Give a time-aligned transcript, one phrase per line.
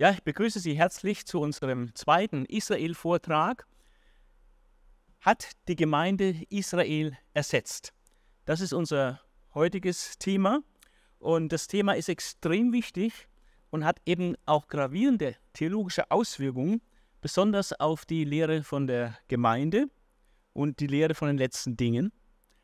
[0.00, 3.66] Ja, ich begrüße Sie herzlich zu unserem zweiten Israel-Vortrag.
[5.20, 7.92] Hat die Gemeinde Israel ersetzt?
[8.46, 9.20] Das ist unser
[9.52, 10.62] heutiges Thema
[11.18, 13.28] und das Thema ist extrem wichtig
[13.68, 16.80] und hat eben auch gravierende theologische Auswirkungen,
[17.20, 19.90] besonders auf die Lehre von der Gemeinde
[20.54, 22.10] und die Lehre von den letzten Dingen,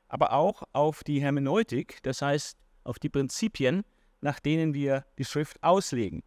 [0.08, 3.84] aber auch auf die Hermeneutik, das heißt auf die Prinzipien,
[4.22, 6.22] nach denen wir die Schrift auslegen.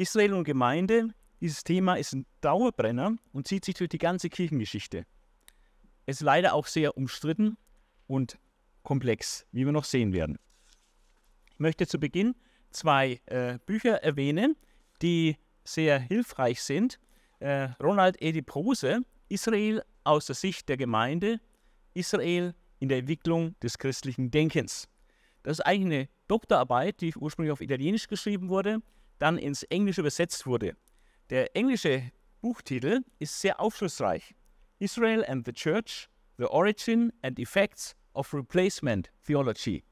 [0.00, 1.10] Israel und Gemeinde,
[1.42, 5.04] dieses Thema ist ein Dauerbrenner und zieht sich durch die ganze Kirchengeschichte.
[6.06, 7.58] Es ist leider auch sehr umstritten
[8.06, 8.38] und
[8.82, 10.38] komplex, wie wir noch sehen werden.
[11.52, 12.34] Ich möchte zu Beginn
[12.70, 14.56] zwei äh, Bücher erwähnen,
[15.02, 16.98] die sehr hilfreich sind.
[17.40, 21.40] Äh, Ronald Edi Prose, Israel aus der Sicht der Gemeinde,
[21.92, 24.88] Israel in der Entwicklung des christlichen Denkens.
[25.42, 28.80] Das ist eigentlich eine Doktorarbeit, die ursprünglich auf Italienisch geschrieben wurde,
[29.20, 30.76] dann ins Englische übersetzt wurde.
[31.28, 34.34] Der englische Buchtitel ist sehr aufschlussreich.
[34.78, 39.84] Israel and the Church, The Origin and Effects of Replacement Theology.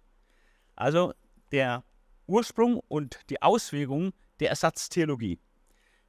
[0.77, 1.12] Also
[1.53, 1.85] der
[2.27, 5.39] Ursprung und die Auswirkungen der Ersatztheologie.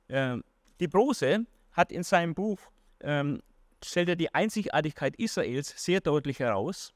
[0.08, 0.44] Ähm,
[0.80, 2.60] die Brose hat in seinem Buch,
[3.02, 3.42] ähm,
[3.84, 6.94] stellt er die Einzigartigkeit Israels sehr deutlich heraus.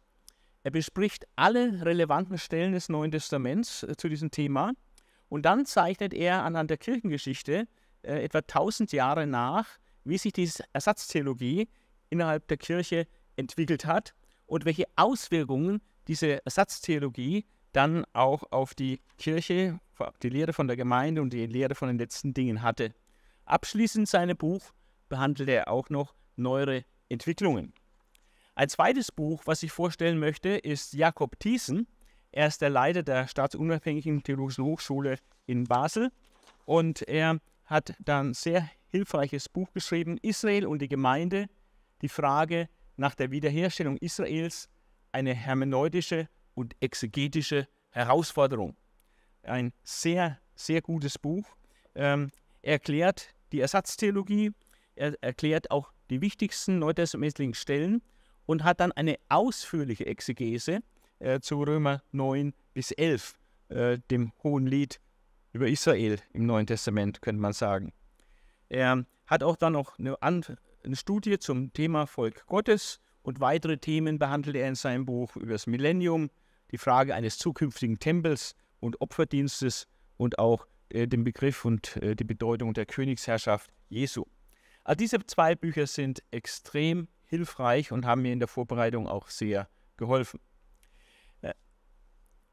[0.63, 4.73] Er bespricht alle relevanten Stellen des Neuen Testaments äh, zu diesem Thema
[5.29, 7.67] und dann zeichnet er anhand der Kirchengeschichte
[8.03, 9.67] äh, etwa 1000 Jahre nach,
[10.03, 11.69] wie sich diese Ersatztheologie
[12.09, 14.13] innerhalb der Kirche entwickelt hat
[14.45, 19.79] und welche Auswirkungen diese Ersatztheologie dann auch auf die Kirche,
[20.21, 22.93] die Lehre von der Gemeinde und die Lehre von den letzten Dingen hatte.
[23.45, 24.71] Abschließend seinem Buch
[25.09, 27.73] behandelt er auch noch neuere Entwicklungen.
[28.55, 31.87] Ein zweites Buch, was ich vorstellen möchte, ist Jakob Thiessen.
[32.33, 36.11] Er ist der Leiter der Staatsunabhängigen Theologischen Hochschule in Basel
[36.65, 41.45] und er hat dann ein sehr hilfreiches Buch geschrieben, Israel und die Gemeinde,
[42.01, 44.67] die Frage nach der Wiederherstellung Israels,
[45.11, 48.75] eine hermeneutische und exegetische Herausforderung.
[49.43, 51.45] Ein sehr, sehr gutes Buch.
[51.93, 52.31] Ähm,
[52.63, 54.53] er erklärt die Ersatztheologie,
[54.95, 58.01] er erklärt auch die wichtigsten neutestamentlichen Stellen
[58.47, 60.79] und hat dann eine ausführliche Exegese
[61.23, 63.39] äh, zu Römer 9 bis 11,
[63.69, 64.99] äh, dem hohen Lied
[65.53, 67.93] über Israel im Neuen Testament, könnte man sagen.
[68.69, 74.19] Er hat auch dann noch eine, eine Studie zum Thema Volk Gottes und weitere Themen
[74.19, 76.29] behandelt er in seinem Buch über das Millennium,
[76.71, 82.23] die Frage eines zukünftigen Tempels und Opferdienstes und auch äh, den Begriff und äh, die
[82.23, 84.25] Bedeutung der Königsherrschaft Jesu.
[84.83, 89.69] Also diese zwei Bücher sind extrem hilfreich und haben mir in der Vorbereitung auch sehr
[89.97, 90.39] geholfen.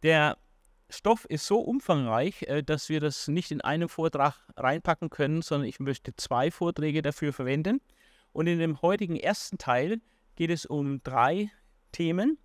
[0.03, 0.39] Der
[0.89, 5.69] Stoff ist so umfangreich, äh, dass wir das nicht in einem Vortrag reinpacken können, sondern
[5.69, 7.81] ich möchte zwei Vorträge dafür verwenden.
[8.33, 10.01] Und in dem heutigen ersten Teil
[10.37, 11.51] geht es um drei
[11.93, 12.39] Themen.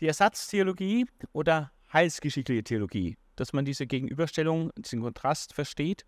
[0.00, 6.04] Die Ersatztheologie oder heilsgeschichtliche Theologie, dass man diese Gegenüberstellung, diesen Kontrast versteht.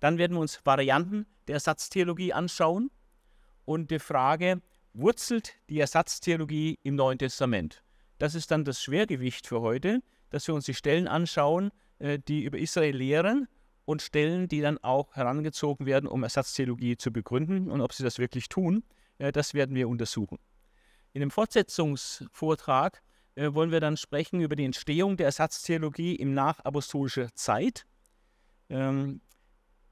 [0.00, 2.90] Dann werden wir uns Varianten der Ersatztheologie anschauen
[3.64, 4.60] und die Frage,
[4.92, 7.82] wurzelt die Ersatztheologie im Neuen Testament?
[8.18, 12.44] Das ist dann das Schwergewicht für heute, dass wir uns die Stellen anschauen, äh, die
[12.44, 13.48] über Israel lehren
[13.84, 17.70] und Stellen, die dann auch herangezogen werden, um Ersatztheologie zu begründen.
[17.70, 18.84] Und ob sie das wirklich tun,
[19.18, 20.38] äh, das werden wir untersuchen.
[21.12, 23.02] In dem Fortsetzungsvortrag
[23.36, 27.86] äh, wollen wir dann sprechen über die Entstehung der Ersatztheologie im nachapostolischer Zeit,
[28.68, 29.20] ähm,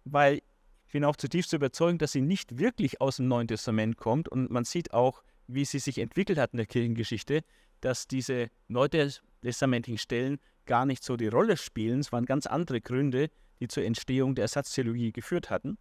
[0.05, 0.43] weil
[0.87, 4.29] ich bin auch zutiefst überzeugt, dass sie nicht wirklich aus dem Neuen Testament kommt.
[4.29, 7.43] Und man sieht auch, wie sie sich entwickelt hat in der Kirchengeschichte,
[7.85, 12.01] dass diese neutestamentlichen Stellen gar nicht so die Rolle spielen.
[12.01, 13.31] Es waren ganz andere Gründe,
[13.61, 15.77] die zur Entstehung der Ersatztheologie geführt hatten.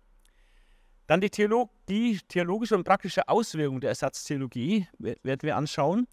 [1.08, 6.07] Dann die, Theolog die theologische und praktische Auswirkung der Ersatztheologie werden wir anschauen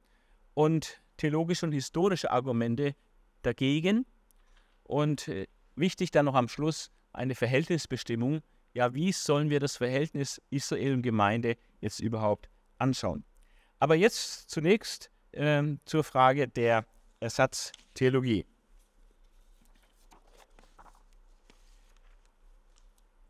[0.55, 2.95] und theologische und historische Argumente
[3.43, 4.07] dagegen.
[4.85, 8.41] Und äh, wichtig dann noch am Schluss eine Verhältnisbestimmung.
[8.75, 12.49] Ja, wie sollen wir das Verhältnis Israel und Gemeinde jetzt überhaupt
[12.79, 13.25] anschauen?
[13.81, 15.11] Aber jetzt zunächst
[15.85, 16.85] zur Frage der
[17.21, 18.47] Ersatztheologie.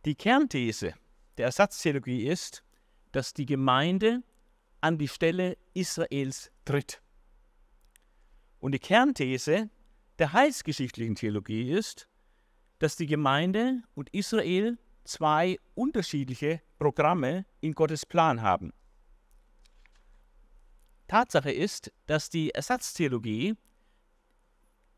[0.04, 0.94] Die Kernthese
[1.36, 2.62] der Ersatztheologie ist,
[3.12, 4.22] dass die Gemeinde
[4.80, 7.02] an die Stelle Israels tritt.
[8.60, 9.68] Und die Kernthese
[10.18, 12.08] der heilsgeschichtlichen Theologie ist,
[12.78, 18.72] dass die Gemeinde und Israel zwei unterschiedliche Programme in Gottes Plan haben.
[21.10, 23.56] Tatsache ist, dass die Ersatztheologie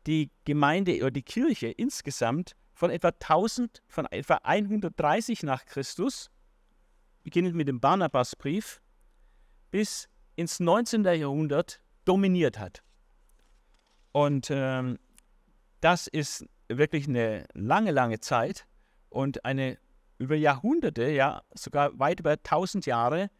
[0.05, 6.29] die Gemeinde oder die Kirche insgesamt von etwa 1000, von etwa 130 nach Christus,
[7.23, 8.79] beginnend mit dem Barnabasbrief,
[9.71, 11.03] bis ins 19.
[11.03, 12.83] Jahrhundert dominiert hat.
[14.11, 14.99] Und ähm,
[15.81, 18.67] das ist wirklich eine lange, lange Zeit
[19.09, 19.79] und eine
[20.19, 23.31] über Jahrhunderte, ja sogar weit über 1000 Jahre,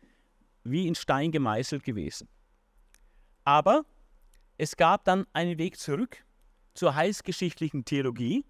[0.63, 2.27] wie in Stein gemeißelt gewesen.
[3.43, 3.85] Aber
[4.57, 6.23] es gab dann einen Weg zurück
[6.73, 8.45] zur heilsgeschichtlichen Theologie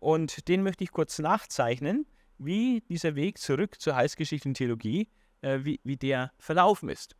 [0.00, 2.06] und den möchte ich kurz nachzeichnen,
[2.38, 5.08] wie dieser Weg zurück zur heilsgeschichtlichen Theologie,
[5.42, 7.16] äh, wie, wie der verlaufen ist.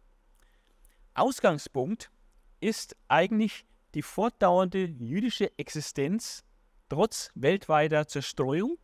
[1.15, 2.11] Ausgangspunkt
[2.61, 3.65] ist eigentlich
[3.95, 6.45] die fortdauernde jüdische Existenz
[6.88, 8.79] trotz weltweiter Zerstreuung.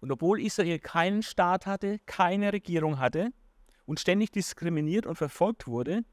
[0.00, 3.32] Und obwohl Israel keinen Staat hatte, keine Regierung hatte
[3.86, 6.04] und ständig diskriminiert und verfolgt wurde,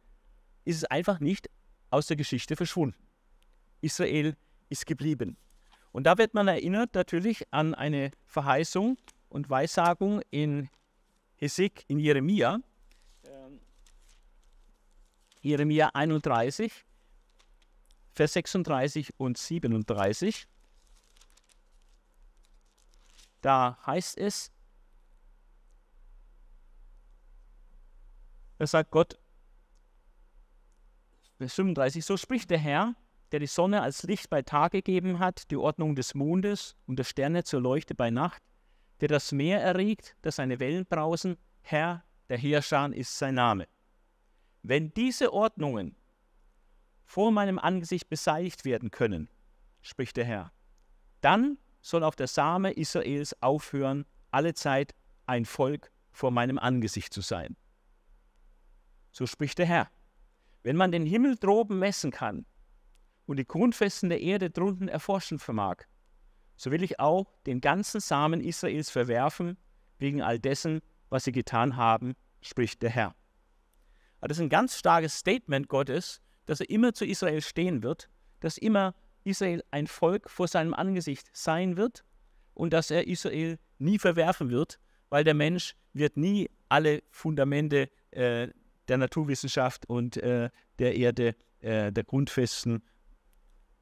[0.68, 1.50] ist es einfach nicht
[1.92, 2.98] aus der Geschichte verschwunden.
[3.80, 4.36] Israel
[4.68, 5.38] ist geblieben.
[5.94, 8.98] Und da wird man erinnert natürlich an eine Verheißung
[9.30, 10.70] und Weissagung in
[11.38, 12.60] Hesek, in Jeremia,
[15.42, 16.74] Jeremia 31,
[18.12, 20.48] Vers 36 und 37.
[23.42, 24.52] Da heißt es,
[28.58, 29.18] da sagt Gott,
[31.38, 32.96] Vers 35, so spricht der Herr,
[33.32, 37.04] der die Sonne als Licht bei Tag gegeben hat, die Ordnung des Mondes und der
[37.04, 38.42] Sterne zur Leuchte bei Nacht,
[39.02, 43.68] der das Meer erregt, das seine Wellen brausen, Herr, der Heerschar ist sein Name.
[44.64, 45.96] Wenn diese Ordnungen
[47.06, 49.30] vor meinem Angesicht beseitigt werden können,
[49.82, 50.52] spricht der Herr,
[51.22, 54.96] dann soll auch der Same Israels aufhören, alle Zeit
[55.28, 57.56] ein Volk vor meinem Angesicht zu sein.
[59.12, 59.92] So spricht der Herr.
[60.68, 62.46] Wenn man den Himmel droben messen kann
[63.26, 65.86] und die Grundfesten der Erde drunten erforschen vermag,
[66.58, 69.56] so will ich auch den ganzen Samen Israels verwerfen,
[69.98, 73.16] wegen all dessen, was sie getan haben, spricht der Herr.
[74.20, 78.10] Aber das ist ein ganz starkes Statement Gottes, dass er immer zu Israel stehen wird,
[78.42, 78.94] dass immer
[79.24, 82.04] Israel ein Volk vor seinem Angesicht sein wird
[82.54, 88.50] und dass er Israel nie verwerfen wird, weil der Mensch wird nie alle Fundamente äh,
[88.88, 90.50] der Naturwissenschaft und äh,
[90.80, 92.84] der Erde, äh, der Grundfesten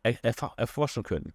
[0.04, 0.18] er
[0.58, 1.34] erforschen können.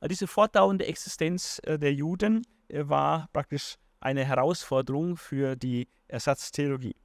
[0.00, 6.96] Also diese fortdauernde Existenz äh, der Juden äh, war praktisch eine Herausforderung für die Ersatztheologie.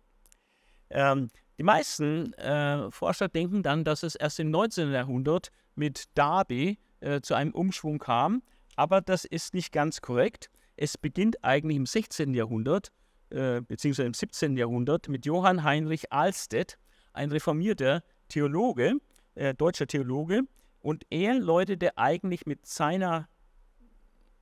[0.89, 4.91] Ähm, die meisten äh, Forscher denken dann, dass es erst im 19.
[4.91, 8.43] Jahrhundert mit Darby äh, zu einem Umschwung kam,
[8.75, 10.49] aber das ist nicht ganz korrekt.
[10.75, 12.33] Es beginnt eigentlich im 16.
[12.33, 12.91] Jahrhundert,
[13.31, 14.57] äh, beziehungsweise im 17.
[14.57, 16.77] Jahrhundert, mit Johann Heinrich Alstedt,
[17.13, 18.95] ein reformierter Theologe,
[19.35, 20.43] äh, deutscher Theologe,
[20.81, 23.27] und er läutete eigentlich mit seiner,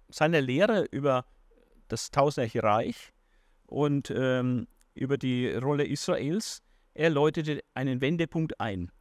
[0.10, 1.26] seiner Lehre über
[1.90, 3.12] das Tausendjährige Reich
[3.66, 6.62] und ähm, über die Rolle Israels.
[6.94, 8.92] Er läutete einen Wendepunkt ein.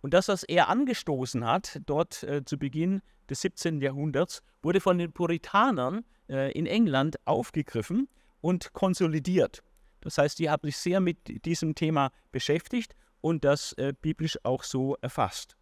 [0.00, 3.80] Und das, was er angestoßen hat, dort äh, zu Beginn des 17.
[3.80, 8.08] Jahrhunderts, wurde von den Puritanern äh, in England aufgegriffen
[8.40, 9.62] und konsolidiert.
[10.00, 14.62] Das heißt, die haben sich sehr mit diesem Thema beschäftigt und das äh, biblisch auch
[14.62, 15.56] so erfasst.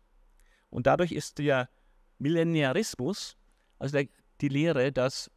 [0.71, 1.69] Und dadurch ist der
[2.19, 3.37] Millenarismus,
[3.79, 4.09] also der,
[4.41, 5.31] die Lehre, dass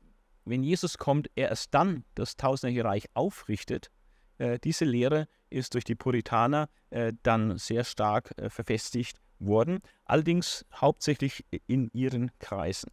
[0.45, 3.91] wenn Jesus kommt, er erst dann das tausendjährige Reich aufrichtet,
[4.37, 10.65] äh, diese Lehre ist durch die Puritaner äh, dann sehr stark äh, verfestigt worden, allerdings
[10.73, 12.91] hauptsächlich in ihren Kreisen.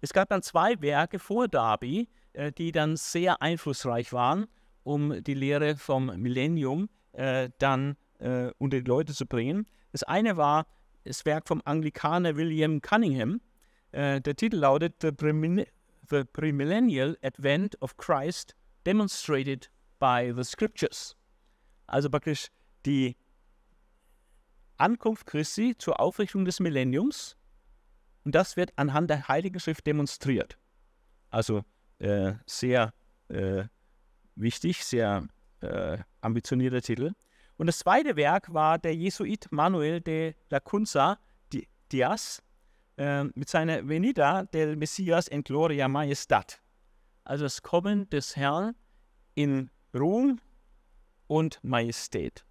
[0.00, 2.08] Es gab dann zwei Werke vor Darby,
[2.58, 4.46] die dann sehr einflussreich waren,
[4.82, 9.66] um die Lehre vom Millennium äh, dann äh, unter die Leute zu bringen.
[9.92, 10.66] Das eine war
[11.04, 13.40] das Werk vom Anglikaner William Cunningham.
[13.92, 15.12] der Titel lautet The,
[16.10, 21.16] The Premillennial Advent of Christ Demonstrated by the Scriptures.
[21.86, 22.48] Also praktisch
[22.84, 23.16] die
[24.78, 27.36] Ankunft Christi zur Aufrichtung des Millenniums
[28.24, 30.58] und das wird anhand der Heiligen Schrift demonstriert.
[31.30, 31.64] Also
[31.98, 32.92] äh, sehr
[33.28, 33.64] äh,
[34.34, 35.26] wichtig, sehr
[35.60, 37.12] äh, ambitionierter Titel.
[37.56, 41.18] Und das zweite Werk war der Jesuit Manuel de la Cunza
[41.92, 42.42] Diaz
[42.98, 46.60] äh, mit seiner Venida del Messias en Gloria Majestat.
[47.24, 48.74] Also das Kommen des Herrn
[49.34, 50.40] in Ruhm
[51.26, 52.44] und Majestät.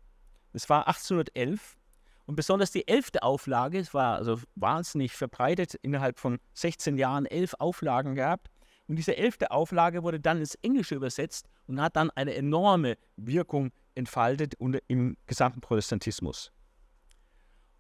[0.54, 1.78] Das war 1811
[2.26, 7.54] und besonders die elfte Auflage, es war also wahnsinnig verbreitet, innerhalb von 16 Jahren elf
[7.60, 8.50] Auflagen gehabt.
[8.88, 13.72] Und diese elfte Auflage wurde dann ins Englische übersetzt und hat dann eine enorme Wirkung
[13.96, 14.54] entfaltet
[14.88, 16.52] im gesamten Protestantismus.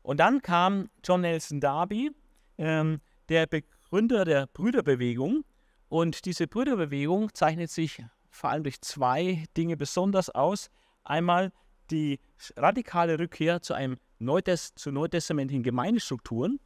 [0.02, 2.12] Und dann kam John Nelson Darby,
[2.58, 5.44] ähm, der Begründer der Brüderbewegung.
[5.90, 10.70] Und diese Brüderbewegung zeichnet sich vor allem durch zwei Dinge besonders aus.
[11.04, 11.52] Einmal
[11.92, 12.20] die
[12.56, 16.60] radikale Rückkehr zu einem Neutest zu neutestamentlichen Gemeindestrukturen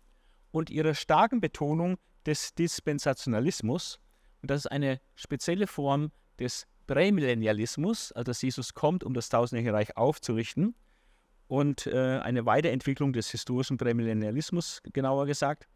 [0.51, 3.99] und ihrer starken Betonung des Dispensationalismus.
[4.41, 9.73] Und das ist eine spezielle Form des Prämillennialismus, also dass Jesus kommt, um das tausendjährige
[9.73, 10.75] Reich aufzurichten.
[11.47, 15.67] Und äh, eine Weiterentwicklung des historischen Prämillennialismus, genauer gesagt.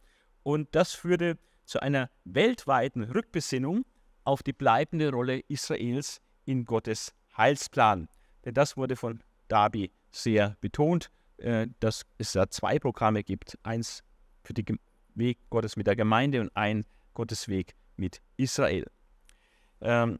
[0.43, 3.85] Und das führte zu einer weltweiten Rückbesinnung
[4.23, 8.07] auf die bleibende Rolle Israels in Gottes Heilsplan.
[8.45, 13.57] Denn das wurde von Darby sehr betont, äh, dass es da zwei Programme gibt.
[13.63, 14.03] Eins
[14.43, 14.79] für den
[15.15, 18.89] Weg Gottes mit der Gemeinde und ein Gottes Weg mit Israel.
[19.81, 20.19] Ähm,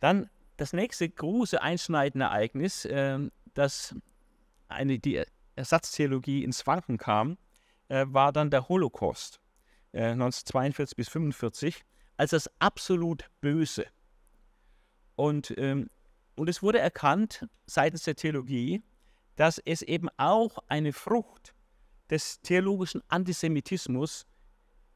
[0.00, 3.18] dann das nächste große einschneidende Ereignis, äh,
[3.54, 3.94] dass
[4.68, 5.22] eine, die
[5.56, 7.36] Ersatztheologie ins Wanken kam,
[7.88, 9.40] äh, war dann der Holocaust
[9.92, 11.84] äh, 1942 bis 1945
[12.16, 13.86] als das absolut Böse.
[15.16, 15.90] Und, ähm,
[16.36, 18.82] und es wurde erkannt seitens der Theologie,
[19.36, 21.54] dass es eben auch eine Frucht
[22.10, 24.26] des theologischen Antisemitismus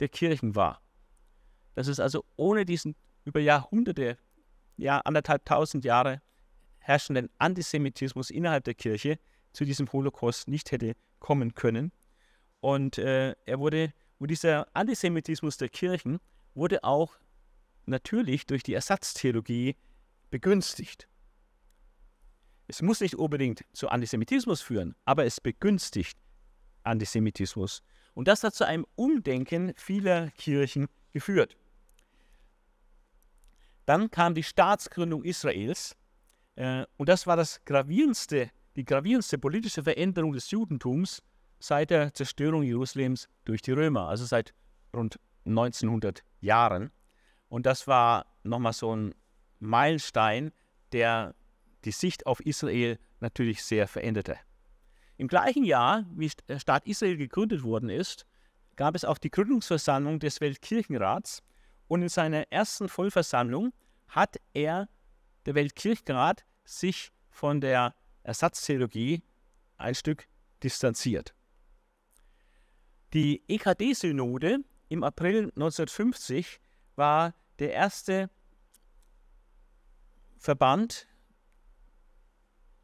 [0.01, 0.81] der Kirchen war.
[1.77, 4.19] Dass es also ohne diesen über Jahrhunderte,
[4.79, 6.23] ja anderthalb tausend Jahre
[6.79, 9.19] herrschenden Antisemitismus innerhalb der Kirche
[9.53, 11.93] zu diesem Holocaust nicht hätte kommen können.
[12.61, 16.19] Und äh, er wurde, und dieser Antisemitismus der Kirchen
[16.55, 17.19] wurde auch
[17.85, 19.77] natürlich durch die Ersatztheologie
[20.31, 21.09] begünstigt.
[22.69, 26.19] Es muss nicht unbedingt zu Antisemitismus führen, aber es begünstigt
[26.85, 27.83] Antisemitismus.
[28.15, 31.57] Und das hat zu einem Umdenken vieler Kirchen geführt.
[33.87, 35.97] Dann kam die Staatsgründung Israels
[36.57, 41.23] äh, und das war das gravierendste, die gravierendste politische Veränderung des Judentums
[41.59, 44.53] seit der Zerstörung Jerusalems durch die Römer, also seit
[44.95, 46.91] rund 1900 Jahren.
[47.49, 49.15] Und das war nochmal so ein
[49.61, 50.53] Meilenstein,
[50.93, 51.35] der
[51.85, 54.37] die Sicht auf Israel natürlich sehr veränderte.
[55.17, 58.27] Im gleichen Jahr, wie der Staat Israel gegründet worden ist,
[58.75, 61.43] gab es auch die Gründungsversammlung des Weltkirchenrats
[61.89, 63.73] und in seiner ersten Vollversammlung
[64.09, 64.89] hat er,
[65.45, 69.23] der Weltkirchenrat, sich von der Ersatztheologie
[69.77, 70.27] ein Stück
[70.63, 71.35] distanziert.
[73.13, 76.61] Die EKD-Synode im April 1950
[76.97, 78.31] war der erste
[80.39, 81.07] Verband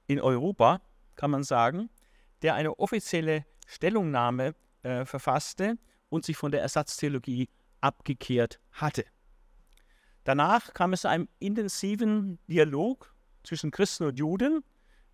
[0.07, 0.81] in Europa,
[1.17, 1.91] kann man sagen,
[2.43, 5.79] der eine offizielle Stellungnahme äh, verfasste
[6.09, 7.49] und sich von der Ersatztheologie
[7.83, 9.05] abgekehrt hatte.
[10.25, 14.65] Danach kam es zu einem intensiven Dialog zwischen Christen und Juden,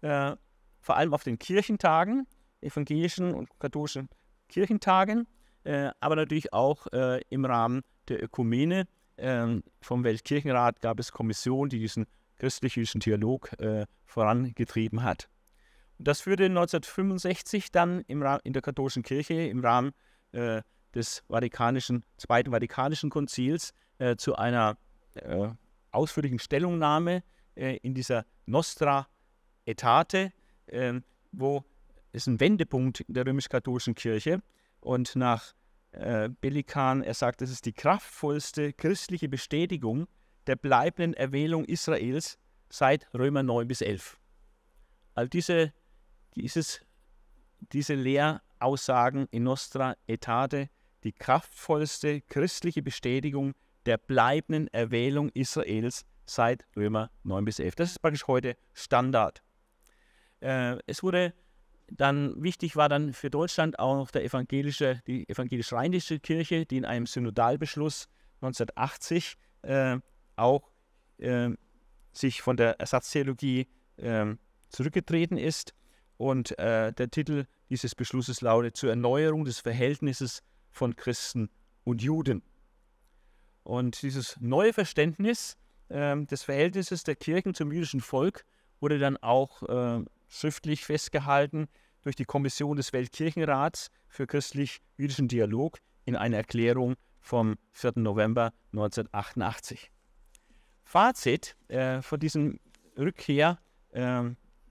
[0.03, 0.37] äh,
[0.81, 2.27] vor allem auf den Kirchentagen,
[2.61, 4.09] evangelischen und katholischen
[4.49, 5.27] Kirchentagen,
[5.65, 8.87] äh, aber natürlich auch äh, im Rahmen der Ökumene.
[9.17, 12.07] Ähm, vom Weltkirchenrat gab es Kommissionen, die diesen
[12.37, 15.29] christlich-jüdischen Dialog äh, vorangetrieben hat.
[15.99, 19.93] Und das führte 1965 dann im in der katholischen Kirche im Rahmen
[20.33, 20.63] äh,
[20.95, 24.77] des Vatikanischen, Zweiten Vatikanischen Konzils äh, zu einer
[25.15, 25.49] äh,
[25.91, 27.23] ausführlichen Stellungnahme
[27.55, 29.09] äh, in dieser Nostra
[29.67, 30.33] Etate,
[30.69, 31.65] ähm, wo
[32.13, 34.41] es ein Wendepunkt in der römisch-katholischen Kirche
[34.81, 35.55] und nach
[35.93, 40.07] äh, Bellikan, er sagt, es ist die kraftvollste christliche Bestätigung
[40.47, 42.39] der bleibenden Erwählung Israels
[42.71, 44.19] seit Römer 9 bis 11.
[45.15, 45.73] All diese,
[46.35, 46.81] dieses,
[47.73, 50.71] diese Lehraussagen in Nostra Etate,
[51.09, 53.55] die kraftvollste christliche Bestätigung
[53.87, 57.77] der bleibenden Erwählung Israels seit Römer 9 bis 11.
[57.77, 59.43] Das ist praktisch heute Standard.
[60.41, 61.33] Äh, es wurde
[61.91, 66.85] dann wichtig war dann für Deutschland auch noch der evangelische, die evangelisch-rheinische Kirche, die in
[66.85, 68.11] einem Synodalbeschluss
[68.43, 69.97] 1980 äh,
[70.37, 70.71] auch
[71.17, 71.49] äh,
[72.13, 74.27] sich von der Ersatztheologie äh,
[74.69, 75.73] zurückgetreten ist.
[76.19, 81.51] Und äh, der Titel dieses Beschlusses lautet zur Erneuerung des Verhältnisses von Christen
[81.85, 82.43] und Juden.
[83.63, 85.57] Und dieses neue Verständnis
[85.91, 88.45] ähm, des Verhältnisses der Kirchen zum jüdischen Volk
[88.81, 91.69] wurde dann auch äh, schriftlich festgehalten
[92.03, 97.93] durch die Kommission des Weltkirchenrats für christlich-jüdischen Dialog in einer Erklärung vom 4.
[97.97, 99.91] November 1988.
[100.85, 102.61] Fazit äh, von diesem
[102.97, 103.59] Rückkehr
[103.91, 104.23] äh,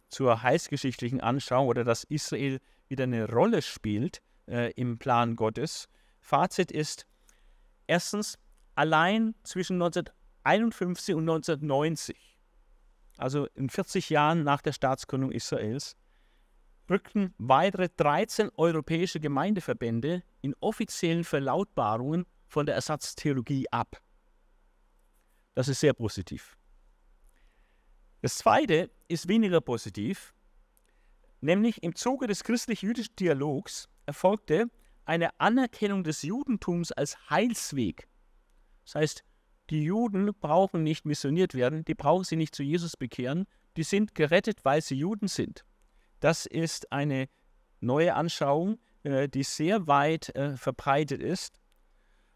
[0.10, 5.88] zur heilsgeschichtlichen Anschauung oder dass Israel wieder eine Rolle spielt äh, im Plan Gottes.
[6.20, 7.08] Fazit ist,
[7.88, 8.38] erstens,
[8.76, 12.38] allein zwischen 1951 und 1990,
[13.18, 15.96] also in 40 Jahren nach der Staatsgründung Israels,
[16.90, 24.02] rückten weitere 13 europäische Gemeindeverbände in offiziellen Verlautbarungen von der Ersatztheologie ab.
[25.54, 26.58] Das ist sehr positiv.
[28.22, 30.34] Das zweite ist weniger positiv,
[31.42, 34.70] nämlich im Zuge des christlich-jüdischen Dialogs erfolgte
[35.06, 38.08] eine Anerkennung des Judentums als Heilsweg.
[38.86, 39.24] Das heißt,
[39.70, 43.46] die Juden brauchen nicht missioniert werden, die brauchen sie nicht zu Jesus bekehren,
[43.76, 45.64] die sind gerettet, weil sie Juden sind.
[46.20, 47.30] Das ist eine
[47.80, 51.62] neue Anschauung, äh, die sehr weit äh, verbreitet ist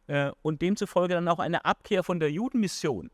[0.08, 3.10] äh, und demzufolge dann auch eine Abkehr von der Judenmission.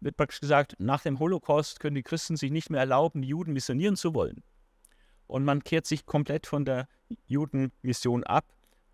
[0.00, 3.96] Wird praktisch gesagt, nach dem Holocaust können die Christen sich nicht mehr erlauben, Juden missionieren
[3.96, 4.44] zu wollen.
[5.28, 6.88] Und man kehrt sich komplett von der
[7.26, 8.46] Judenmission ab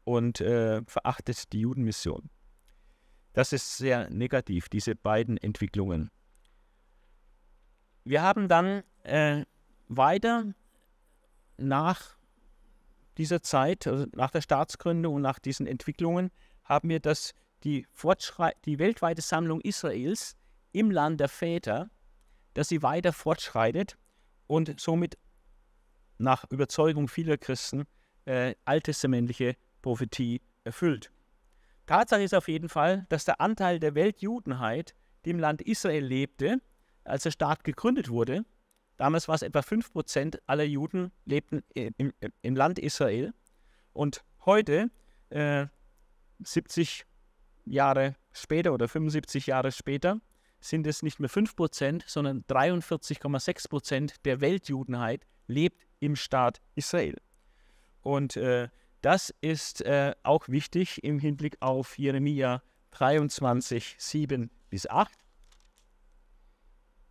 [0.04, 2.28] und äh, verachtet die Judenmission.
[3.32, 6.10] Das ist sehr negativ, diese beiden Entwicklungen.
[8.04, 9.44] Wir haben dann äh,
[9.88, 10.52] weiter
[11.56, 12.16] nach
[13.16, 16.30] dieser Zeit, also nach der Staatsgründung und nach diesen Entwicklungen,
[16.64, 17.86] haben wir das, die,
[18.64, 20.36] die weltweite Sammlung Israels
[20.72, 21.90] im Land der Väter,
[22.54, 23.96] dass sie weiter fortschreitet
[24.46, 25.16] und somit
[26.18, 27.84] nach Überzeugung vieler Christen
[28.24, 31.10] äh, alttestamentliche Prophetie erfüllt.
[31.86, 34.94] Tatsache ist auf jeden Fall, dass der Anteil der Weltjudenheit,
[35.24, 36.60] die im Land Israel lebte,
[37.04, 38.44] als der Staat gegründet wurde,
[38.96, 43.34] damals war es etwa 5% aller Juden lebten im, im, Land Israel
[43.92, 44.90] und heute,
[45.28, 45.66] äh,
[46.42, 47.04] 70
[47.66, 50.20] Jahre später oder 75 Jahre später,
[50.60, 57.16] sind es nicht mehr 5%, sondern 43,6% der Weltjudenheit lebt im Staat Israel.
[58.02, 58.68] Und äh,
[59.00, 65.12] das ist äh, auch wichtig im Hinblick auf Jeremia 23, 7 bis 8.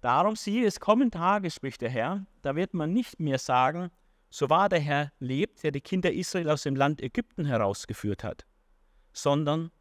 [0.01, 3.89] Darum siehe, es kommen Tage, spricht der Herr, da wird man nicht mehr sagen,
[4.29, 8.45] so wahr der Herr lebt, der die Kinder Israel aus dem Land Ägypten herausgeführt hat,
[9.13, 9.71] sondern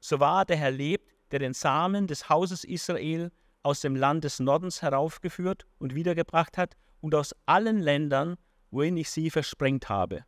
[0.00, 4.40] so wahr der Herr lebt, der den Samen des Hauses Israel aus dem Land des
[4.40, 8.36] Nordens heraufgeführt und wiedergebracht hat und aus allen Ländern,
[8.74, 10.24] wohin ich sie versprengt habe.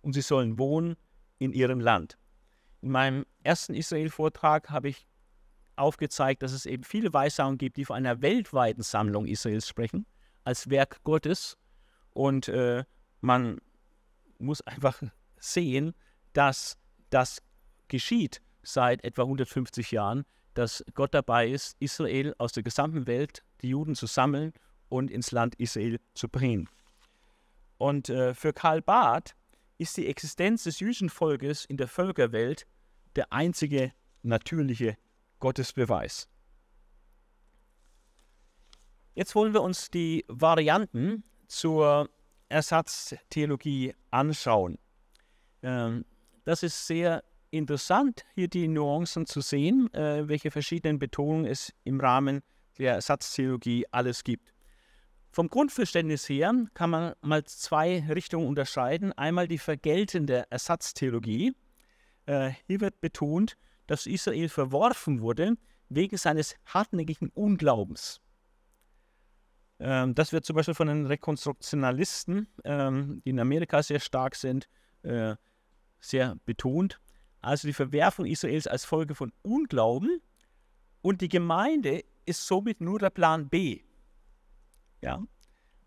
[0.00, 0.96] Und sie sollen wohnen
[1.38, 2.18] in ihrem Land.
[2.80, 5.06] In meinem ersten Israel-Vortrag habe ich
[5.76, 10.06] aufgezeigt, dass es eben viele Weissagungen gibt, die von einer weltweiten Sammlung Israels sprechen,
[10.44, 11.56] als Werk Gottes.
[12.10, 12.84] Und äh,
[13.20, 13.60] man
[14.38, 15.00] muss einfach
[15.38, 15.94] sehen,
[16.32, 16.76] dass
[17.10, 17.42] das
[17.88, 20.24] geschieht seit etwa 150 Jahren,
[20.54, 24.52] dass Gott dabei ist, Israel aus der gesamten Welt, die Juden zu sammeln
[24.88, 26.68] und ins Land Israel zu bringen.
[27.82, 29.34] Und äh, für Karl Barth
[29.76, 32.64] ist die Existenz des jüdischen Volkes in der Völkerwelt
[33.16, 33.92] der einzige
[34.22, 34.96] natürliche
[35.40, 36.28] Gottesbeweis.
[39.16, 42.08] Jetzt wollen wir uns die Varianten zur
[42.48, 44.78] Ersatztheologie anschauen.
[45.64, 46.04] Ähm,
[46.44, 51.98] das ist sehr interessant, hier die Nuancen zu sehen, äh, welche verschiedenen Betonungen es im
[51.98, 52.42] Rahmen
[52.78, 54.51] der Ersatztheologie alles gibt.
[55.32, 59.14] Vom Grundverständnis her kann man mal zwei Richtungen unterscheiden.
[59.14, 61.56] Einmal die vergeltende Ersatztheologie.
[62.26, 65.54] Äh, hier wird betont, dass Israel verworfen wurde
[65.88, 68.20] wegen seines hartnäckigen Unglaubens.
[69.80, 74.68] Ähm, das wird zum Beispiel von den Rekonstruktionalisten, ähm, die in Amerika sehr stark sind,
[75.02, 75.34] äh,
[75.98, 77.00] sehr betont.
[77.40, 80.20] Also die Verwerfung Israels als Folge von Unglauben
[81.00, 83.80] und die Gemeinde ist somit nur der Plan B.
[85.02, 85.22] Ja,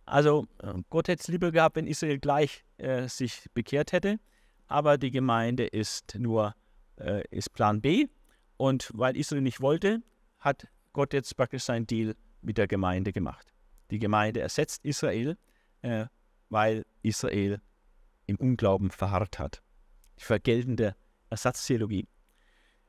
[0.05, 4.19] also äh, Gott hätte es lieber gehabt, wenn Israel gleich äh, sich bekehrt hätte,
[4.67, 6.53] aber die Gemeinde ist nur
[6.97, 8.07] äh, ist Plan B
[8.57, 10.01] und weil Israel nicht wollte,
[10.39, 13.53] hat Gott jetzt praktisch seinen Deal mit der Gemeinde gemacht.
[13.91, 15.37] Die Gemeinde ersetzt Israel,
[15.81, 16.05] äh,
[16.49, 17.61] weil Israel
[18.27, 19.61] im Unglauben verharrt hat.
[20.19, 20.95] Die vergeltende
[21.29, 22.07] Ersatztheologie.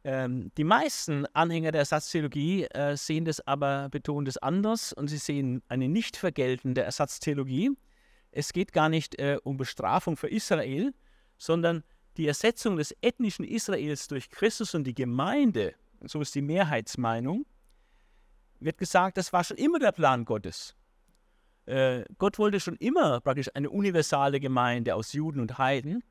[0.06, 5.16] Ähm, die meisten Anhänger der Ersatztheologie äh, sehen das aber, betonen das anders und sie
[5.16, 7.72] sehen eine nicht vergeltende Ersatztheologie.
[8.30, 10.94] Es geht gar nicht äh, um Bestrafung für Israel,
[11.38, 11.82] sondern
[12.18, 17.44] die Ersetzung des ethnischen Israels durch Christus und die Gemeinde, so ist die Mehrheitsmeinung,
[18.60, 20.76] wird gesagt, das war schon immer der Plan Gottes.
[21.64, 26.04] Äh, Gott wollte schon immer praktisch eine universale Gemeinde aus Juden und Heiden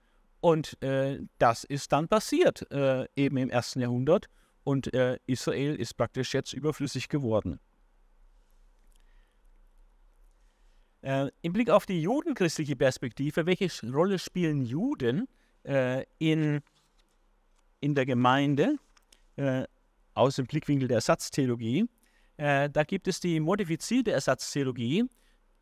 [0.45, 4.27] und äh, das ist dann passiert, äh, eben im ersten Jahrhundert.
[4.63, 7.59] Und äh, Israel ist praktisch jetzt überflüssig geworden.
[11.01, 15.27] Äh, Im Blick auf die judenchristliche Perspektive, welche Rolle spielen Juden
[15.63, 16.61] äh, in,
[17.79, 18.75] in der Gemeinde
[19.37, 19.63] äh,
[20.13, 21.89] aus dem Blickwinkel der Ersatztheologie?
[22.37, 25.05] da gibt es die modifizierte Ersatztheologie,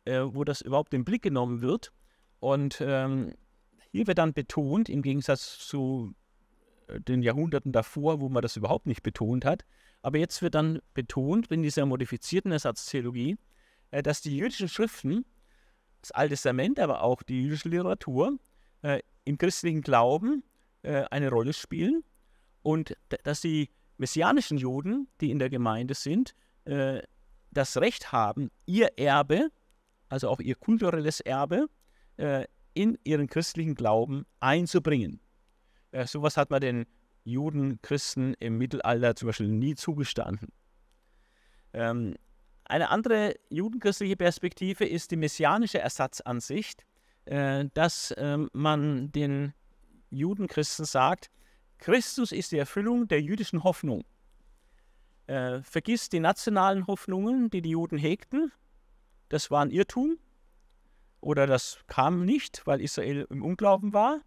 [0.06, 1.92] wo das überhaupt in Blick genommen wird.
[2.40, 3.32] und ähm,
[3.94, 6.16] hier wird dann betont, im Gegensatz zu
[6.88, 9.64] äh, den Jahrhunderten davor, wo man das überhaupt nicht betont hat,
[10.02, 13.36] aber jetzt wird dann betont in dieser modifizierten Ersatztheologie,
[13.92, 15.24] äh, dass die jüdischen Schriften,
[16.02, 18.36] das Alte Testament, aber auch die jüdische Literatur
[18.82, 20.42] äh, im christlichen Glauben
[20.86, 22.04] eine Rolle spielen
[22.62, 26.34] und dass die messianischen Juden, die in der Gemeinde sind,
[26.66, 29.48] das Recht haben, ihr Erbe,
[30.10, 31.68] also auch ihr kulturelles Erbe,
[32.74, 35.20] in ihren christlichen Glauben einzubringen.
[35.92, 36.86] Äh, sowas hat man den
[37.24, 40.52] Juden, Christen im Mittelalter zum Beispiel nie zugestanden.
[41.72, 42.16] Ähm,
[42.64, 46.84] eine andere judenchristliche Perspektive ist die messianische Ersatzansicht,
[47.26, 49.54] äh, dass äh, man den
[50.10, 51.30] Judenchristen sagt,
[51.78, 54.04] Christus ist die Erfüllung der jüdischen Hoffnung.
[55.26, 58.52] Äh, vergiss die nationalen Hoffnungen, die die Juden hegten.
[59.28, 60.18] Das war ein Irrtum
[61.24, 64.20] oder das kam nicht, weil Israel im Unglauben war.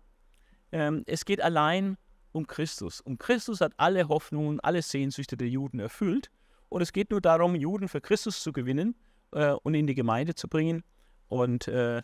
[0.71, 1.95] Ähm, es geht allein
[2.31, 3.01] um Christus.
[3.01, 6.31] Und Christus hat alle Hoffnungen, alle Sehnsüchte der Juden erfüllt.
[6.69, 8.95] Und es geht nur darum, Juden für Christus zu gewinnen
[9.31, 10.83] äh, und in die Gemeinde zu bringen.
[11.27, 12.01] Und äh,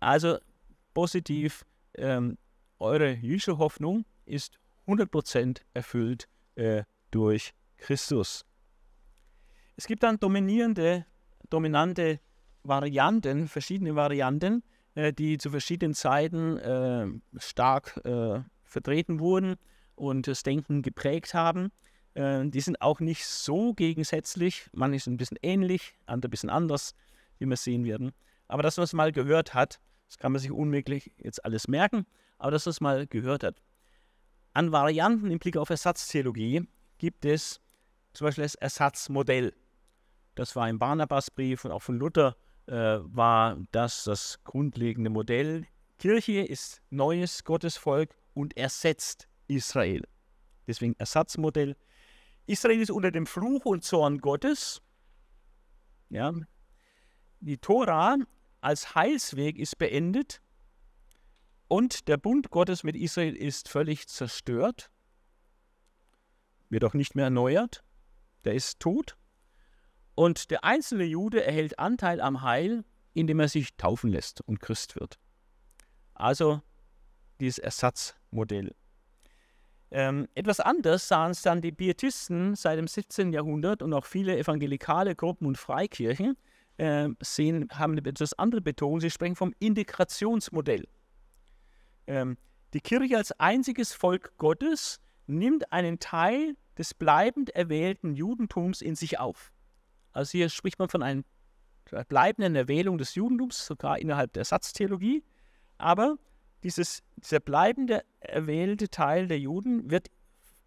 [0.00, 0.38] also
[0.92, 2.36] positiv, ähm,
[2.80, 4.58] eure jüdische Hoffnung ist
[4.88, 6.82] 100% erfüllt äh,
[7.12, 8.44] durch Christus.
[9.76, 11.06] Es gibt dann dominierende,
[11.48, 12.18] dominante
[12.68, 14.62] Varianten, verschiedene Varianten,
[14.94, 17.06] äh, die zu verschiedenen Zeiten äh,
[17.38, 19.56] stark äh, vertreten wurden
[19.94, 21.70] und das Denken geprägt haben.
[22.14, 26.50] Äh, die sind auch nicht so gegensätzlich, manche sind ein bisschen ähnlich, andere ein bisschen
[26.50, 26.94] anders,
[27.38, 28.12] wie wir sehen werden.
[28.46, 32.06] Aber dass man mal gehört hat, das kann man sich unmöglich jetzt alles merken,
[32.38, 33.60] aber dass man mal gehört hat.
[34.54, 37.60] An Varianten im Blick auf Ersatztheologie gibt es
[38.14, 39.54] zum Beispiel das Ersatzmodell.
[40.34, 42.36] Das war im Barnabasbrief und auch von Luther
[42.72, 45.66] war das das grundlegende Modell.
[45.98, 50.02] Kirche ist neues Gottesvolk und ersetzt Israel.
[50.66, 51.76] Deswegen Ersatzmodell.
[52.46, 54.80] Israel ist unter dem Fluch und Zorn Gottes.
[56.10, 56.32] Ja.
[57.40, 58.16] Die Tora
[58.60, 60.40] als Heilsweg ist beendet
[61.68, 64.90] und der Bund Gottes mit Israel ist völlig zerstört,
[66.70, 67.84] wird auch nicht mehr erneuert,
[68.44, 69.17] der ist tot.
[70.18, 72.82] Und der einzelne Jude erhält Anteil am Heil,
[73.14, 75.16] indem er sich taufen lässt und Christ wird.
[76.12, 76.60] Also
[77.38, 78.74] dieses Ersatzmodell.
[79.92, 83.32] Ähm, etwas anders sahen es dann die Pietisten seit dem 17.
[83.32, 86.36] Jahrhundert und auch viele evangelikale Gruppen und Freikirchen
[86.78, 89.00] äh, sehen, haben etwas andere Betonung.
[89.00, 90.88] Sie sprechen vom Integrationsmodell.
[92.08, 92.36] Ähm,
[92.74, 99.20] die Kirche als einziges Volk Gottes nimmt einen Teil des bleibend erwählten Judentums in sich
[99.20, 99.52] auf.
[100.18, 101.22] Also hier spricht man von einer
[102.08, 105.22] bleibenden Erwählung des Judentums, sogar innerhalb der Ersatztheologie.
[105.78, 106.16] Aber
[106.64, 110.08] dieses, dieser bleibende erwählte Teil der Juden wird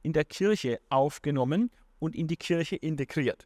[0.03, 3.45] in der Kirche aufgenommen und in die Kirche integriert.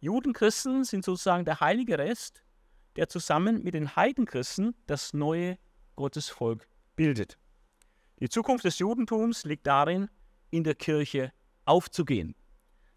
[0.00, 2.42] Judenchristen sind sozusagen der heilige Rest,
[2.96, 5.56] der zusammen mit den Heidenchristen das neue
[5.96, 7.38] Gottesvolk bildet.
[8.20, 10.10] Die Zukunft des Judentums liegt darin,
[10.50, 11.32] in der Kirche
[11.64, 12.34] aufzugehen.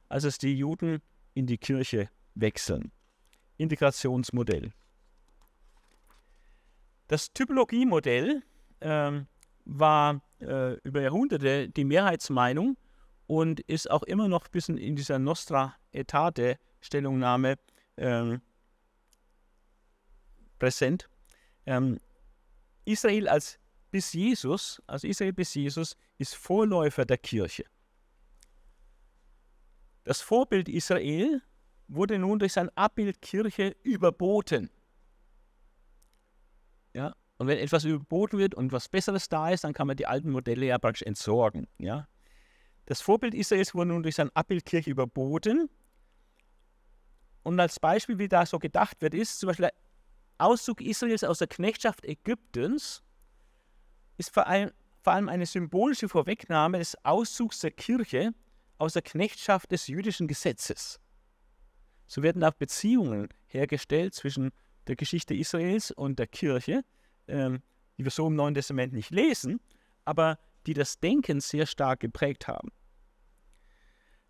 [0.10, 1.02] Also dass die Juden
[1.34, 2.92] in die Kirche wechseln.
[3.58, 4.74] Integrationsmodell.
[7.08, 8.42] Das Typologiemodell
[8.80, 9.28] ähm,
[9.66, 12.78] war äh, über Jahrhunderte die Mehrheitsmeinung
[13.28, 17.58] und ist auch immer noch ein bisschen in dieser Nostra Aetate Stellungnahme
[17.98, 18.42] ähm,
[20.58, 21.10] präsent.
[21.66, 22.00] Ähm,
[22.86, 23.60] Israel als
[23.92, 27.66] bis Jesus, also Israel bis Jesus, ist Vorläufer der Kirche.
[30.04, 31.42] Das Vorbild Israel
[31.88, 34.70] wurde nun durch sein Abbild Kirche überboten.
[36.94, 40.08] Ja, und wenn etwas überboten wird und was Besseres da ist, dann kann man die
[40.08, 41.68] alten Modelle ja praktisch entsorgen.
[41.78, 42.08] Ja.
[42.86, 45.70] Das Vorbild Israels wurde nun durch sein Abbild Kirche überboten.
[47.44, 49.74] Und als Beispiel, wie da so gedacht wird, ist zum Beispiel der
[50.38, 53.04] Auszug Israels aus der Knechtschaft Ägyptens
[54.18, 54.72] ist vor allem,
[55.04, 58.34] vor allem eine symbolische Vorwegnahme des Auszugs der Kirche
[58.82, 61.00] aus der Knechtschaft des jüdischen Gesetzes.
[62.08, 64.52] So werden auch Beziehungen hergestellt zwischen
[64.88, 66.84] der Geschichte Israels und der Kirche,
[67.28, 67.62] ähm,
[67.98, 69.62] die wir so im Neuen Testament nicht lesen,
[70.04, 72.72] aber die das Denken sehr stark geprägt haben.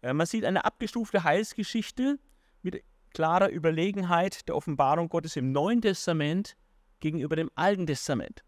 [0.01, 2.19] Äh, man sieht eine abgestufte Heilsgeschichte
[2.61, 2.83] mit
[3.13, 6.57] klarer Überlegenheit der Offenbarung Gottes im Neuen Testament
[6.99, 8.43] gegenüber dem Alten Testament.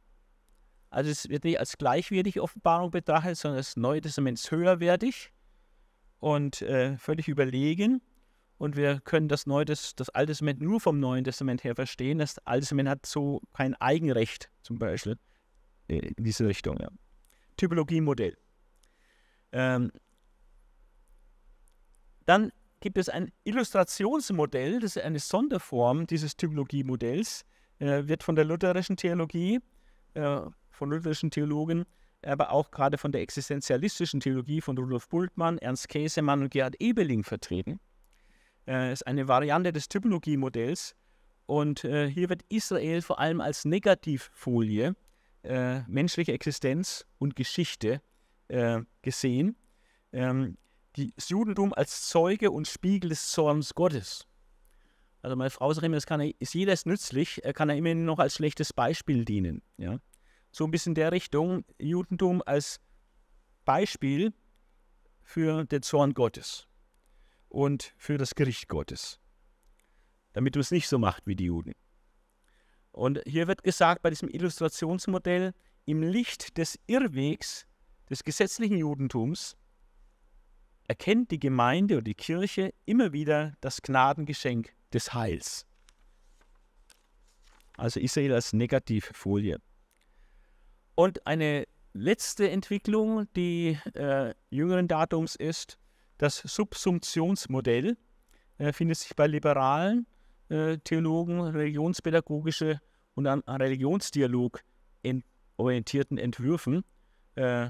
[0.89, 5.31] Also es wird nicht als gleichwertige Offenbarung betrachtet, sondern das Neue Testament ist höherwertig
[6.23, 8.01] und äh, völlig überlegen.
[8.57, 12.19] und wir können das Neue, das, Alte Testament nur vom Neuen Testament her verstehen.
[12.19, 15.17] Das Alte Testament hat so kein Eigenrecht zum Beispiel
[15.87, 16.77] in diese Richtung.
[16.79, 16.87] Ja.
[17.57, 18.37] Typologiemodell.
[19.51, 19.91] Ähm,
[22.25, 27.43] dann gibt es ein Illustrationsmodell, das ist eine Sonderform dieses Typologiemodells,
[27.79, 29.59] äh, wird von der lutherischen Theologie,
[30.13, 31.83] äh, von lutherischen Theologen,
[32.25, 37.23] aber auch gerade von der existenzialistischen Theologie von Rudolf Bultmann, Ernst Käsemann und Gerhard Ebeling
[37.23, 37.79] vertreten.
[38.67, 40.95] Äh, ist eine Variante des Typologiemodells
[41.45, 44.95] und äh, hier wird Israel vor allem als Negativfolie
[45.43, 48.01] äh, menschliche Existenz und Geschichte
[48.47, 49.55] äh, gesehen.
[50.13, 50.57] Ähm,
[50.95, 54.27] das Judentum als Zeuge und Spiegel des Zorns Gottes.
[55.21, 58.35] Also meine Frau sagt immer, es kann, ist jedes nützlich, kann er immerhin noch als
[58.35, 59.61] schlechtes Beispiel dienen.
[59.77, 59.97] Ja?
[60.53, 62.79] So ein bisschen der Richtung, Judentum als
[63.65, 64.33] Beispiel
[65.23, 66.67] für den Zorn Gottes
[67.49, 69.19] und für das Gericht Gottes,
[70.33, 71.73] damit du es nicht so machst wie die Juden.
[72.91, 77.65] Und hier wird gesagt bei diesem Illustrationsmodell, im Licht des Irrwegs
[78.11, 79.57] des gesetzlichen Judentums
[80.87, 85.65] erkennt die Gemeinde oder die Kirche immer wieder das Gnadengeschenk des Heils.
[87.75, 89.57] Also Israel als Negativfolie.
[90.95, 95.77] Und eine letzte Entwicklung, die äh, jüngeren Datums ist,
[96.17, 97.97] das Subsumptionsmodell,
[98.57, 100.05] äh, findet sich bei liberalen
[100.49, 102.79] äh, Theologen, religionspädagogische
[103.15, 104.61] und an, an Religionsdialog
[105.01, 105.23] in,
[105.57, 106.83] orientierten Entwürfen.
[107.35, 107.69] Äh,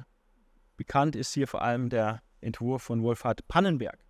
[0.78, 4.03] bekannt ist hier vor allem der Entwurf von Wolfhard Pannenberg.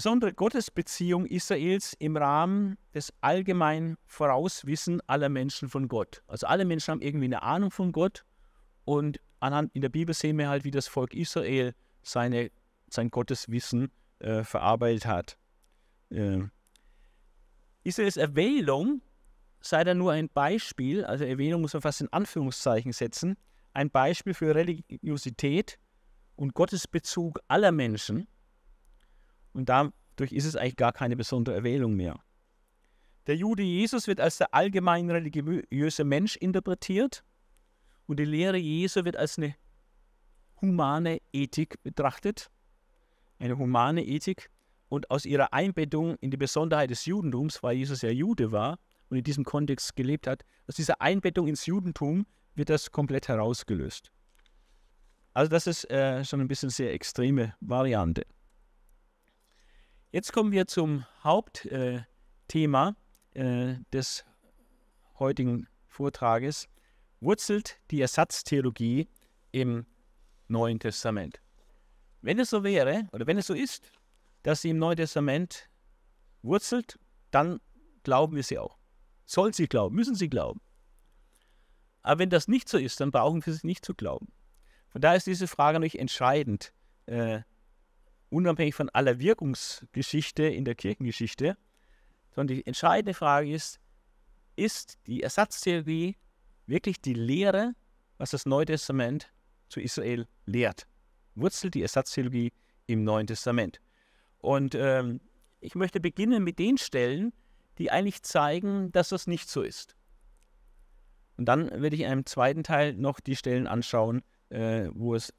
[0.00, 6.22] Besondere Gottesbeziehung Israels im Rahmen des allgemeinen Vorauswissen aller Menschen von Gott.
[6.26, 8.24] Also alle Menschen haben irgendwie eine Ahnung von Gott
[8.86, 12.50] und anhand in der Bibel sehen wir halt, wie das Volk Israel seine,
[12.88, 15.36] sein Gotteswissen äh, verarbeitet hat.
[16.08, 16.44] Äh,
[17.84, 19.02] Israels Erwählung
[19.60, 23.36] sei dann nur ein Beispiel, also Erwählung muss man fast in Anführungszeichen setzen,
[23.74, 25.78] ein Beispiel für Religiosität
[26.36, 28.26] und Gottesbezug aller Menschen
[29.52, 32.20] und dadurch ist es eigentlich gar keine besondere Erwählung mehr.
[33.26, 37.22] Der Jude Jesus wird als der allgemein religiöse Mensch interpretiert
[38.06, 39.54] und die Lehre Jesu wird als eine
[40.60, 42.50] humane Ethik betrachtet.
[43.38, 44.50] Eine humane Ethik
[44.88, 49.18] und aus ihrer Einbettung in die Besonderheit des Judentums, weil Jesus ja Jude war und
[49.18, 54.10] in diesem Kontext gelebt hat, aus dieser Einbettung ins Judentum wird das komplett herausgelöst.
[55.32, 58.26] Also das ist äh, schon ein bisschen sehr extreme Variante.
[60.12, 62.96] Jetzt kommen wir zum Hauptthema
[63.34, 64.24] äh, des
[65.20, 66.68] heutigen Vortrages.
[67.20, 69.08] Wurzelt die Ersatztheologie
[69.52, 69.86] im
[70.48, 71.40] Neuen Testament?
[72.22, 73.92] Wenn es so wäre, oder wenn es so ist,
[74.42, 75.68] dass sie im Neuen Testament
[76.42, 76.98] wurzelt,
[77.30, 77.60] dann
[78.02, 78.78] glauben wir sie auch.
[79.26, 80.60] Soll sie glauben, müssen sie glauben.
[82.02, 84.32] Aber wenn das nicht so ist, dann brauchen wir sie nicht zu glauben.
[84.88, 86.72] Von daher ist diese Frage natürlich entscheidend.
[87.06, 87.42] Äh,
[88.30, 91.56] unabhängig von aller Wirkungsgeschichte in der Kirchengeschichte,
[92.34, 93.80] sondern die entscheidende Frage ist,
[94.56, 96.16] ist die Ersatztheorie
[96.66, 97.74] wirklich die Lehre,
[98.18, 99.32] was das Neue Testament
[99.68, 100.86] zu Israel lehrt?
[101.34, 102.52] Wurzelt die Ersatztheologie
[102.86, 103.80] im Neuen Testament?
[104.38, 105.20] Und ähm,
[105.60, 107.32] ich möchte beginnen mit den Stellen,
[107.78, 109.96] die eigentlich zeigen, dass das nicht so ist.
[111.36, 115.32] Und dann werde ich in einem zweiten Teil noch die Stellen anschauen, äh, wo es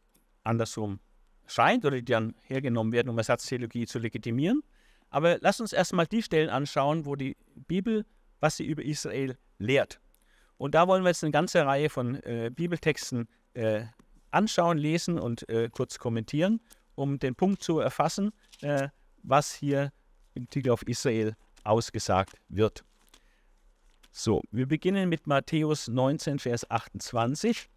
[0.43, 0.99] andersrum
[1.47, 4.63] scheint oder die dann hergenommen werden, um Ersatztheologie zu legitimieren.
[5.09, 7.35] Aber lass uns erstmal die Stellen anschauen, wo die
[7.67, 8.05] Bibel,
[8.39, 9.99] was sie über Israel lehrt.
[10.57, 13.83] Und da wollen wir jetzt eine ganze Reihe von äh, Bibeltexten äh,
[14.31, 16.61] anschauen, lesen und äh, kurz kommentieren,
[16.95, 18.89] um den Punkt zu erfassen, äh,
[19.23, 19.91] was hier
[20.33, 22.83] im Titel auf Israel ausgesagt wird.
[24.11, 27.69] So, wir beginnen mit Matthäus 19, Vers 28.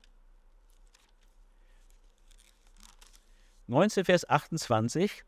[3.67, 5.25] 19, Vers 28,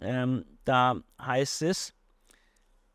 [0.00, 1.94] ähm, da heißt es,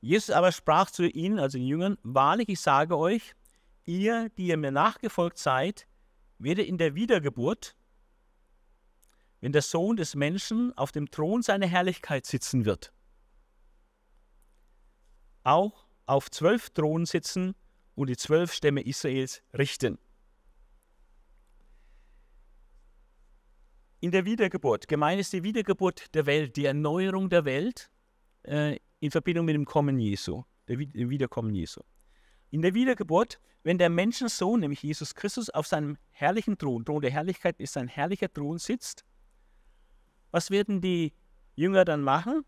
[0.02, 3.34] Jesus aber sprach zu ihnen, also den Jüngern, wahrlich, ich sage euch,
[3.86, 5.88] ihr, die ihr mir nachgefolgt seid,
[6.38, 7.75] werdet in der Wiedergeburt,
[9.41, 12.93] wenn der Sohn des Menschen auf dem Thron seiner Herrlichkeit sitzen wird,
[15.43, 17.56] auch auf zwölf Thronen sitzen
[17.95, 19.97] und die zwölf Stämme Israels richten.
[24.00, 24.88] In der Wiedergeburt.
[24.88, 27.90] Gemeint ist die Wiedergeburt der Welt, die Erneuerung der Welt
[28.44, 31.82] äh, in Verbindung mit dem Kommen Jesu, dem Wiederkommen Jesu.
[32.52, 37.12] In der Wiedergeburt, wenn der Menschensohn, nämlich Jesus Christus, auf seinem herrlichen Thron, Thron der
[37.12, 39.06] Herrlichkeit ist sein herrlicher Thron sitzt,
[40.32, 41.14] was werden die
[41.56, 42.46] Jünger dann machen?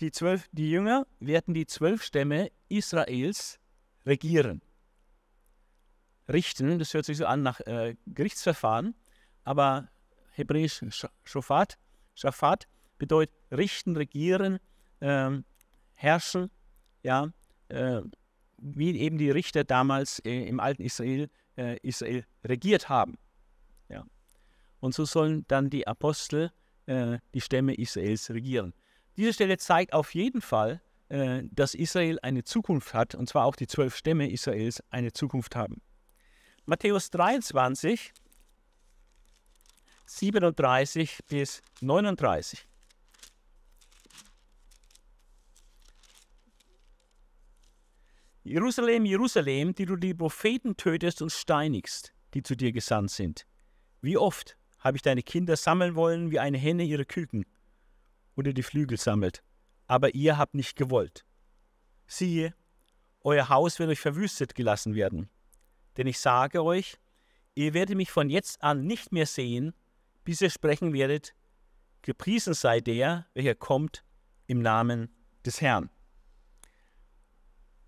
[0.00, 3.58] die, zwölf, die Jünger werden die zwölf Stämme Israels
[4.06, 4.62] regieren.
[6.28, 8.94] Richten, das hört sich so an nach äh, Gerichtsverfahren,
[9.44, 9.88] aber
[10.38, 10.84] hebräisch
[11.24, 11.78] Shofat,
[12.14, 14.58] Shafat bedeutet richten, regieren,
[15.00, 15.44] ähm,
[15.94, 16.50] herrschen,
[17.02, 17.28] ja,
[17.68, 18.00] äh,
[18.58, 23.18] wie eben die Richter damals äh, im alten Israel, äh, Israel regiert haben.
[23.88, 24.04] Ja.
[24.80, 26.50] Und so sollen dann die Apostel
[26.86, 28.74] äh, die Stämme Israels regieren.
[29.16, 33.56] Diese Stelle zeigt auf jeden Fall, äh, dass Israel eine Zukunft hat, und zwar auch
[33.56, 35.80] die zwölf Stämme Israels eine Zukunft haben.
[36.66, 38.12] Matthäus 23,
[40.08, 42.66] 37 bis 39.
[48.42, 53.46] Jerusalem, Jerusalem, die du die Propheten tötest und steinigst, die zu dir gesandt sind.
[54.00, 57.44] Wie oft habe ich deine Kinder sammeln wollen, wie eine Henne ihre Küken
[58.34, 59.42] oder die Flügel sammelt,
[59.86, 61.26] aber ihr habt nicht gewollt.
[62.06, 62.54] Siehe,
[63.20, 65.28] euer Haus wird euch verwüstet gelassen werden.
[65.98, 66.96] Denn ich sage euch,
[67.54, 69.74] ihr werdet mich von jetzt an nicht mehr sehen,
[70.28, 71.34] bis ihr sprechen werdet,
[72.02, 74.04] gepriesen sei der, welcher kommt
[74.46, 75.08] im Namen
[75.46, 75.88] des Herrn.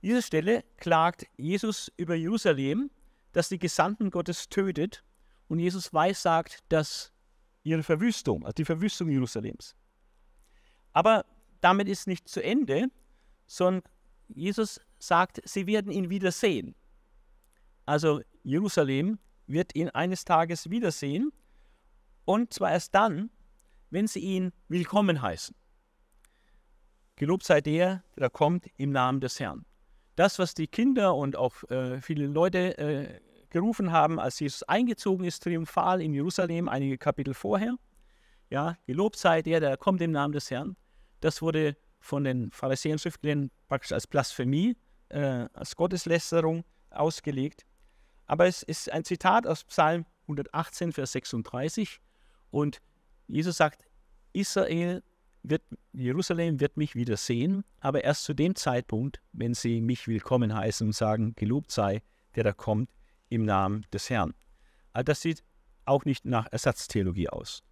[0.00, 2.90] Diese Stelle klagt Jesus über Jerusalem,
[3.32, 5.04] dass die Gesandten Gottes tötet
[5.48, 7.12] und Jesus weissagt, dass
[7.62, 9.76] ihre Verwüstung, also die Verwüstung Jerusalems.
[10.94, 11.26] Aber
[11.60, 12.86] damit ist nicht zu Ende,
[13.44, 13.82] sondern
[14.28, 16.74] Jesus sagt, sie werden ihn wiedersehen.
[17.84, 21.34] Also Jerusalem wird ihn eines Tages wiedersehen
[22.30, 23.30] und zwar erst dann,
[23.90, 25.54] wenn sie ihn willkommen heißen.
[27.16, 29.66] Gelobt sei der, der kommt im Namen des Herrn
[30.20, 35.24] das, was die Kinder und auch äh, viele Leute äh, gerufen haben, als Jesus eingezogen
[35.24, 37.76] ist, triumphal in Jerusalem, einige Kapitel vorher.
[38.50, 40.76] Ja, gelobt sei der, der kommt im Namen des Herrn.
[41.20, 44.76] Das wurde von den Pharisäern und Schriftgelehrten praktisch als Blasphemie,
[45.08, 47.64] äh, als Gotteslästerung ausgelegt.
[48.26, 51.98] Aber es ist ein Zitat aus Psalm 118, Vers 36.
[52.50, 52.80] Und
[53.26, 53.84] Jesus sagt,
[54.32, 55.02] Israel
[55.42, 60.54] wird, Jerusalem wird mich wieder sehen, aber erst zu dem Zeitpunkt, wenn sie mich willkommen
[60.54, 62.02] heißen und sagen, gelobt sei,
[62.34, 62.90] der da kommt
[63.28, 64.34] im Namen des Herrn.
[64.92, 65.42] Also das sieht
[65.84, 67.62] auch nicht nach Ersatztheologie aus.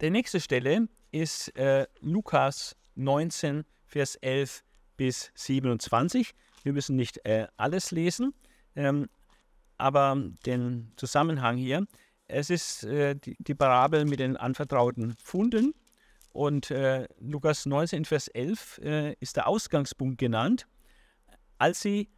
[0.00, 4.64] Die nächste Stelle ist äh, Lukas 19, Vers 11
[4.96, 6.34] bis 27.
[6.62, 8.34] Wir müssen nicht äh, alles lesen,
[8.74, 9.08] ähm,
[9.84, 10.16] aber
[10.46, 11.86] den Zusammenhang hier.
[12.26, 15.74] Es ist äh, die, die, Parabel mit den anvertrauten Funden.
[16.32, 20.66] Und äh, Lukas 19, Vers 11 äh, ist der Ausgangspunkt genannt.
[21.58, 22.08] Als sie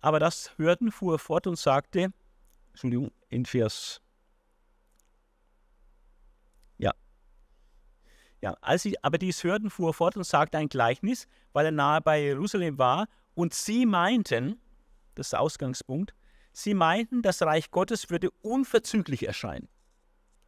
[0.00, 2.12] aber das hörten, fuhr er fort und sagte,
[2.70, 4.00] Entschuldigung, in Vers.
[6.78, 6.92] Ja.
[8.42, 11.72] Ja, als sie aber dies hörten, fuhr er fort und sagte ein Gleichnis, weil er
[11.72, 13.06] nahe bei Jerusalem war.
[13.34, 14.60] Und sie meinten,
[15.14, 16.14] das ist der Ausgangspunkt,
[16.56, 19.68] Sie meinten, das Reich Gottes würde unverzüglich erscheinen.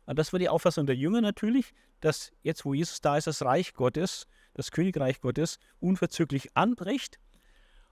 [0.07, 3.43] Und das war die Auffassung der Jünger natürlich, dass jetzt, wo Jesus da ist, das
[3.43, 7.19] Reich Gottes, das Königreich Gottes, unverzüglich anbricht.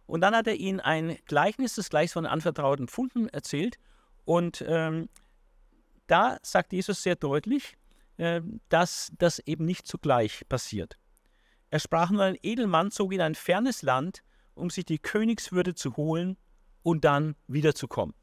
[0.07, 3.79] Und dann hat er ihnen ein Gleichnis, das Gleichnis von anvertrauten Funden erzählt.
[4.25, 5.09] Und ähm,
[6.07, 7.77] da sagt Jesus sehr deutlich,
[8.17, 10.99] äh, dass das eben nicht zugleich passiert.
[11.71, 14.23] Er sprach nur, ein Edelmann zog in ein fernes Land,
[14.55, 16.37] um sich die Königswürde zu holen
[16.85, 18.15] und dann wiederzukommen.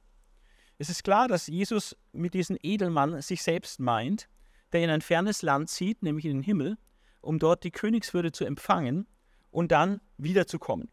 [0.77, 4.29] Es ist klar, dass Jesus mit diesem Edelmann sich selbst meint,
[4.71, 6.77] der in ein fernes Land zieht, nämlich in den Himmel,
[7.19, 9.05] um dort die Königswürde zu empfangen
[9.49, 10.89] und dann wiederzukommen.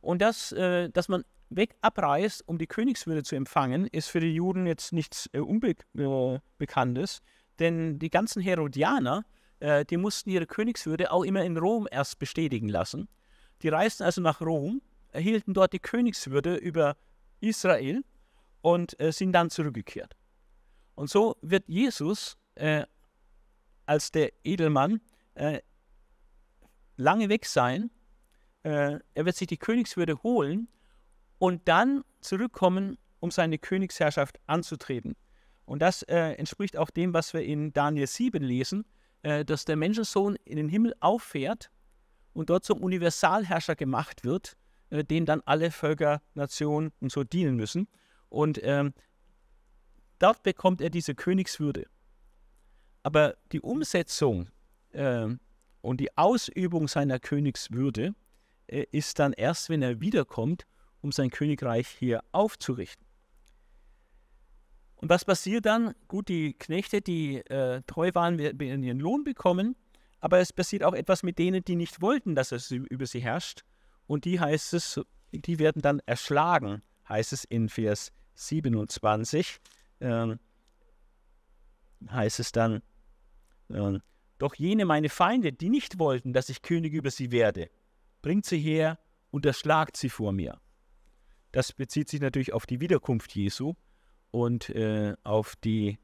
[0.00, 4.32] Und das, äh, dass man weg abreist, um die Königswürde zu empfangen, ist für die
[4.32, 7.20] Juden jetzt nichts äh, Unbekanntes, äh,
[7.58, 9.24] denn die ganzen Herodianer,
[9.90, 13.10] die mussten ihre Königswürde auch immer in Rom erst bestätigen lassen.
[13.60, 14.80] Die reisten also nach Rom
[15.12, 16.96] erhielten dort die Königswürde über
[17.40, 18.04] Israel
[18.62, 20.16] und äh, sind dann zurückgekehrt.
[20.94, 22.84] Und so wird Jesus äh,
[23.86, 25.00] als der Edelmann
[25.34, 25.60] äh,
[26.96, 27.90] lange weg sein.
[28.62, 30.68] Äh, er wird sich die Königswürde holen
[31.38, 35.16] und dann zurückkommen, um seine Königsherrschaft anzutreten.
[35.64, 38.84] Und das äh, entspricht auch dem, was wir in Daniel 7 lesen,
[39.22, 41.70] äh, dass der Menschensohn in den Himmel auffährt
[42.32, 44.56] und dort zum Universalherrscher gemacht wird
[44.90, 47.88] äh, denen dann alle Völker, Nationen und so dienen müssen.
[48.28, 48.92] Und ähm,
[50.18, 51.86] dort bekommt er diese Königswürde.
[53.02, 54.48] Aber die Umsetzung
[54.92, 55.28] äh,
[55.80, 58.14] und die Ausübung seiner Königswürde
[58.66, 60.66] äh, ist dann erst, wenn er wiederkommt,
[61.00, 63.06] um sein Königreich hier aufzurichten.
[64.96, 65.94] Und was passiert dann?
[66.08, 69.74] Gut, die Knechte, die äh, treu waren, werden ihren Lohn bekommen,
[70.20, 73.64] aber es passiert auch etwas mit denen, die nicht wollten, dass es über sie herrscht.
[74.10, 75.00] Und die heißt es,
[75.30, 79.60] die werden dann erschlagen, heißt es in Vers 27.
[80.00, 80.40] Ähm,
[82.10, 82.82] heißt es dann,
[83.68, 84.00] äh,
[84.38, 87.70] doch jene meine Feinde, die nicht wollten, dass ich König über sie werde,
[88.20, 88.98] bringt sie her
[89.30, 90.60] und erschlagt sie vor mir.
[91.52, 93.74] Das bezieht sich natürlich auf die Wiederkunft Jesu
[94.32, 96.00] und äh, auf, die,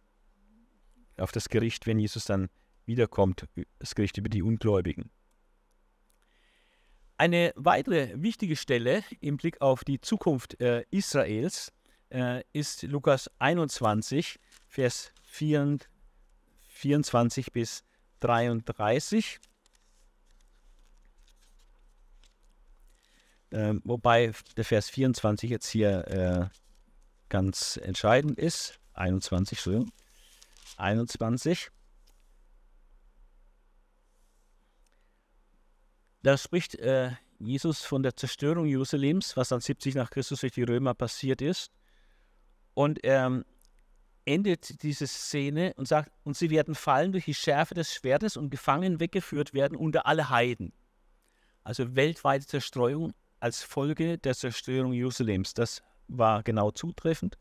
[1.16, 2.50] auf das Gericht, wenn Jesus dann
[2.84, 3.48] wiederkommt,
[3.80, 5.10] das Gericht über die Ungläubigen.
[7.18, 11.72] Eine weitere wichtige Stelle im Blick auf die Zukunft äh, Israels
[12.10, 14.38] äh, ist Lukas 21,
[14.68, 17.84] Vers 24 bis
[18.20, 19.38] 33.
[23.50, 26.48] Äh, wobei der Vers 24 jetzt hier äh,
[27.30, 28.78] ganz entscheidend ist.
[28.92, 29.90] 21, Entschuldigung.
[30.76, 31.70] 21.
[36.26, 40.64] Da spricht äh, Jesus von der Zerstörung Jerusalems, was dann 70 nach Christus durch die
[40.64, 41.70] Römer passiert ist.
[42.74, 43.44] Und er ähm,
[44.24, 48.50] endet diese Szene und sagt, und sie werden fallen durch die Schärfe des Schwertes und
[48.50, 50.72] gefangen weggeführt werden unter alle Heiden.
[51.62, 55.54] Also weltweite Zerstreuung als Folge der Zerstörung Jerusalems.
[55.54, 57.38] Das war genau zutreffend.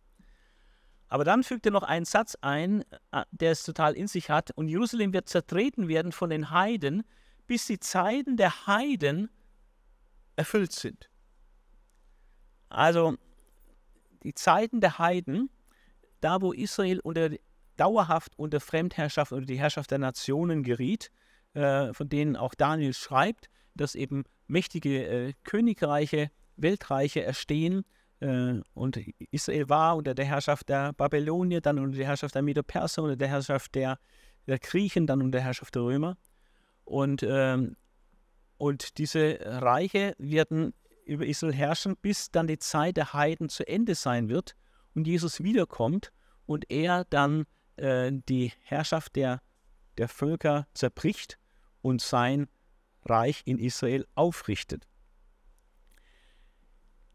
[1.07, 4.51] Aber dann fügt er noch einen Satz ein, äh, der es total in sich hat.
[4.51, 7.03] Und Jerusalem wird zertreten werden von den Heiden,
[7.47, 9.29] bis die Zeiten der Heiden
[10.35, 11.09] erfüllt sind.
[12.69, 13.15] Also
[14.23, 15.49] die Zeiten der Heiden,
[16.21, 17.29] da wo Israel unter,
[17.77, 21.11] dauerhaft unter Fremdherrschaft oder die Herrschaft der Nationen geriet,
[21.53, 27.85] äh, von denen auch Daniel schreibt, dass eben mächtige äh, Königreiche, Weltreiche erstehen,
[28.19, 28.99] äh, und
[29.31, 33.27] Israel war unter der Herrschaft der Babylonier, dann unter der Herrschaft der Medo-Perser, unter der
[33.27, 33.99] Herrschaft der,
[34.47, 36.17] der Griechen, dann unter der Herrschaft der Römer.
[36.85, 37.75] Und, ähm,
[38.57, 40.73] und diese Reiche werden
[41.05, 44.55] über Israel herrschen, bis dann die Zeit der Heiden zu Ende sein wird
[44.93, 46.11] und Jesus wiederkommt
[46.45, 47.45] und er dann
[47.77, 49.41] äh, die Herrschaft der,
[49.97, 51.37] der Völker zerbricht
[51.81, 52.47] und sein
[53.03, 54.87] Reich in Israel aufrichtet.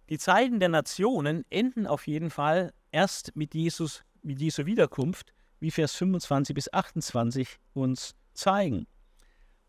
[0.08, 5.70] Die Zeiten der Nationen enden auf jeden Fall erst mit Jesus, mit Jesu Wiederkunft, wie
[5.70, 8.86] Vers 25 bis 28 uns zeigen.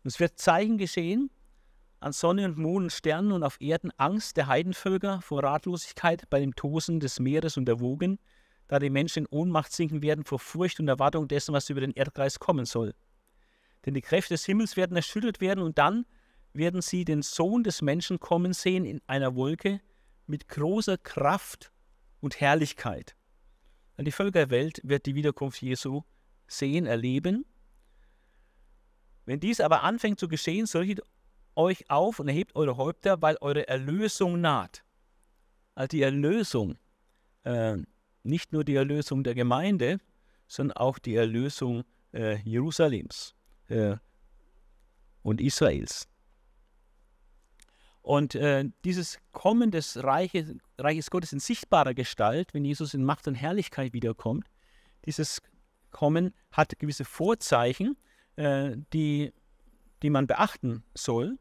[0.02, 1.30] Und es wird Zeichen geschehen
[2.00, 6.40] an Sonne und Mond und Sternen und auf Erden Angst der Heidenvölker vor Ratlosigkeit bei
[6.40, 8.18] dem Tosen des Meeres und der Wogen,
[8.66, 11.92] da die Menschen in Ohnmacht sinken werden vor Furcht und Erwartung dessen, was über den
[11.92, 12.94] Erdkreis kommen soll.
[13.86, 16.06] Denn die Kräfte des Himmels werden erschüttert werden und dann
[16.52, 19.80] werden sie den Sohn des Menschen kommen sehen in einer Wolke
[20.26, 21.72] mit großer Kraft
[22.20, 23.16] und Herrlichkeit.
[23.98, 26.02] Die Völkerwelt wird die Wiederkunft Jesu
[26.48, 27.44] sehen, erleben.
[29.24, 31.04] Wenn dies aber anfängt zu geschehen, so richtet
[31.54, 34.84] euch auf und erhebt eure Häupter, weil eure Erlösung naht.
[35.74, 36.78] Also die Erlösung,
[37.44, 37.78] äh,
[38.22, 39.98] nicht nur die Erlösung der Gemeinde,
[40.46, 43.34] sondern auch die Erlösung äh, Jerusalems
[43.68, 43.96] äh,
[45.22, 46.08] und Israels.
[48.02, 53.28] Und äh, dieses Kommen des Reiches, Reiches Gottes in sichtbarer Gestalt, wenn Jesus in Macht
[53.28, 54.46] und Herrlichkeit wiederkommt,
[55.04, 55.40] dieses
[55.90, 57.96] Kommen hat gewisse Vorzeichen,
[58.36, 59.32] äh, die,
[60.02, 61.38] die man beachten soll.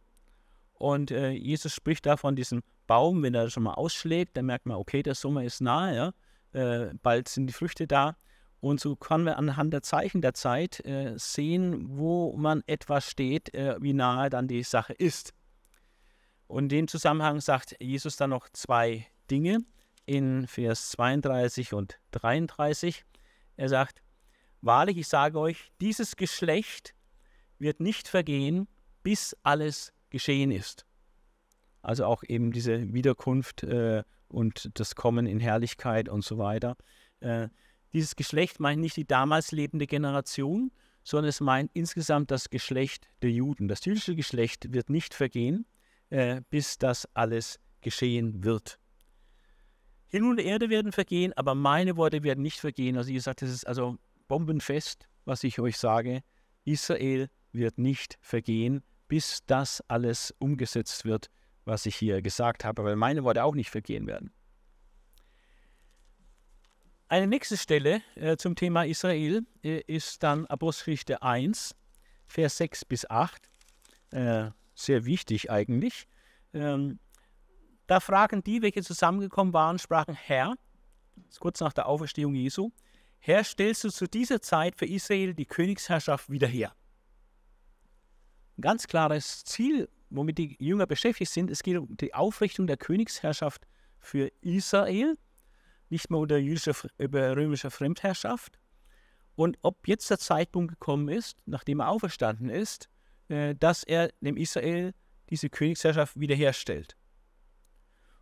[0.73, 4.65] Und äh, Jesus spricht da von diesem Baum, wenn er schon mal ausschlägt, dann merkt
[4.65, 6.13] man, okay, der Sommer ist nahe, ja?
[6.53, 8.17] Äh, bald sind die Früchte da.
[8.59, 13.53] Und so können wir anhand der Zeichen der Zeit äh, sehen, wo man etwas steht,
[13.53, 15.33] äh, wie nahe dann die Sache ist.
[16.47, 19.59] Und in dem Zusammenhang sagt Jesus dann noch zwei Dinge
[20.05, 23.05] in Vers 32 und 33.
[23.55, 24.01] Er sagt,
[24.61, 26.93] Wahrlich, ich sage euch, dieses Geschlecht
[27.57, 28.67] wird nicht vergehen,
[29.03, 30.85] bis alles geschehen ist.
[31.81, 36.77] Also auch eben diese Wiederkunft äh, und das Kommen in Herrlichkeit und so weiter.
[37.21, 37.49] Äh,
[37.93, 40.71] dieses Geschlecht meint nicht die damals lebende Generation,
[41.03, 43.67] sondern es meint insgesamt das Geschlecht der Juden.
[43.67, 45.65] Das jüdische Geschlecht wird nicht vergehen,
[46.09, 48.77] äh, bis das alles geschehen wird.
[50.07, 52.97] Himmel und Erde werden vergehen, aber meine Worte werden nicht vergehen.
[52.97, 53.97] Also, wie gesagt, das ist also
[54.31, 56.23] bombenfest, was ich euch sage.
[56.63, 61.29] Israel wird nicht vergehen, bis das alles umgesetzt wird,
[61.65, 64.31] was ich hier gesagt habe, weil meine Worte auch nicht vergehen werden.
[67.09, 71.75] Eine nächste Stelle äh, zum Thema Israel äh, ist dann Apostelgeschichte 1,
[72.25, 73.49] Vers 6 bis 8.
[74.11, 76.07] Äh, sehr wichtig eigentlich.
[76.53, 76.99] Ähm,
[77.85, 80.55] da fragen die, welche zusammengekommen waren, sprachen, Herr,
[81.41, 82.71] kurz nach der Auferstehung Jesu,
[83.23, 86.75] Herr, stellst du zu dieser Zeit für Israel die Königsherrschaft wieder her.
[88.57, 92.77] Ein ganz klares Ziel, womit die Jünger beschäftigt sind, es geht um die Aufrichtung der
[92.77, 93.67] Königsherrschaft
[93.99, 95.19] für Israel,
[95.89, 98.59] nicht mehr unter jüdischer, über römischer Fremdherrschaft.
[99.35, 102.89] Und ob jetzt der Zeitpunkt gekommen ist, nachdem er auferstanden ist,
[103.27, 104.95] äh, dass er dem Israel
[105.29, 106.97] diese Königsherrschaft wiederherstellt.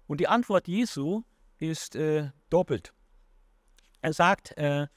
[0.07, 1.23] Und die Antwort Jesu
[1.57, 2.93] ist äh, doppelt.
[4.01, 4.87] Er sagt, äh,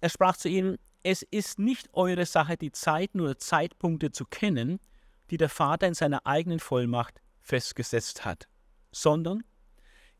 [0.00, 4.80] er sprach zu ihnen, es ist nicht eure Sache, die Zeiten oder Zeitpunkte zu kennen,
[5.30, 8.48] die der Vater in seiner eigenen Vollmacht festgesetzt hat,
[8.92, 9.44] sondern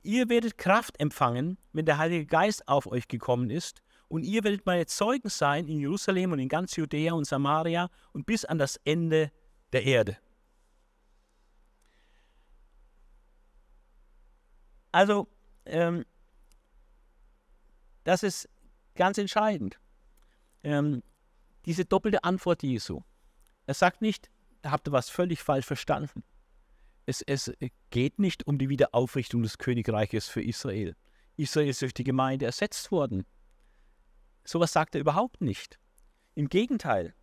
[0.02, 4.64] ihr werdet Kraft empfangen, wenn der Heilige Geist auf euch gekommen ist, und ihr werdet
[4.64, 8.80] meine Zeugen sein in Jerusalem und in ganz Judäa und Samaria und bis an das
[8.84, 9.30] Ende
[9.72, 10.16] der Erde.
[14.92, 15.28] Also,
[15.66, 16.06] ähm,
[18.09, 18.48] das ist
[18.94, 19.78] ganz entscheidend.
[20.64, 21.02] Ähm,
[21.66, 23.02] diese doppelte Antwort Jesu.
[23.66, 24.30] Er sagt nicht,
[24.64, 26.24] habt ihr was völlig falsch verstanden.
[27.04, 27.52] Es, es
[27.90, 30.96] geht nicht um die Wiederaufrichtung des Königreiches für Israel.
[31.36, 33.26] Israel ist durch die Gemeinde ersetzt worden.
[34.42, 35.78] Sowas sagt er überhaupt nicht.
[36.34, 37.14] Im Gegenteil,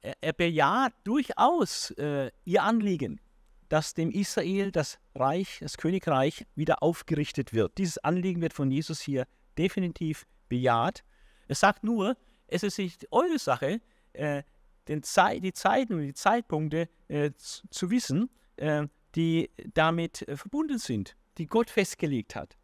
[0.00, 3.20] er, er bejaht durchaus äh, ihr Anliegen,
[3.68, 7.76] dass dem Israel das Reich, das Königreich wieder aufgerichtet wird.
[7.76, 9.26] Dieses Anliegen wird von Jesus hier
[9.56, 11.04] definitiv bejaht.
[11.48, 13.80] Er sagt nur, es ist nicht eure Sache,
[14.12, 14.42] äh,
[14.88, 20.36] den Zei die Zeiten und die Zeitpunkte äh, zu, zu, wissen, äh, die damit äh,
[20.36, 22.56] verbunden sind, die Gott festgelegt hat.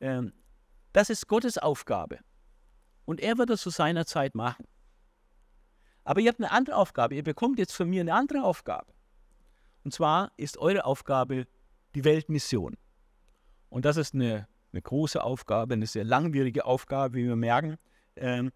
[0.00, 0.32] Ähm,
[0.92, 2.18] das ist Gottes Aufgabe.
[3.04, 4.66] Und er wird das zu seiner Zeit machen.
[6.04, 7.14] Aber ihr habt eine andere Aufgabe.
[7.14, 8.92] Ihr bekommt jetzt von mir eine andere Aufgabe.
[9.84, 11.46] Und zwar ist eure Aufgabe
[11.94, 12.76] die Weltmission.
[13.68, 17.76] Und das ist eine, eine große Aufgabe, eine sehr langwierige Aufgabe, wie wir merken.
[18.16, 18.52] Ähm,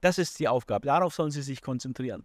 [0.00, 0.86] das ist die Aufgabe.
[0.86, 2.24] Darauf sollen sie sich konzentrieren.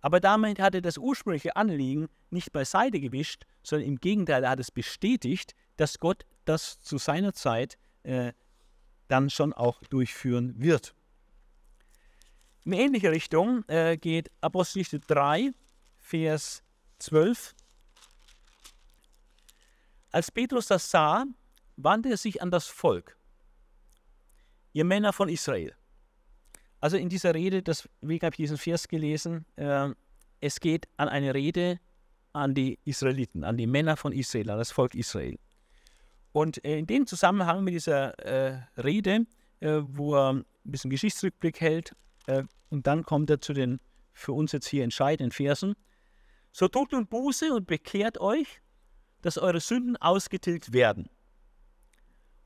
[0.00, 4.60] Aber damit hat er das ursprüngliche Anliegen nicht beiseite gewischt, sondern im Gegenteil, er hat
[4.60, 8.32] es bestätigt, dass Gott das zu seiner Zeit äh,
[9.08, 10.94] dann schon auch durchführen wird.
[12.64, 15.52] In ähnliche Richtung äh, geht Apostelgeschichte 3,
[16.00, 16.62] Vers
[16.98, 17.54] 12.
[20.10, 21.24] Als Petrus das sah,
[21.76, 23.16] wandte er sich an das Volk,
[24.72, 25.74] ihr Männer von Israel.
[26.80, 29.90] Also in dieser Rede, das, wie habe ich diesen Vers gelesen, äh,
[30.40, 31.80] es geht an eine Rede
[32.32, 35.38] an die Israeliten, an die Männer von Israel, an das Volk Israel.
[36.32, 39.26] Und äh, in dem Zusammenhang mit dieser äh, Rede,
[39.60, 41.96] äh, wo er ein bisschen Geschichtsrückblick hält,
[42.26, 43.80] äh, und dann kommt er zu den
[44.12, 45.74] für uns jetzt hier entscheidenden Versen.
[46.52, 48.60] So tut nun Buße und bekehrt euch,
[49.22, 51.08] dass eure Sünden ausgetilgt werden.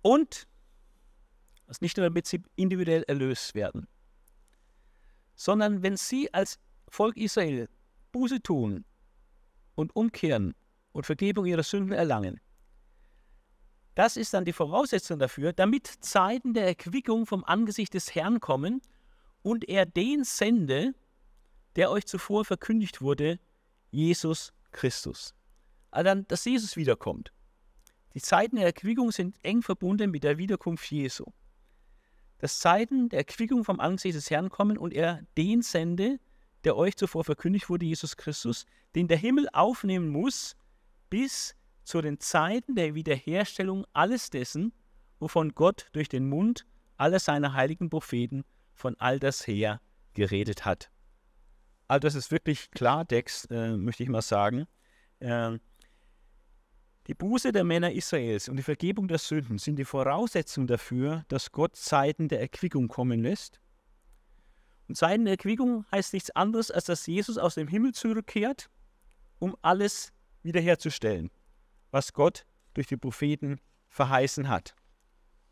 [0.02, 0.46] Und,
[1.66, 3.86] dass nicht nur damit sie individuell erlöst werden,
[5.34, 7.68] sondern wenn sie als Volk Israel
[8.12, 8.84] Buße tun
[9.74, 10.54] und umkehren
[10.92, 12.40] und Vergebung ihrer Sünden erlangen,
[13.94, 18.80] das ist dann die Voraussetzung dafür, damit Zeiten der Erquickung vom Angesicht des Herrn kommen
[19.42, 20.94] und er den sende,
[21.76, 23.38] der euch zuvor verkündigt wurde,
[23.90, 25.34] Jesus Christus.
[25.90, 27.32] Also dann, dass Jesus wiederkommt.
[28.14, 31.24] Die Zeiten der Erquickung sind eng verbunden mit der Wiederkunft Jesu.
[32.38, 36.18] Dass Zeiten der Erquickung vom Angesicht des Herrn kommen und er den sende,
[36.64, 40.56] der euch zuvor verkündigt wurde, Jesus Christus, den der Himmel aufnehmen muss,
[41.08, 41.54] bis
[41.84, 44.72] zu den Zeiten der Wiederherstellung alles dessen,
[45.18, 48.44] wovon Gott durch den Mund aller seiner heiligen Propheten
[48.74, 49.80] von all das her
[50.14, 50.90] geredet hat.
[51.88, 54.66] Also das ist wirklich Klartext, äh, möchte ich mal sagen.
[55.18, 55.58] Äh,
[57.10, 61.50] die Buße der Männer Israels und die Vergebung der Sünden sind die Voraussetzung dafür, dass
[61.50, 63.60] Gott Zeiten der Erquickung kommen lässt.
[64.86, 68.70] Und Zeiten der Erquickung heißt nichts anderes, als dass Jesus aus dem Himmel zurückkehrt,
[69.40, 70.12] um alles
[70.44, 71.30] wiederherzustellen
[71.90, 73.58] was Gott durch die Propheten
[73.88, 74.76] verheißen hat.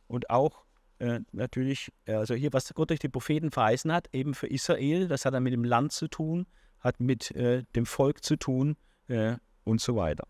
[0.07, 0.65] Und auch
[1.01, 5.09] äh, natürlich, äh, also hier, was Gott durch die Propheten verheißen hat, eben für Israel,
[5.09, 6.47] das hat dann mit dem Land zu tun,
[6.79, 8.77] hat mit äh, dem Volk zu tun
[9.09, 10.29] äh, und so weiter.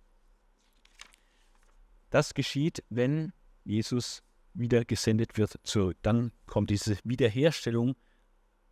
[2.11, 3.32] Das geschieht, wenn
[3.64, 4.22] Jesus
[4.54, 5.96] wieder gesendet wird zurück.
[6.02, 7.96] Dann kommt diese Wiederherstellung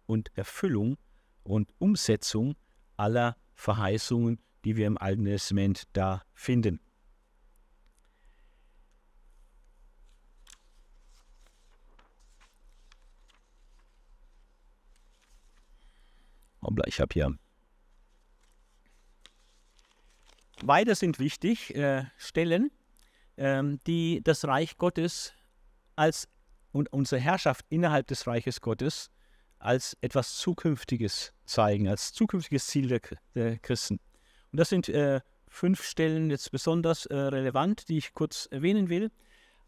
[0.06, 0.96] und Erfüllung
[1.42, 2.56] und Umsetzung
[2.96, 6.80] aller Verheißungen, die wir im Alten Testament da finden.
[16.86, 17.36] Ich habe hier.
[20.62, 22.70] Weiter sind wichtig äh, Stellen,
[23.36, 25.32] ähm, die das Reich Gottes
[25.94, 26.28] als
[26.72, 29.10] und unsere Herrschaft innerhalb des Reiches Gottes
[29.58, 33.00] als etwas Zukünftiges zeigen, als zukünftiges Ziel der,
[33.34, 33.98] der Christen.
[34.52, 39.10] Und das sind äh, fünf Stellen jetzt besonders äh, relevant, die ich kurz erwähnen will.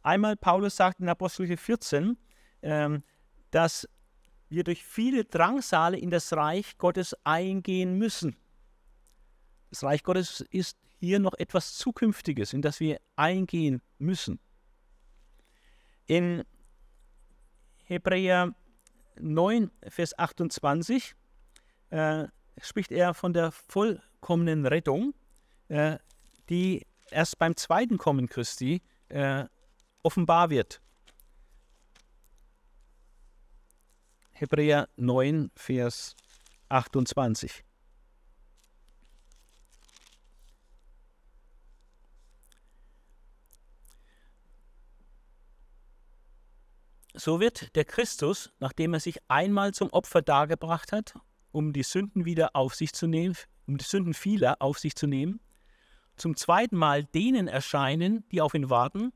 [0.02, 2.16] Einmal, Paulus sagt in Apostel 14,
[2.62, 3.02] ähm,
[3.50, 3.88] dass
[4.48, 8.36] wir durch viele Drangsale in das Reich Gottes eingehen müssen.
[9.70, 14.40] Das Reich Gottes ist hier noch etwas Zukünftiges, in das wir eingehen müssen.
[16.07, 16.44] In
[17.84, 18.55] Hebräer
[19.20, 21.14] 9, Vers 28
[21.90, 22.26] äh,
[22.61, 25.14] spricht er von der vollkommenen Rettung,
[25.68, 25.99] äh,
[26.49, 29.44] die erst beim zweiten Kommen Christi äh,
[30.03, 30.80] offenbar wird.
[34.32, 36.14] Hebräer 9, Vers
[36.68, 37.64] 28.
[47.18, 51.14] So wird der Christus, nachdem er sich einmal zum Opfer dargebracht hat,
[51.50, 53.34] um die Sünden wieder auf sich zu nehmen,
[53.66, 55.40] um die Sünden vieler auf sich zu nehmen,
[56.16, 59.12] zum zweiten Mal denen erscheinen, die auf ihn warten,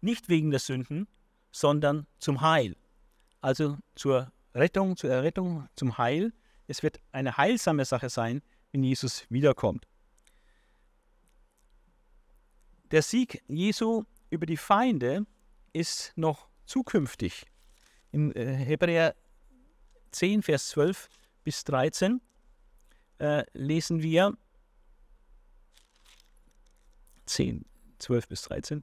[0.00, 1.08] nicht wegen der Sünden,
[1.52, 2.74] sondern zum Heil.
[3.42, 6.32] Also zur Rettung, zur Errettung, zum Heil.
[6.66, 8.40] Es wird eine heilsame Sache sein,
[8.72, 9.86] wenn Jesus wiederkommt.
[12.90, 15.26] Der Sieg Jesu über die Feinde
[15.74, 17.46] ist noch zukünftig.
[18.12, 19.14] In äh, Hebräer
[20.12, 21.08] 10, Vers 12
[21.44, 22.20] bis 13
[23.18, 24.36] äh, lesen wir
[27.26, 27.64] 10,
[27.98, 28.82] 12 bis 13.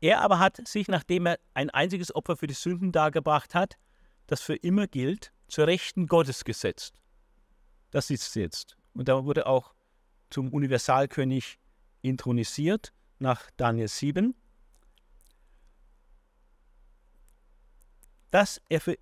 [0.00, 3.78] Er aber hat sich, nachdem er ein einziges Opfer für die Sünden dargebracht hat,
[4.26, 6.94] das für immer gilt, zur Rechten Gottes gesetzt.
[7.90, 8.76] Das ist jetzt.
[8.94, 9.74] Und da wurde auch
[10.30, 11.58] zum Universalkönig
[12.02, 14.34] intronisiert nach Daniel 7.
[18.30, 18.98] Dass er für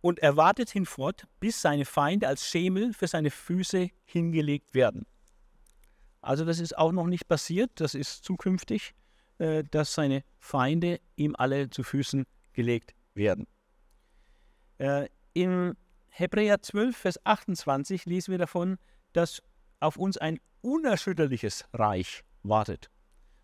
[0.00, 5.06] und er wartet hinfort, bis seine Feinde als Schemel für seine Füße hingelegt werden.
[6.20, 8.94] Also das ist auch noch nicht passiert, das ist zukünftig,
[9.38, 13.46] äh, dass seine Feinde ihm alle zu Füßen gelegt werden.
[14.76, 15.74] Äh, in
[16.08, 18.76] Hebräer 12, Vers 28 lesen wir davon,
[19.14, 19.42] dass
[19.80, 22.90] auf uns ein unerschütterliches Reich wartet.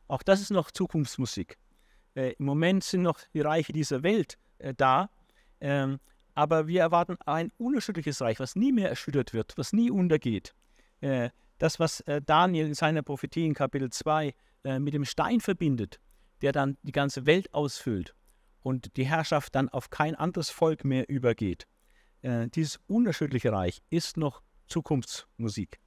[0.09, 1.57] Auch das ist noch Zukunftsmusik.
[2.15, 5.11] Äh, Im Moment sind noch die Reiche dieser Welt äh, da,
[5.61, 6.01] ähm,
[6.35, 10.55] aber wir erwarten ein unerschütterliches Reich, was nie mehr erschüttert wird, was nie untergeht.
[11.01, 14.35] Äh, das, was äh, Daniel in seiner Prophetie in Kapitel 2
[14.65, 16.01] äh, mit dem Stein verbindet,
[16.41, 18.15] der dann die ganze Welt ausfüllt
[18.63, 21.67] und die Herrschaft dann auf kein anderes Volk mehr übergeht.
[22.23, 25.81] Äh, dieses unerschütterliche Reich ist noch Zukunftsmusik.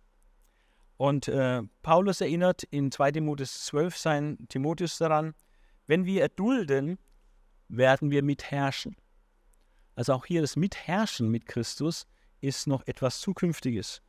[0.98, 5.34] Und äh, Paulus erinnert in 2 Timotheus 12 seinen Timotheus daran,
[5.88, 6.98] wenn wir erdulden,
[7.68, 8.96] werden wir mitherrschen.
[9.96, 12.08] Also auch hier das Mitherrschen mit Christus
[12.42, 14.02] ist noch etwas Zukünftiges.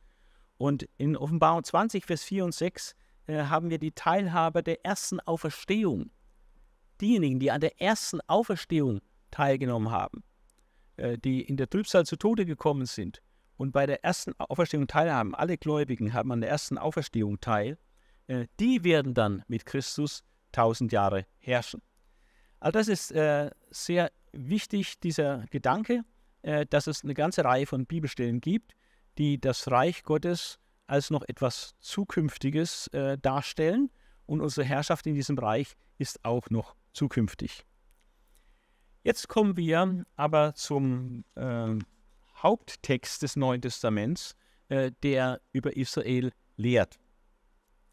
[0.57, 2.95] Und in Offenbarung 20, Vers 4 und 6
[3.27, 6.11] äh, haben wir die Teilhaber der ersten Auferstehung
[7.01, 9.01] diejenigen, die an der ersten Auferstehung
[9.31, 10.23] teilgenommen haben,
[10.97, 13.21] äh, die in der Trübsal zu Tode gekommen sind
[13.57, 17.77] und bei der ersten Auferstehung teilhaben, alle Gläubigen haben an der ersten Auferstehung teil,
[18.27, 20.23] äh, die werden dann mit Christus
[20.55, 21.81] tausend Jahre herrschen.
[22.59, 26.03] Also das ist äh, sehr wichtig, dieser Gedanke,
[26.69, 28.73] dass es eine ganze Reihe von Bibelstellen gibt,
[29.17, 32.87] die das Reich Gottes als noch etwas Zukünftiges
[33.23, 33.89] darstellen
[34.25, 37.65] und unsere Herrschaft in diesem Reich ist auch noch zukünftig.
[39.03, 41.75] Jetzt kommen wir aber zum äh,
[42.37, 44.35] Haupttext des Neuen Testaments,
[44.69, 46.97] äh, der über Israel lehrt.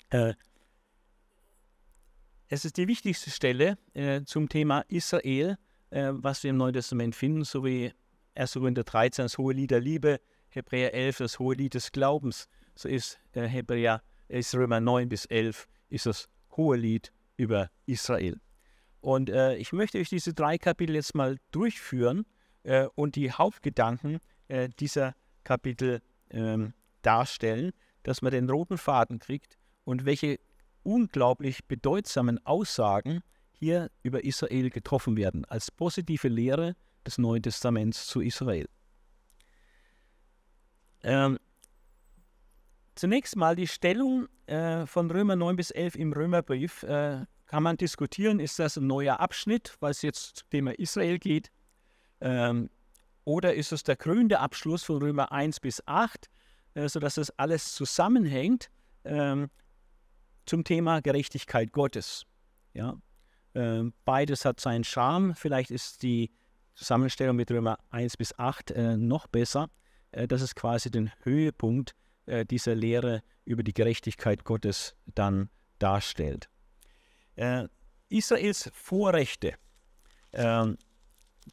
[0.09, 0.35] Äh,
[2.53, 5.57] es ist die wichtigste Stelle äh, zum Thema Israel,
[5.89, 7.95] äh, was wir im Neuen Testament finden, so wie
[8.35, 8.53] 1.
[8.53, 12.91] Korinther 13 das hohe Lied der Liebe, Hebräer 11 das hohe Lied des Glaubens, so
[12.91, 18.39] ist äh, Hebräer, ist Römer 9 bis 11 ist das hohe Lied über Israel.
[19.01, 22.27] Und äh, ich möchte euch diese drei Kapitel jetzt mal durchführen
[22.65, 27.73] äh, und die Hauptgedanken äh, dieser Kapitel ähm, darstellen,
[28.03, 30.39] dass man den roten Faden kriegt und welche
[30.83, 33.23] unglaublich bedeutsamen Aussagen
[33.53, 36.75] hier über Israel getroffen werden, als positive Lehre
[37.07, 38.69] des Neuen Testaments zu Israel.
[41.03, 41.39] Ähm,
[42.95, 47.77] zunächst mal die Stellung äh, von Römer 9 bis 11 im Römerbrief äh, kann man
[47.77, 51.51] diskutieren, ist das ein neuer Abschnitt, weil es jetzt zum Thema Israel geht,
[52.21, 52.71] ähm,
[53.25, 56.29] oder ist es der krönende Abschluss von Römer 1 bis 8,
[56.75, 58.71] äh, sodass das alles zusammenhängt
[59.05, 59.51] ähm,
[60.47, 62.27] zum Thema Gerechtigkeit Gottes.
[62.75, 62.97] Ja?
[63.55, 65.35] Äh, beides hat seinen Charme.
[65.35, 66.31] Vielleicht ist die
[66.75, 69.69] Zusammenstellung mit Römer 1 bis 8 äh, noch besser.
[70.13, 71.95] Äh, das ist quasi den Höhepunkt
[72.27, 76.49] äh, dieser Lehre über die Gerechtigkeit Gottes dann darstellt.
[77.37, 77.69] Äh,
[78.09, 79.55] Israels Vorrechte,
[80.33, 80.77] ähm,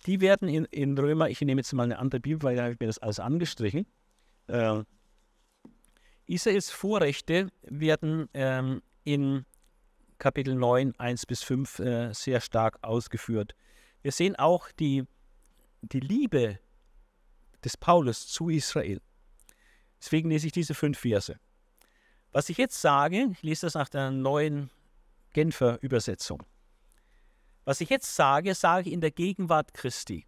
[0.05, 2.73] die werden in, in, Römer, ich nehme jetzt mal eine andere Bibel, weil da habe
[2.73, 3.87] ich mir das alles angestrichen.
[6.29, 9.45] Israels Vorrechte werden ähm, in
[10.19, 13.55] Kapitel 9, 1 bis 5 äh, sehr stark ausgeführt.
[14.03, 15.05] Wir sehen auch die,
[15.81, 16.59] die Liebe
[17.63, 19.01] des Paulus zu Israel.
[19.99, 21.35] Deswegen lese ich diese fünf Verse.
[22.31, 24.69] Was ich jetzt sage, ich lese das nach der neuen
[25.33, 26.43] Genfer Übersetzung.
[27.65, 30.27] Was ich jetzt sage, sage ich in der Gegenwart Christi.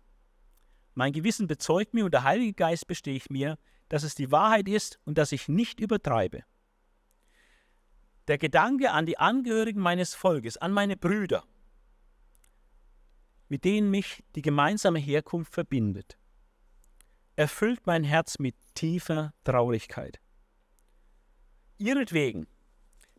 [0.95, 3.58] Mein Gewissen bezeugt mir und der Heilige Geist besteht mir,
[3.92, 6.46] dass es die Wahrheit ist und dass ich nicht übertreibe.
[8.30, 11.44] Der Gedanke an die Angehörigen meines Volkes, an meine Brüder,
[13.50, 16.18] mit denen mich die gemeinsame Herkunft verbindet,
[17.36, 20.22] erfüllt mein Herz mit tiefer Traurigkeit.
[21.78, 22.48] Ihretwegen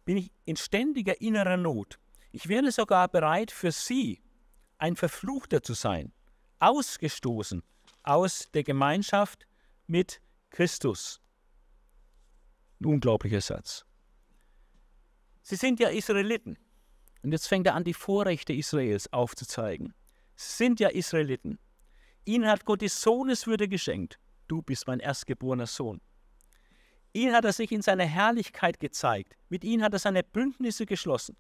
[0.06, 1.98] bin ich in ständiger innerer Not.
[2.30, 4.22] Ich wäre sogar bereit, für Sie
[4.78, 6.14] ein Verfluchter zu sein,
[6.60, 7.62] ausgestoßen
[8.04, 9.46] aus der Gemeinschaft
[9.86, 11.18] mit Christus.
[12.78, 13.86] Ein unglaublicher Satz.
[15.40, 16.58] Sie sind ja Israeliten.
[17.22, 19.94] Und jetzt fängt er an, die Vorrechte Israels aufzuzeigen.
[20.36, 21.58] Sie sind ja Israeliten.
[22.26, 24.18] Ihnen hat Gott die Sohneswürde geschenkt.
[24.46, 26.00] Du bist mein erstgeborener Sohn.
[27.14, 29.36] Ihnen hat er sich in seiner Herrlichkeit gezeigt.
[29.48, 31.36] Mit ihnen hat er seine Bündnisse geschlossen.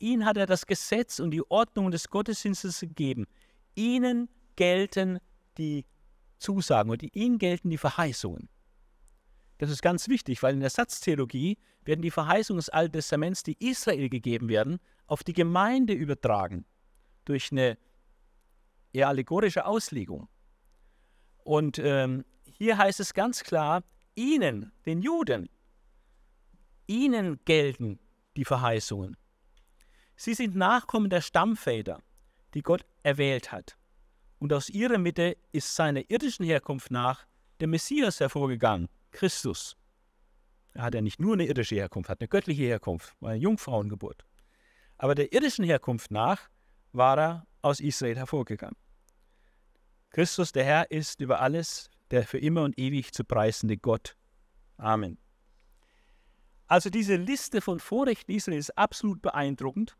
[0.00, 3.26] Ihnen hat er das Gesetz und die Ordnung des Gottesdienstes gegeben.
[3.76, 5.20] Ihnen gelten
[5.56, 5.84] die
[6.44, 8.48] Zusagen und ihnen gelten die Verheißungen.
[9.58, 13.56] Das ist ganz wichtig, weil in der Satztheologie werden die Verheißungen des Alten Testaments, die
[13.58, 16.66] Israel gegeben werden, auf die Gemeinde übertragen
[17.24, 17.78] durch eine
[18.92, 20.28] eher allegorische Auslegung.
[21.44, 23.82] Und ähm, hier heißt es ganz klar,
[24.14, 25.48] ihnen, den Juden,
[26.86, 27.98] ihnen gelten
[28.36, 29.16] die Verheißungen.
[30.16, 32.02] Sie sind Nachkommen der Stammväter,
[32.54, 33.76] die Gott erwählt hat.
[34.44, 37.24] Und aus ihrer Mitte ist seiner irdischen Herkunft nach
[37.60, 39.74] der Messias hervorgegangen, Christus.
[40.74, 44.22] Er hat ja nicht nur eine irdische Herkunft, hat eine göttliche Herkunft, war eine Jungfrauengeburt.
[44.98, 46.50] Aber der irdischen Herkunft nach
[46.92, 48.76] war er aus Israel hervorgegangen.
[50.10, 54.14] Christus, der Herr, ist über alles der für immer und ewig zu preisende Gott.
[54.76, 55.16] Amen.
[56.66, 59.96] Also diese Liste von Vorrechten Israels ist absolut beeindruckend.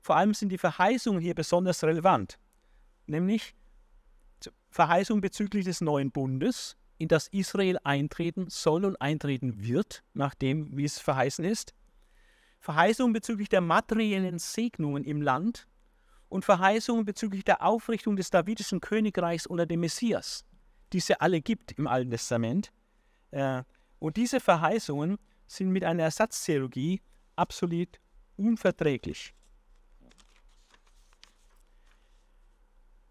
[0.00, 2.38] Vor allem sind die Verheißungen hier besonders relevant,
[3.04, 3.54] nämlich
[4.72, 10.74] Verheißung bezüglich des neuen Bundes, in das Israel eintreten soll und eintreten wird, nach dem,
[10.76, 11.74] wie es verheißen ist.
[12.58, 15.66] Verheißungen bezüglich der materiellen Segnungen im Land
[16.28, 20.44] und Verheißungen bezüglich der Aufrichtung des davidischen Königreichs unter dem Messias,
[20.92, 22.72] die es ja alle gibt im Alten Testament.
[23.30, 23.64] Äh,
[23.98, 27.02] und diese Verheißungen sind mit einer Ersatztheologie
[27.36, 28.00] absolut
[28.36, 29.34] unverträglich.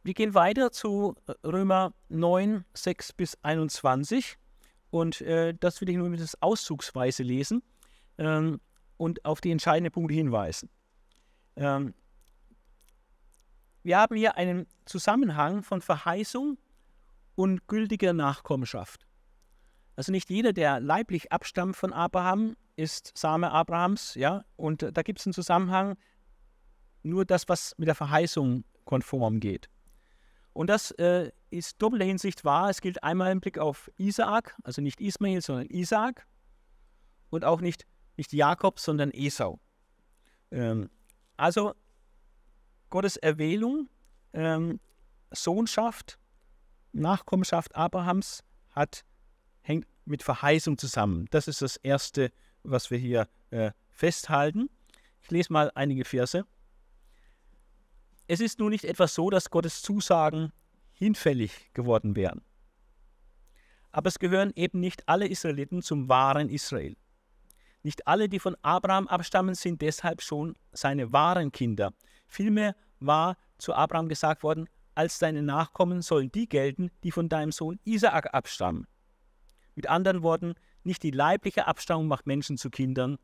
[0.03, 4.37] Wir gehen weiter zu äh, Römer 9, 6 bis 21
[4.89, 7.61] und äh, das will ich nur mit auszugsweise lesen
[8.17, 8.59] ähm,
[8.97, 10.69] und auf die entscheidenden Punkte hinweisen.
[11.55, 11.93] Ähm,
[13.83, 16.57] wir haben hier einen Zusammenhang von Verheißung
[17.35, 19.05] und gültiger Nachkommenschaft.
[19.95, 25.19] Also nicht jeder, der leiblich abstammt von Abraham, ist Same Abrahams, ja, und da gibt
[25.19, 25.95] es einen Zusammenhang,
[27.03, 29.69] nur das, was mit der Verheißung konform geht.
[30.53, 32.69] Und das äh, ist doppelter Hinsicht wahr.
[32.69, 36.27] Es gilt einmal im Blick auf Isaak, also nicht Ismael, sondern Isaak.
[37.29, 37.85] Und auch nicht,
[38.17, 39.59] nicht Jakob, sondern Esau.
[40.51, 40.89] Ähm,
[41.37, 41.73] also
[42.89, 43.89] Gottes Erwählung,
[44.33, 44.79] ähm,
[45.31, 46.19] Sohnschaft,
[46.91, 49.05] Nachkommenschaft Abrahams hat,
[49.61, 51.27] hängt mit Verheißung zusammen.
[51.31, 52.31] Das ist das Erste,
[52.63, 54.69] was wir hier äh, festhalten.
[55.21, 56.45] Ich lese mal einige Verse.
[58.31, 60.53] Es ist nun nicht etwas so, dass Gottes Zusagen
[60.93, 62.41] hinfällig geworden wären.
[63.91, 66.95] Aber es gehören eben nicht alle Israeliten zum wahren Israel.
[67.83, 71.91] Nicht alle, die von Abraham abstammen, sind deshalb schon seine wahren Kinder.
[72.25, 77.51] Vielmehr war zu Abraham gesagt worden, als deine Nachkommen sollen die gelten, die von deinem
[77.51, 78.87] Sohn Isaak abstammen.
[79.75, 80.53] Mit anderen Worten,
[80.85, 83.17] nicht die leibliche Abstammung macht Menschen zu Kindern.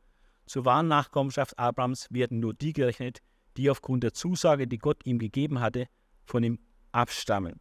[0.47, 3.21] Zur wahren Nachkommenschaft Abrahams werden nur die gerechnet,
[3.57, 5.87] die aufgrund der Zusage, die Gott ihm gegeben hatte,
[6.25, 6.59] von ihm
[6.91, 7.59] abstammen.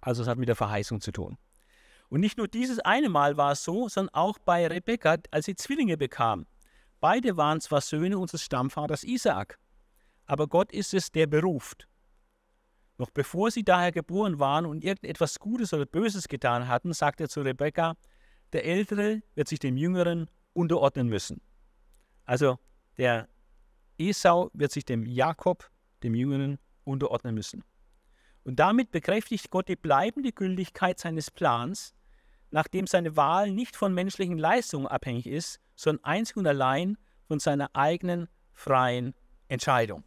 [0.00, 1.36] Also es hat mit der Verheißung zu tun.
[2.08, 5.54] Und nicht nur dieses eine Mal war es so, sondern auch bei Rebekka, als sie
[5.54, 6.46] Zwillinge bekam.
[7.00, 9.58] Beide waren zwar Söhne unseres Stammvaters Isaak,
[10.26, 11.86] aber Gott ist es, der beruft.
[12.98, 17.28] Noch bevor sie daher geboren waren und irgendetwas Gutes oder Böses getan hatten, sagt er
[17.28, 17.96] zu Rebekka,
[18.52, 21.40] der Ältere wird sich dem Jüngeren unterordnen müssen.
[22.24, 22.58] Also
[22.98, 23.28] der
[24.00, 25.70] Esau wird sich dem Jakob,
[26.02, 27.62] dem Jüngeren, unterordnen müssen.
[28.42, 31.94] Und damit bekräftigt Gott die bleibende Gültigkeit seines Plans,
[32.50, 36.96] nachdem seine Wahl nicht von menschlichen Leistungen abhängig ist, sondern einzig und allein
[37.28, 39.14] von seiner eigenen freien
[39.48, 40.04] Entscheidung.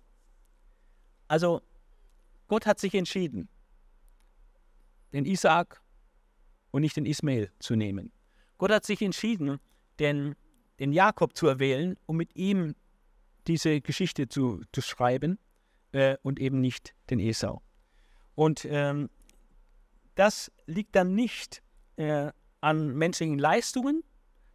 [1.27, 1.61] Also
[2.47, 3.47] Gott hat sich entschieden,
[5.13, 5.81] den Isaak
[6.71, 8.11] und nicht den Ismael zu nehmen.
[8.57, 9.59] Gott hat sich entschieden,
[9.99, 10.35] den,
[10.79, 12.75] den Jakob zu erwählen, um mit ihm
[13.47, 15.39] diese Geschichte zu, zu schreiben
[15.91, 17.61] äh, und eben nicht den Esau.
[18.35, 19.09] Und ähm,
[20.15, 21.61] das liegt dann nicht
[21.95, 22.31] äh,
[22.61, 24.03] an menschlichen Leistungen,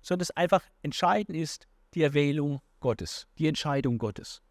[0.03, 4.43] sondern es einfach entscheidend ist die Erwählung Gottes, die Entscheidung Gottes.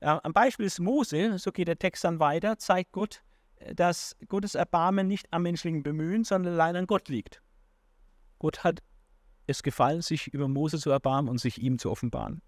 [0.00, 3.22] Ja, am Beispiel des Mose, so geht der Text dann weiter, zeigt Gott,
[3.56, 7.42] äh, dass Gottes Erbarmen nicht am menschlichen Bemühen, sondern allein an Gott liegt.
[8.38, 8.82] Gott hat
[9.46, 12.42] es gefallen, sich über Mose zu erbarmen und sich ihm zu offenbaren.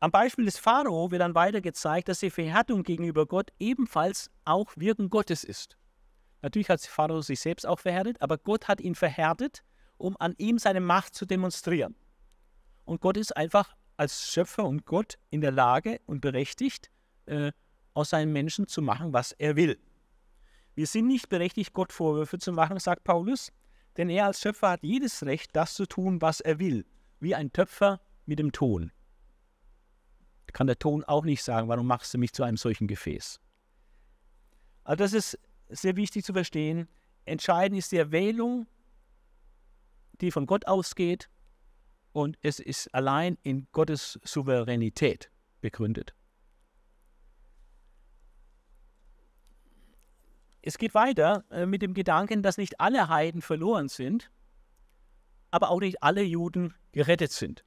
[0.00, 4.70] Am Beispiel des Pharao wird dann weiter gezeigt, dass die Verhärtung gegenüber Gott ebenfalls auch
[4.76, 5.78] Wirken Gottes ist.
[6.42, 9.64] Natürlich hat Pharao sich selbst auch verhärtet, aber Gott hat ihn verhärtet,
[9.96, 11.94] um an ihm seine Macht zu demonstrieren.
[12.84, 16.90] Und Gott ist einfach als Schöpfer und Gott in der Lage und berechtigt,
[17.26, 17.52] äh,
[17.94, 19.78] aus seinen Menschen zu machen, was er will.
[20.74, 23.52] Wir sind nicht berechtigt, Gott Vorwürfe zu machen, sagt Paulus,
[23.96, 26.84] denn er als Schöpfer hat jedes Recht, das zu tun, was er will,
[27.20, 28.90] wie ein Töpfer mit dem Ton
[30.54, 33.40] kann der Ton auch nicht sagen, warum machst du mich zu einem solchen Gefäß.
[34.84, 35.38] Also das ist
[35.68, 36.88] sehr wichtig zu verstehen.
[37.26, 38.66] Entscheidend ist die Erwählung,
[40.20, 41.28] die von Gott ausgeht
[42.12, 45.30] und es ist allein in Gottes Souveränität
[45.60, 46.14] begründet.
[50.62, 54.30] Es geht weiter äh, mit dem Gedanken, dass nicht alle Heiden verloren sind,
[55.50, 57.64] aber auch nicht alle Juden gerettet sind.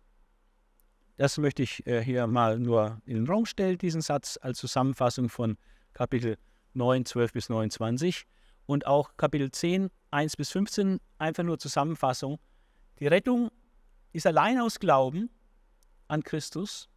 [1.18, 5.30] Das möchte ich äh, hier mal nur in den Raum stellen, diesen Satz als Zusammenfassung
[5.30, 5.58] von
[5.94, 6.38] Kapitel
[6.74, 8.26] 9, 12 bis 29
[8.68, 12.40] und auch Kapitel 10, 1 bis 15, einfach nur Zusammenfassung.
[13.00, 13.50] Die Rettung
[14.14, 15.32] ist allein aus Glauben
[16.08, 16.88] an Christus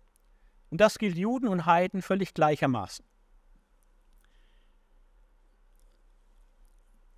[0.68, 3.04] und das gilt Juden und Heiden völlig gleichermaßen.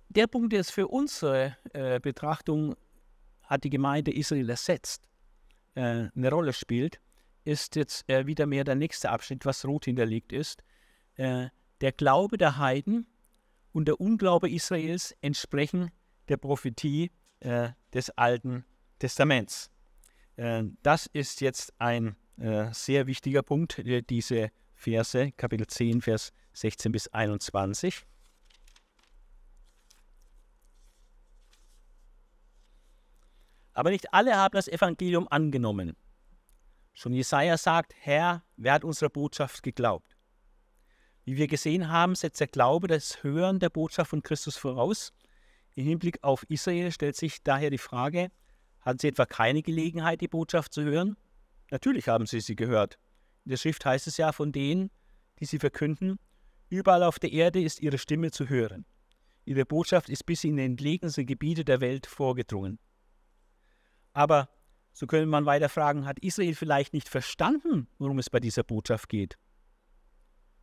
[0.07, 2.75] Der Punkt, der es für unsere äh, Betrachtung
[3.43, 5.09] hat die Gemeinde Israel ersetzt,
[5.75, 6.99] äh, eine Rolle spielt,
[7.43, 10.63] ist jetzt äh, wieder mehr der nächste Abschnitt, was rot hinterlegt ist.
[11.15, 11.47] Äh,
[11.81, 13.07] der Glaube der Heiden
[13.71, 15.91] und der Unglaube Israels entsprechen
[16.29, 17.11] der Prophetie
[17.41, 18.65] äh, des Alten
[18.99, 19.69] Testaments.
[20.37, 26.91] Äh, das ist jetzt ein äh, sehr wichtiger Punkt, diese Verse, Kapitel 10, Vers 16
[26.91, 28.05] bis 21.
[33.73, 35.95] Aber nicht alle haben das Evangelium angenommen.
[36.93, 40.15] Schon Jesaja sagt: Herr, wer hat unserer Botschaft geglaubt?
[41.25, 45.13] Wie wir gesehen haben, setzt der Glaube das Hören der Botschaft von Christus voraus.
[45.75, 48.29] Im Hinblick auf Israel stellt sich daher die Frage:
[48.81, 51.17] Hatten sie etwa keine Gelegenheit, die Botschaft zu hören?
[51.71, 52.99] Natürlich haben sie sie gehört.
[53.45, 54.91] In der Schrift heißt es ja von denen,
[55.39, 56.19] die sie verkünden:
[56.69, 58.85] Überall auf der Erde ist ihre Stimme zu hören.
[59.45, 62.79] Ihre Botschaft ist bis in die entlegensten Gebiete der Welt vorgedrungen.
[64.13, 64.49] Aber
[64.93, 69.09] so könnte man weiter fragen, hat Israel vielleicht nicht verstanden, worum es bei dieser Botschaft
[69.09, 69.37] geht?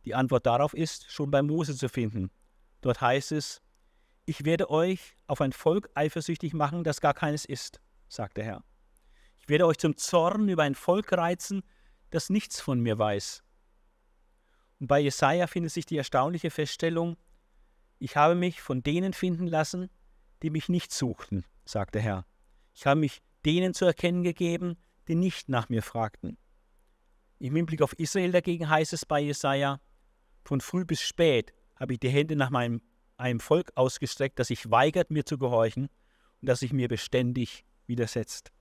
[0.05, 2.31] Die Antwort darauf ist schon bei Mose zu finden.
[2.79, 3.61] Dort heißt es,
[4.25, 8.63] ich werde euch auf ein Volk eifersüchtig machen, das gar keines ist, sagt der Herr.
[9.37, 11.63] Ich werde euch zum Zorn über ein Volk reizen,
[12.09, 13.43] das nichts von mir weiß.
[14.79, 17.17] Und bei Jesaja findet sich die erstaunliche Feststellung,
[17.99, 19.89] ich habe mich von denen finden lassen,
[20.41, 22.25] die mich nicht suchten, sagt der Herr.
[22.73, 24.77] Ich habe mich denen zu erkennen gegeben,
[25.07, 26.37] die nicht nach mir fragten.
[27.39, 29.79] Im Hinblick auf Israel dagegen heißt es bei Jesaja:
[30.43, 32.81] Von früh bis spät habe ich die Hände nach meinem,
[33.17, 35.89] einem Volk ausgestreckt, das sich weigert, mir zu gehorchen
[36.41, 38.51] und das sich mir beständig widersetzt.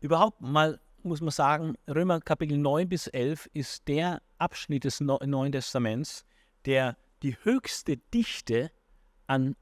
[0.00, 5.52] Überhaupt mal muss man sagen, Römer Kapitel 9 bis 11 ist der Abschnitt des Neuen
[5.52, 6.24] Testaments,
[6.64, 8.70] der die höchste Dichte
[9.26, 9.54] an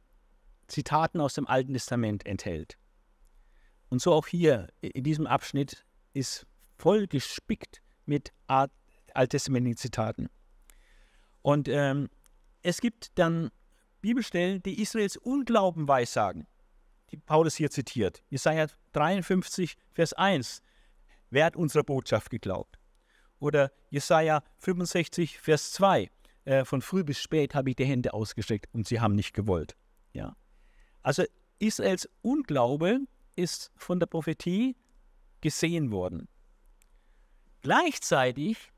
[0.73, 2.79] Zitaten aus dem Alten Testament enthält.
[3.89, 6.47] Und so auch hier in diesem Abschnitt ist
[6.79, 8.33] voll gespickt mit
[9.13, 10.29] alttestamentlichen Zitaten.
[11.43, 12.09] Und ähm,
[12.63, 13.51] es gibt dann
[14.01, 16.47] Bibelstellen, die Israels Unglauben weissagen,
[17.11, 18.23] die Paulus hier zitiert.
[18.31, 20.63] Jesaja 53, Vers 1.
[21.31, 22.79] wer hat unserer Botschaft geglaubt?
[23.39, 26.11] Oder Jesaja 65, Vers 2,
[26.45, 29.77] äh, von früh bis spät habe ich die Hände ausgestreckt und sie haben nicht gewollt.
[30.13, 30.35] Ja.
[31.03, 31.25] Also
[31.59, 33.01] Israels Unglaube
[33.37, 34.77] ist von der Prophetie
[35.41, 36.29] gesehen worden.
[37.63, 38.73] Gleichzeitig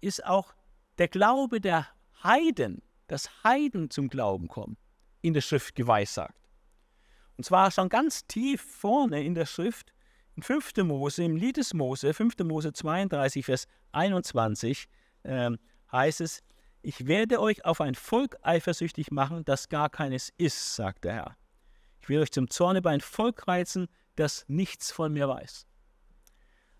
[0.00, 0.54] ist auch
[0.98, 1.86] der Glaube der
[2.22, 4.76] Heiden, dass Heiden zum Glauben kommen,
[5.20, 6.48] in der Schrift geweissagt.
[7.36, 9.92] Und zwar schon ganz tief vorne in der Schrift,
[10.36, 10.76] in 5.
[10.78, 12.38] Mose, im Lied des Mose, 5.
[12.44, 14.88] Mose 32, Vers 21,
[15.24, 15.50] äh,
[15.90, 16.42] heißt es,
[16.82, 21.36] ich werde euch auf ein Volk eifersüchtig machen, das gar keines ist, sagt der Herr.
[22.02, 25.66] Ich will euch zum Zorn über ein Volk reizen, das nichts von mir weiß.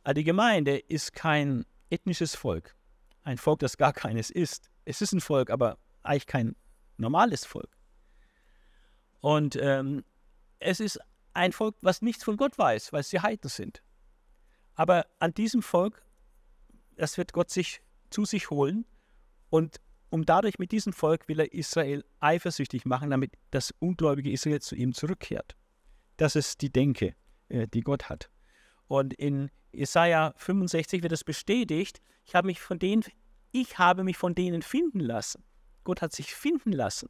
[0.03, 2.77] Also die Gemeinde ist kein ethnisches Volk,
[3.23, 4.69] ein Volk, das gar keines ist.
[4.85, 6.57] Es ist ein Volk, aber eigentlich kein
[6.97, 7.71] normales Volk.
[9.21, 10.05] Und ähm,
[10.59, 10.99] es ist
[11.35, 13.83] ein Volk, was nichts von Gott weiß, weil sie Heiden sind.
[14.75, 16.05] Aber an diesem Volk,
[16.97, 18.85] das wird Gott sich zu sich holen
[19.51, 19.81] und
[20.13, 24.77] um dadurch mit diesem Volk will er Israel eifersüchtig machen, damit das ungläubige Israel zu
[24.77, 25.57] ihm zurückkehrt.
[26.19, 27.15] Das ist die Denke,
[27.49, 28.29] äh, die Gott hat.
[28.89, 33.05] Und in Jesaja 65 wird es bestätigt, ich habe mich von denen,
[33.53, 35.43] ich habe mich von denen finden lassen.
[35.83, 37.09] Gott hat sich finden lassen.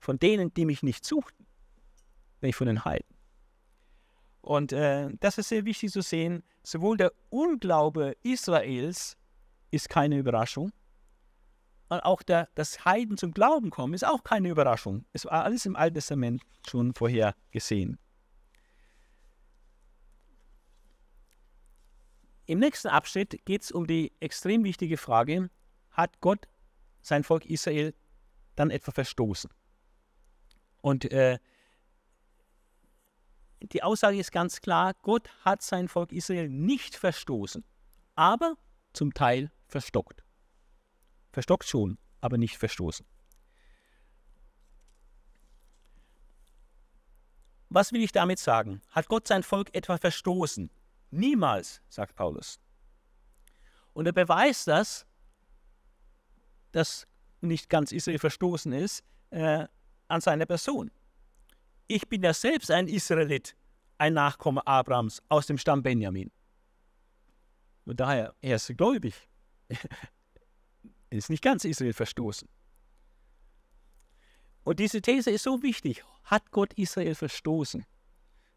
[0.00, 1.46] Von denen, die mich nicht suchten,
[2.40, 3.14] nämlich von den Heiden.
[4.40, 6.42] Und äh, das ist sehr wichtig zu sehen.
[6.64, 9.16] Sowohl der Unglaube Israels
[9.70, 10.72] ist keine Überraschung,
[11.92, 15.04] und auch der, das Heiden zum Glauben kommen ist auch keine Überraschung.
[15.12, 17.98] Es war alles im Alten Testament schon vorher gesehen.
[22.46, 25.50] Im nächsten Abschnitt geht es um die extrem wichtige Frage,
[25.90, 26.48] hat Gott
[27.02, 27.94] sein Volk Israel
[28.56, 29.50] dann etwa verstoßen?
[30.80, 31.38] Und äh,
[33.60, 37.64] die Aussage ist ganz klar, Gott hat sein Volk Israel nicht verstoßen,
[38.14, 38.56] aber
[38.92, 40.21] zum Teil verstockt.
[41.32, 43.06] Verstockt schon, aber nicht verstoßen.
[47.70, 48.82] Was will ich damit sagen?
[48.90, 50.70] Hat Gott sein Volk etwa verstoßen?
[51.10, 52.60] Niemals, sagt Paulus.
[53.94, 55.06] Und er beweist das,
[56.72, 57.06] dass
[57.40, 59.66] nicht ganz Israel verstoßen ist, äh,
[60.08, 60.90] an seiner Person.
[61.86, 63.56] Ich bin ja selbst ein Israelit,
[63.98, 66.30] ein Nachkomme Abrahams aus dem Stamm Benjamin.
[67.84, 69.14] Und daher, er ist gläubig.
[71.18, 72.48] Ist nicht ganz Israel verstoßen.
[74.64, 76.04] Und diese These ist so wichtig.
[76.24, 77.84] Hat Gott Israel verstoßen?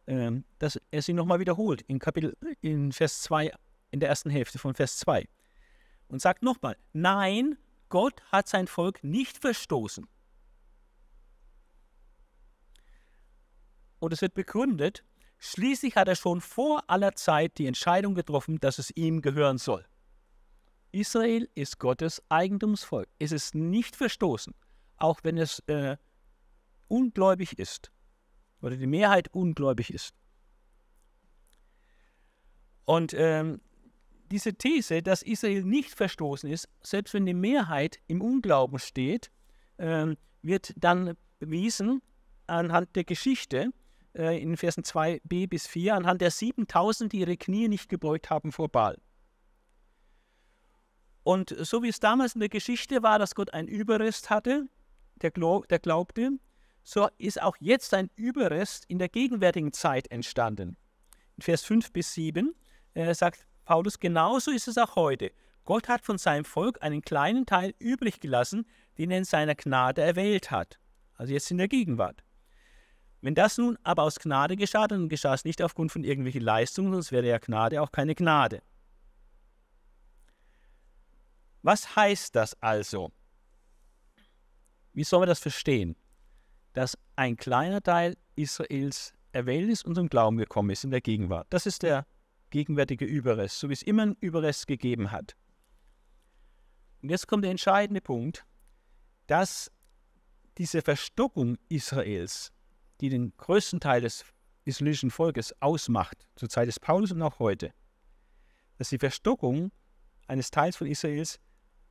[0.08, 3.52] Ähm, dass er sie nochmal wiederholt in Kapitel, in Vers 2,
[3.90, 5.28] in der ersten Hälfte von Vers 2.
[6.08, 7.58] Und sagt nochmal, nein,
[7.90, 10.08] Gott hat sein Volk nicht verstoßen.
[14.00, 15.04] Und es wird begründet,
[15.40, 19.86] schließlich hat er schon vor aller Zeit die Entscheidung getroffen, dass es ihm gehören soll.
[20.96, 23.10] Israel ist Gottes Eigentumsvolk.
[23.20, 24.54] Es ist nicht verstoßen,
[24.96, 25.98] auch wenn es äh,
[26.88, 27.92] ungläubig ist
[28.62, 30.16] oder die Mehrheit ungläubig ist.
[32.86, 33.60] Und ähm,
[34.32, 39.32] diese These, dass Israel nicht verstoßen ist, selbst wenn die Mehrheit im Unglauben steht,
[39.78, 42.02] ähm, wird dann bewiesen
[42.48, 43.72] anhand der Geschichte,
[44.16, 48.54] äh, in Versen 2b bis 4 anhand der 7000, die ihre Knie nicht gebeugt haben
[48.54, 48.98] vor Baal.
[51.26, 54.68] Und so wie es damals in der Geschichte war, dass Gott einen Überrest hatte,
[55.24, 56.34] der, der glaubte,
[56.84, 60.78] so ist auch jetzt ein Überrest in der gegenwärtigen Zeit entstanden.
[61.38, 62.54] In Vers 5 bis 7
[62.94, 65.32] äh, sagt Paulus, genauso ist es auch heute.
[65.64, 68.68] Gott hat von seinem Volk einen kleinen Teil übrig gelassen,
[69.00, 70.78] den er in seiner Gnade erwählt hat.
[71.16, 72.24] Also jetzt in der Gegenwart.
[73.22, 76.94] Wenn das nun aber aus Gnade geschah, dann geschah es nicht aufgrund von irgendwelchen Leistungen,
[76.94, 78.62] sonst wäre ja Gnade auch keine Gnade.
[81.66, 83.12] Was heißt das also?
[84.94, 85.96] Wie sollen wir das verstehen?
[86.74, 91.48] Dass ein kleiner Teil Israels erwählt ist und zum Glauben gekommen ist in der Gegenwart.
[91.50, 92.06] Das ist der
[92.52, 95.36] gegenwärtige Überrest, so wie es immer einen Überrest gegeben hat.
[97.02, 98.46] Und jetzt kommt der entscheidende Punkt,
[99.26, 99.72] dass
[100.60, 102.52] diese Verstockung Israels
[103.02, 104.24] die den größten Teil des
[104.66, 107.74] israelischen Volkes ausmacht, zur Zeit des Paulus und auch heute,
[108.78, 109.72] dass die Verstockung
[110.28, 111.40] eines Teils von Israels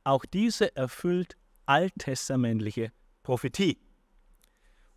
[0.05, 1.35] auch diese erfüllt
[1.65, 2.91] alttestamentliche
[3.23, 3.77] Prophetie.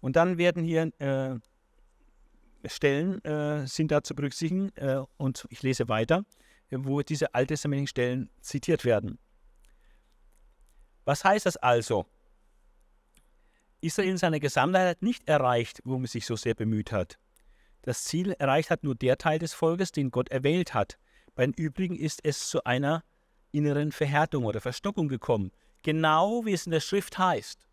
[0.01, 1.39] Und dann werden hier äh,
[2.69, 6.25] Stellen äh, sind da zu berücksichtigen äh, und ich lese weiter,
[6.71, 9.19] wo diese alttestamentlichen Stellen zitiert werden.
[11.05, 12.07] Was heißt das also?
[13.81, 17.19] Israel in seiner Gesamtheit nicht erreicht, worum es sich so sehr bemüht hat.
[17.83, 20.99] Das Ziel erreicht hat nur der Teil des Volkes, den Gott erwählt hat.
[21.35, 23.05] Bei den übrigen ist es zu einer
[23.53, 25.51] inneren Verhärtung oder Verstockung gekommen.
[25.83, 27.67] Genau wie es in der Schrift heißt.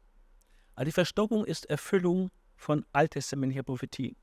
[0.75, 4.15] Also die Verstockung ist Erfüllung von alttestamentlicher Prophetie.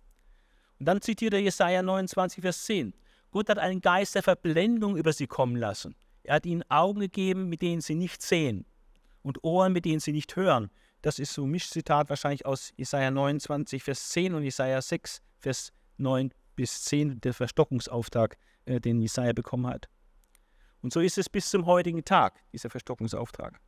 [0.78, 2.94] Und dann zitiert er Jesaja 29, Vers 10.
[3.30, 5.94] Gott hat einen Geist der Verblendung über sie kommen lassen.
[6.22, 8.66] Er hat ihnen Augen gegeben, mit denen sie nicht sehen
[9.22, 10.70] und Ohren, mit denen sie nicht hören.
[11.00, 15.72] Das ist so ein Mischzitat wahrscheinlich aus Jesaja 29, Vers 10 und Jesaja 6, Vers
[15.96, 18.36] 9 bis 10, der Verstockungsauftrag,
[18.66, 19.88] äh, den Jesaja bekommen hat.
[20.82, 23.58] Und so ist es bis zum heutigen Tag, dieser Verstockungsauftrag.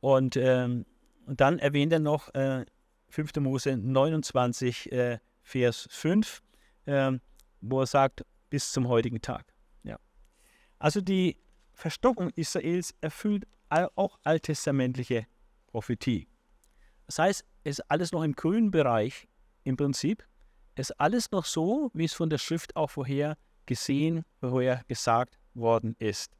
[0.00, 0.84] Und, ähm,
[1.26, 2.64] und dann erwähnt er noch äh,
[3.08, 3.36] 5.
[3.36, 6.42] Mose 29, äh, Vers 5,
[6.84, 7.12] äh,
[7.62, 9.52] wo er sagt, bis zum heutigen Tag.
[9.82, 9.98] Ja.
[10.78, 11.38] Also die
[11.72, 15.26] Verstockung Israels erfüllt auch alttestamentliche
[15.68, 16.28] Prophetie.
[17.06, 19.28] Das heißt, es ist alles noch im grünen Bereich
[19.64, 20.26] im Prinzip.
[20.74, 25.39] Es ist alles noch so, wie es von der Schrift auch vorher gesehen, vorher gesagt
[25.54, 26.32] worden ist.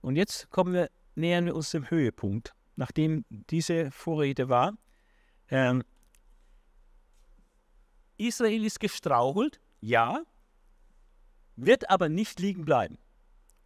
[0.00, 4.74] Und jetzt kommen wir, nähern wir uns dem Höhepunkt, nachdem diese Vorrede war.
[5.48, 5.82] Ähm,
[8.16, 10.22] Israel ist gestrauchelt, ja,
[11.56, 12.98] wird aber nicht liegen bleiben.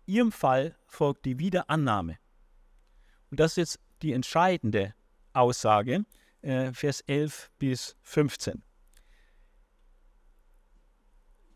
[0.07, 2.19] Ihrem Fall folgt die Wiederannahme.
[3.31, 4.95] Und das ist jetzt die entscheidende
[5.33, 6.05] Aussage,
[6.43, 8.63] äh, Vers 11 bis 15.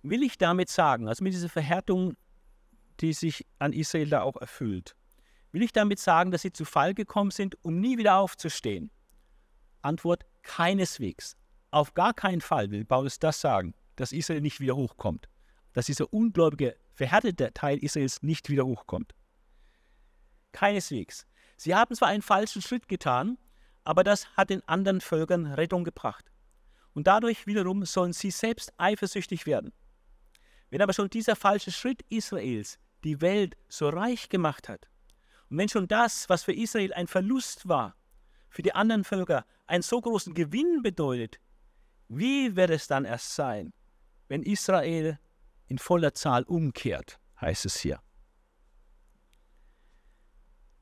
[0.03, 2.17] Will ich damit sagen, also mit dieser Verhärtung,
[3.01, 4.95] die sich an Israel da auch erfüllt,
[5.53, 8.91] will ich damit sagen, dass sie zu Fall gekommen sind, um nie wieder aufzustehen?
[9.83, 11.37] Antwort, keineswegs.
[11.71, 15.29] Auf gar keinen Fall will Paulus das sagen, dass Israel nicht wieder hochkommt,
[15.73, 19.15] dass dieser ungläubige, verhärtete Teil Israels nicht wieder hochkommt.
[20.53, 21.27] Keineswegs.
[21.57, 23.39] Sie haben zwar einen falschen Schritt getan,
[23.85, 26.31] aber das hat den anderen Völkern Rettung gebracht.
[26.95, 29.73] Und dadurch wiederum sollen sie selbst eifersüchtig werden.
[30.71, 34.89] Wenn aber schon dieser falsche Schritt Israels die Welt so reich gemacht hat,
[35.51, 37.95] und wenn schon das, was für Israel ein Verlust war,
[38.49, 41.39] für die anderen Völker einen so großen Gewinn bedeutet,
[42.09, 43.73] wie wird es dann erst sein,
[44.29, 45.19] wenn Israel
[45.67, 48.01] in voller Zahl umkehrt, heißt es hier.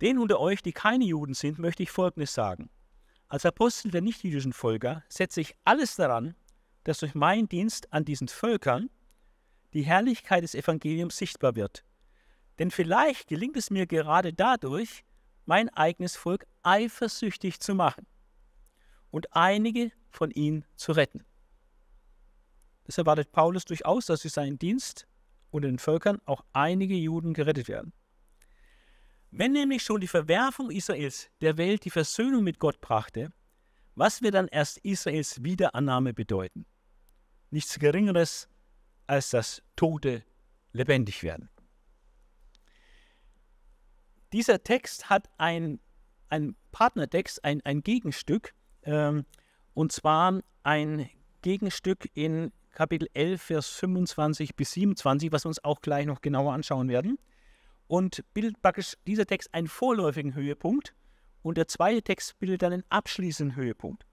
[0.00, 2.70] Den unter euch, die keine Juden sind, möchte ich Folgendes sagen.
[3.28, 6.34] Als Apostel der nichtjüdischen Völker setze ich alles daran,
[6.84, 8.90] dass durch meinen Dienst an diesen Völkern
[9.72, 11.84] die Herrlichkeit des Evangeliums sichtbar wird.
[12.58, 15.04] Denn vielleicht gelingt es mir gerade dadurch,
[15.44, 18.06] mein eigenes Volk eifersüchtig zu machen
[19.10, 21.24] und einige von ihnen zu retten.
[22.84, 25.06] Das erwartet Paulus durchaus, dass durch seinen Dienst
[25.50, 27.92] unter den Völkern auch einige Juden gerettet werden.
[29.30, 33.32] Wenn nämlich schon die Verwerfung Israels der Welt die Versöhnung mit Gott brachte,
[33.94, 36.66] was wird dann erst Israels Wiederannahme bedeuten?
[37.50, 38.48] Nichts Geringeres,
[39.06, 40.24] als dass Tote
[40.72, 41.50] lebendig werden.
[44.32, 45.78] Dieser Text hat ein,
[46.28, 48.54] ein Partnertext, ein, ein Gegenstück,
[48.84, 49.26] ähm,
[49.74, 51.10] und zwar ein
[51.42, 56.54] Gegenstück in Kapitel 11, Vers 25 bis 27, was wir uns auch gleich noch genauer
[56.54, 57.18] anschauen werden
[57.86, 60.94] und bildet praktisch dieser Text einen vorläufigen Höhepunkt
[61.42, 64.06] und der zweite Text bildet dann einen abschließenden Höhepunkt.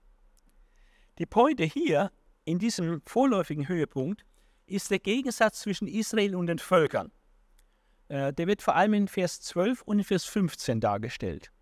[1.18, 2.12] Die Pointe hier
[2.44, 4.26] in diesem vorläufigen Höhepunkt
[4.66, 7.10] ist der Gegensatz zwischen Israel und den Völkern.
[8.10, 11.52] Äh, der wird vor allem in Vers 12 und in Vers 15 dargestellt.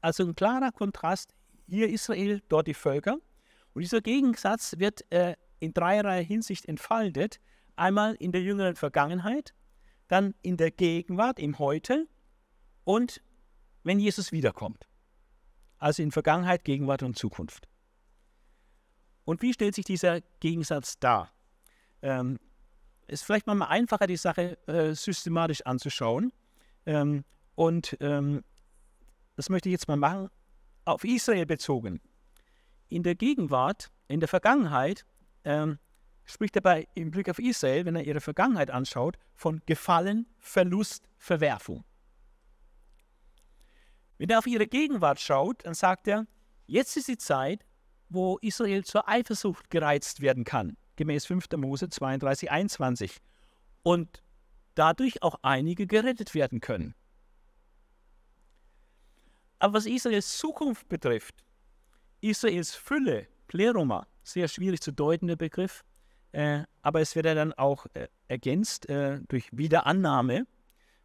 [0.00, 1.32] Also ein klarer Kontrast,
[1.68, 3.18] hier Israel, dort die Völker.
[3.72, 7.38] Und dieser Gegensatz wird äh, in dreierlei Hinsicht entfaltet.
[7.76, 9.54] Einmal in der jüngeren Vergangenheit,
[10.08, 12.08] dann in der Gegenwart, im Heute
[12.84, 13.22] und
[13.84, 14.86] wenn Jesus wiederkommt.
[15.78, 17.68] Also in Vergangenheit, Gegenwart und Zukunft.
[19.24, 21.32] Und wie stellt sich dieser Gegensatz dar?
[22.02, 22.38] Ähm,
[23.06, 26.32] ist vielleicht mal einfacher, die Sache äh, systematisch anzuschauen.
[26.86, 27.24] Ähm,
[27.54, 28.42] und ähm,
[29.36, 30.28] das möchte ich jetzt mal machen,
[30.84, 32.00] auf Israel bezogen.
[32.88, 35.04] In der Gegenwart, in der Vergangenheit,
[35.44, 35.78] ähm,
[36.24, 41.84] spricht dabei im Blick auf Israel, wenn er ihre Vergangenheit anschaut, von Gefallen, Verlust, Verwerfung.
[44.18, 46.26] Wenn er auf ihre Gegenwart schaut, dann sagt er,
[46.66, 47.64] jetzt ist die Zeit,
[48.08, 51.46] wo Israel zur Eifersucht gereizt werden kann, gemäß 5.
[51.56, 53.18] Mose 32, 21.
[53.82, 54.22] Und
[54.76, 56.94] dadurch auch einige gerettet werden können.
[59.58, 61.44] Aber was Israels Zukunft betrifft,
[62.20, 65.84] Israels Fülle, Pleroma, sehr schwierig zu deutender Begriff,
[66.30, 70.46] äh, aber es wird ja dann auch äh, ergänzt äh, durch Wiederannahme.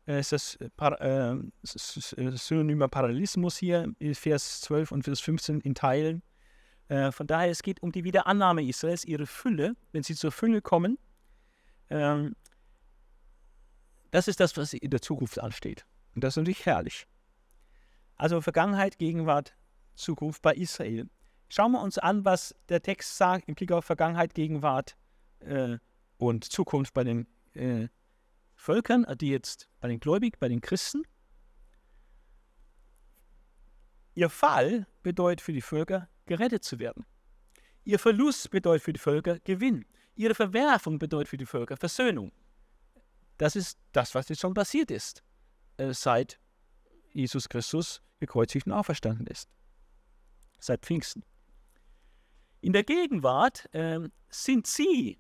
[0.08, 5.74] Äh, ist das äh, Par äh, synonymer Parallelismus hier, Vers 12 und Vers 15 in
[5.74, 6.22] Teilen.
[7.12, 10.98] Von daher, es geht um die Wiederannahme Israels, ihre Fülle, wenn sie zur Fülle kommen.
[11.90, 12.36] Ähm,
[14.12, 15.86] das ist das, was in der Zukunft ansteht.
[16.16, 17.08] Und das ist natürlich herrlich.
[18.16, 19.56] Also Vergangenheit, Gegenwart,
[19.96, 21.10] Zukunft bei Israel.
[21.50, 24.98] Schauen wir uns an, was der Text sagt im Blick auf Vergangenheit, Gegenwart
[25.40, 25.78] äh,
[26.18, 27.88] und Zukunft bei den äh,
[28.56, 31.04] Völkern, die jetzt bei den Gläubigen, bei den Christen.
[34.18, 37.06] Ihr Fall bedeutet für die Völker, gerettet zu werden.
[37.84, 39.86] Ihr Verlust bedeutet für die Völker Gewinn.
[40.16, 42.32] Ihre Verwerfung bedeutet für die Völker Versöhnung.
[43.38, 45.22] Das ist das, was jetzt schon passiert ist,
[45.78, 46.40] äh, seit
[47.14, 49.52] Jesus Christus gekreuzigt und auferstanden ist.
[50.60, 51.24] Seit Pfingsten.
[52.62, 54.00] In der Gegenwart äh,
[54.30, 55.20] sind sie,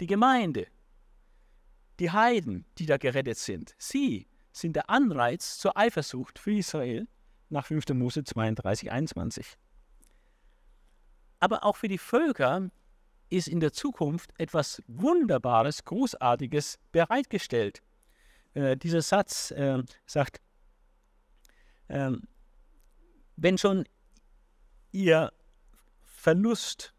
[0.00, 0.68] die Gemeinde,
[2.00, 3.74] die Heiden, die da gerettet sind.
[3.76, 7.06] Sie sind der Anreiz zur Eifersucht für Israel
[7.50, 7.88] nach 5.
[7.90, 9.58] Mose 32, 21.
[11.40, 12.70] Aber auch für die Völker
[13.30, 17.82] ist in der Zukunft etwas Wunderbares, Großartiges bereitgestellt.
[18.54, 20.40] Äh, dieser Satz äh, sagt,
[21.88, 22.12] äh,
[23.36, 23.84] wenn schon
[24.92, 25.32] ihr
[26.04, 26.94] Verlust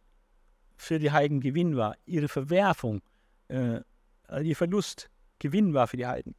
[0.77, 3.01] für die Heiden Gewinn war, ihre Verwerfung,
[3.49, 3.81] äh,
[4.41, 5.09] ihr Verlust
[5.39, 6.35] Gewinn war für die Heiden,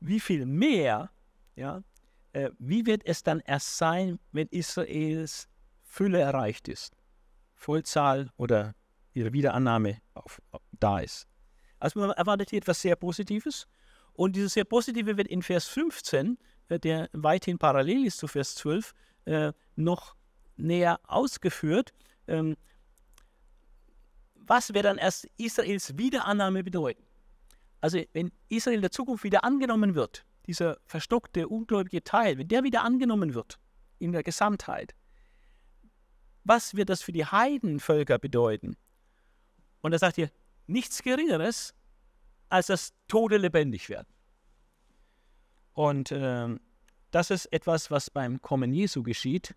[0.00, 1.10] wie viel mehr,
[1.54, 1.82] ja,
[2.58, 5.48] wie wird es dann erst sein, wenn Israels
[5.82, 6.94] Fülle erreicht ist?
[7.54, 8.74] Vollzahl oder
[9.14, 11.26] ihre Wiederannahme auf, auf, da ist.
[11.78, 13.66] Also man erwartet hier etwas sehr Positives.
[14.12, 16.38] Und dieses sehr Positive wird in Vers 15,
[16.68, 18.92] äh, der weithin parallel ist zu Vers 12,
[19.24, 20.14] äh, noch
[20.56, 21.92] näher ausgeführt.
[22.26, 22.56] Ähm,
[24.34, 27.02] was wird dann erst Israels Wiederannahme bedeuten?
[27.80, 32.62] Also wenn Israel in der Zukunft wieder angenommen wird, dieser verstockte, ungläubige Teil, wenn der
[32.62, 33.58] wieder angenommen wird
[33.98, 34.94] in der Gesamtheit,
[36.44, 38.76] was wird das für die Heidenvölker bedeuten?
[39.80, 40.30] Und er sagt hier,
[40.66, 41.74] nichts Geringeres,
[42.48, 44.06] als das Tode lebendig werden.
[45.72, 46.56] Und äh,
[47.10, 49.54] das ist etwas, was beim Kommen Jesu geschieht.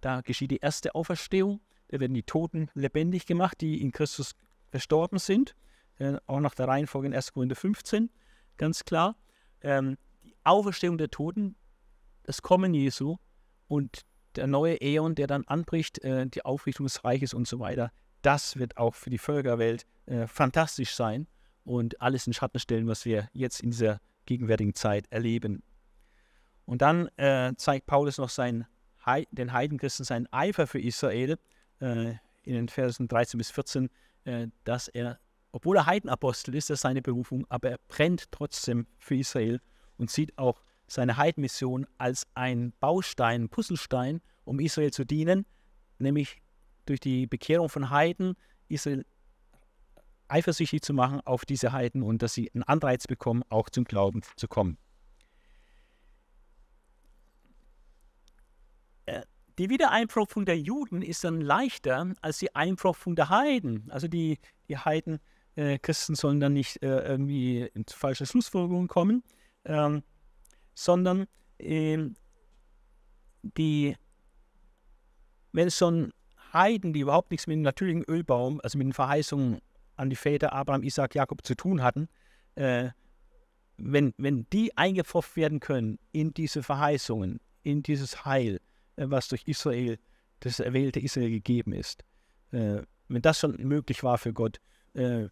[0.00, 1.60] Da geschieht die erste Auferstehung.
[1.88, 4.34] Da werden die Toten lebendig gemacht, die in Christus
[4.70, 5.54] verstorben sind.
[5.98, 7.32] Äh, auch nach der Reihenfolge in 1.
[7.32, 8.10] Korinther 15,
[8.56, 9.16] ganz klar.
[9.62, 9.96] Ähm,
[10.44, 11.56] Auferstehung der Toten,
[12.24, 13.16] das Kommen Jesu
[13.68, 14.02] und
[14.36, 17.90] der neue Äon, der dann anbricht, äh, die Aufrichtung des Reiches und so weiter,
[18.22, 21.26] das wird auch für die Völkerwelt äh, fantastisch sein
[21.64, 25.62] und alles in Schatten stellen, was wir jetzt in dieser gegenwärtigen Zeit erleben.
[26.66, 28.66] Und dann äh, zeigt Paulus noch sein,
[29.32, 31.38] den Heidenchristen seinen Eifer für Israel
[31.80, 33.88] äh, in den Versen 13 bis 14,
[34.24, 35.18] äh, dass er,
[35.52, 39.60] obwohl er Heidenapostel ist, das ist seine Berufung, aber er brennt trotzdem für Israel
[40.00, 45.46] und sieht auch seine Heidenmission als ein Baustein, Puzzlestein, um Israel zu dienen,
[45.98, 46.42] nämlich
[46.86, 48.34] durch die Bekehrung von Heiden
[48.68, 49.04] Israel
[50.26, 54.22] eifersüchtig zu machen auf diese Heiden und dass sie einen Anreiz bekommen, auch zum Glauben
[54.36, 54.78] zu kommen.
[59.06, 59.22] Äh,
[59.58, 63.90] die Wiedereinpropfung der Juden ist dann leichter als die Einpropfung der Heiden.
[63.90, 65.20] Also die, die Heiden,
[65.56, 69.22] äh, Christen sollen dann nicht äh, irgendwie in falsche Schlussfolgerungen kommen,
[69.64, 70.02] ähm,
[70.74, 71.26] sondern
[71.58, 71.98] äh,
[73.42, 73.96] die,
[75.52, 76.12] wenn es schon
[76.52, 79.60] Heiden, die überhaupt nichts mit dem natürlichen Ölbaum, also mit den Verheißungen
[79.96, 82.08] an die Väter Abraham, Isaac, Jakob zu tun hatten,
[82.54, 82.90] äh,
[83.76, 88.60] wenn, wenn die eingepfropft werden können in diese Verheißungen, in dieses Heil,
[88.96, 89.98] äh, was durch Israel,
[90.40, 92.04] das erwählte Israel gegeben ist,
[92.52, 94.60] äh, wenn das schon möglich war für Gott,
[94.94, 95.28] äh,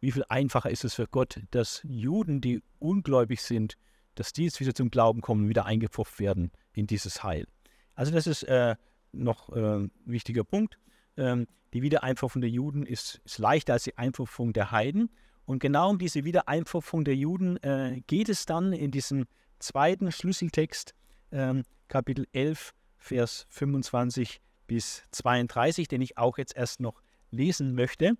[0.00, 3.76] wie viel einfacher ist es für Gott, dass Juden, die ungläubig sind,
[4.14, 7.46] dass die jetzt wieder zum Glauben kommen, wieder eingepfropft werden in dieses Heil.
[7.94, 8.76] Also das ist äh,
[9.12, 10.78] noch äh, wichtiger Punkt.
[11.16, 15.10] Ähm, die Wiedereinpfropfung der Juden ist, ist, leichter als die Einpfropfung der Heiden.
[15.44, 19.26] Und genau um diese Wiedereinpfropfung der Juden äh, geht es dann in diesem
[19.58, 20.94] zweiten Schlüsseltext,
[21.32, 28.14] ähm, Kapitel 11, Vers 25 bis 32, den ich auch jetzt erst noch lesen möchte.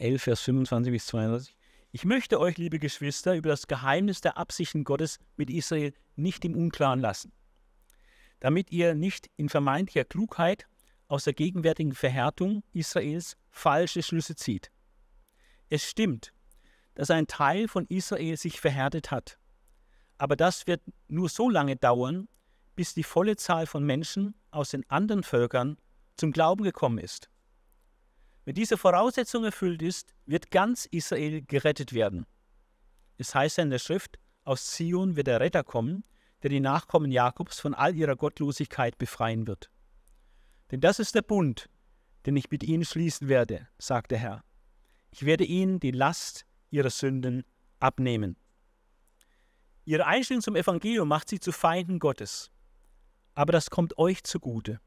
[0.00, 1.56] 11, Vers 25 bis 32.
[1.92, 6.56] Ich möchte euch, liebe Geschwister, über das Geheimnis der Absichten Gottes mit Israel nicht im
[6.56, 7.32] Unklaren lassen
[8.40, 10.66] damit ihr nicht in vermeintlicher Klugheit
[11.08, 14.70] aus der gegenwärtigen Verhärtung Israels falsche Schlüsse zieht.
[15.68, 16.32] Es stimmt,
[16.94, 19.38] dass ein Teil von Israel sich verhärtet hat,
[20.18, 22.28] aber das wird nur so lange dauern,
[22.74, 25.76] bis die volle Zahl von Menschen aus den anderen Völkern
[26.16, 27.30] zum Glauben gekommen ist.
[28.50, 32.26] Wenn diese Voraussetzung erfüllt ist, wird ganz Israel gerettet werden.
[33.16, 36.02] Es heißt in der Schrift, aus Zion wird der Retter kommen,
[36.42, 39.70] der die Nachkommen Jakobs von all ihrer Gottlosigkeit befreien wird.
[40.72, 41.70] Denn das ist der Bund,
[42.26, 44.42] den ich mit ihnen schließen werde, sagt der Herr.
[45.12, 47.44] Ich werde ihnen die Last ihrer Sünden
[47.78, 48.36] abnehmen.
[49.84, 52.50] Ihre Einstellung zum Evangelium macht sie zu Feinden Gottes.
[53.32, 54.80] Aber das kommt euch zugute.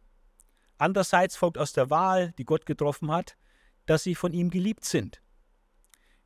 [0.78, 3.38] Andererseits folgt aus der Wahl, die Gott getroffen hat,
[3.86, 5.22] dass sie von ihm geliebt sind.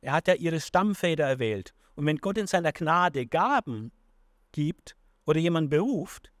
[0.00, 1.74] Er hat ja ihre Stammväter erwählt.
[1.94, 3.90] Und wenn Gott in seiner Gnade Gaben
[4.52, 6.32] gibt oder jemand beruft,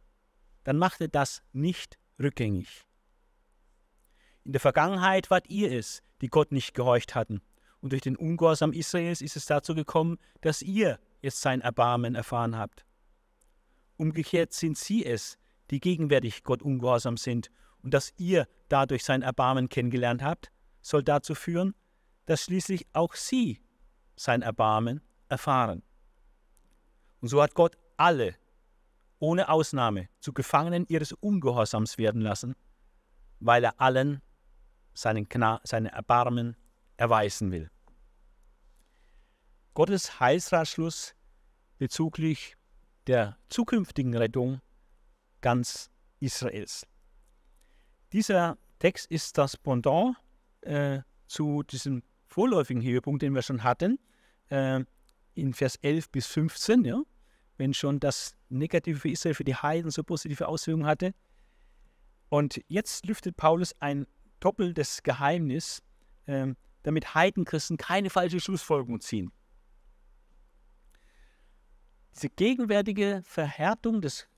[0.64, 2.84] dann macht er das nicht rückgängig.
[4.44, 7.42] In der Vergangenheit wart ihr es, die Gott nicht gehorcht hatten.
[7.80, 12.56] Und durch den Ungehorsam Israels ist es dazu gekommen, dass ihr jetzt sein Erbarmen erfahren
[12.56, 12.84] habt.
[13.96, 15.38] Umgekehrt sind sie es,
[15.70, 17.50] die gegenwärtig Gott ungehorsam sind.
[17.82, 20.50] Und dass ihr dadurch sein Erbarmen kennengelernt habt,
[20.88, 21.74] soll dazu führen,
[22.26, 23.60] dass schließlich auch sie
[24.16, 25.82] sein Erbarmen erfahren.
[27.20, 28.34] Und so hat Gott alle,
[29.18, 32.54] ohne Ausnahme, zu Gefangenen ihres Ungehorsams werden lassen,
[33.40, 34.22] weil er allen
[34.94, 36.56] seinen, Gna seine Erbarmen
[36.96, 37.70] erweisen will.
[39.74, 41.14] Gottes Heilsratschluss
[41.78, 42.56] bezüglich
[43.06, 44.60] der zukünftigen Rettung
[45.40, 46.86] ganz Israels.
[48.12, 50.16] Dieser Text ist das Pendant
[50.68, 53.98] äh, zu diesem vorläufigen Höhepunkt, den wir schon hatten,
[54.50, 54.84] äh,
[55.34, 57.02] in Vers 11 bis 15, ja,
[57.56, 61.14] wenn schon das Negative für Israel, für die Heiden so positive Auswirkungen hatte.
[62.28, 64.06] Und jetzt lüftet Paulus ein
[64.40, 65.82] doppeltes Geheimnis,
[66.26, 66.48] äh,
[66.82, 69.32] damit Heidenchristen keine falsche Schlussfolgerung ziehen.
[72.14, 74.28] Diese gegenwärtige Verhärtung des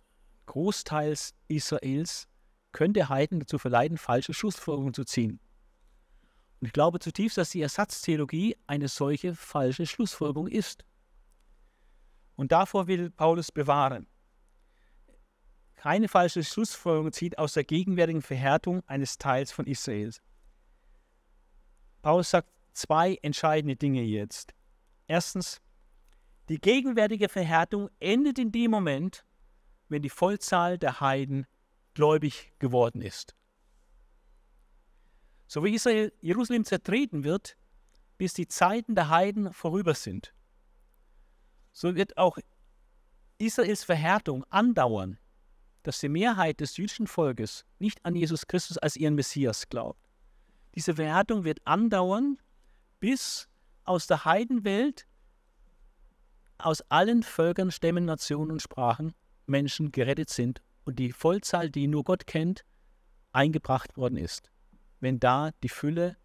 [0.46, 2.28] Großteils Israels
[2.72, 5.40] könnte Heiden dazu verleiten, falsche Schlussfolgerungen zu ziehen.
[6.60, 10.84] Und ich glaube zutiefst, dass die Ersatztheologie eine solche falsche Schlussfolgerung ist.
[12.36, 14.06] Und davor will Paulus bewahren.
[15.76, 20.20] Keine falsche Schlussfolgerung zieht aus der gegenwärtigen Verhärtung eines Teils von Israels.
[22.02, 24.52] Paulus sagt zwei entscheidende Dinge jetzt.
[25.06, 25.62] Erstens,
[26.50, 29.24] die gegenwärtige Verhärtung endet in dem Moment,
[29.88, 31.46] wenn die Vollzahl der Heiden
[31.94, 33.34] gläubig geworden ist.
[35.52, 37.56] So wie Israel Jerusalem zertreten wird,
[38.18, 40.32] bis die Zeiten der Heiden vorüber sind,
[41.72, 42.38] so wird auch
[43.38, 45.18] Israels Verhärtung andauern,
[45.82, 49.98] dass die Mehrheit des jüdischen Volkes nicht an Jesus Christus als ihren Messias glaubt.
[50.76, 52.38] Diese Verhärtung wird andauern,
[53.00, 53.48] bis
[53.82, 55.08] aus der Heidenwelt,
[56.58, 59.14] aus allen Völkern, Stämmen, Nationen und Sprachen
[59.46, 62.64] Menschen gerettet sind und die Vollzahl, die nur Gott kennt,
[63.32, 64.52] eingebracht worden ist
[65.00, 66.16] wenn da die Fülle,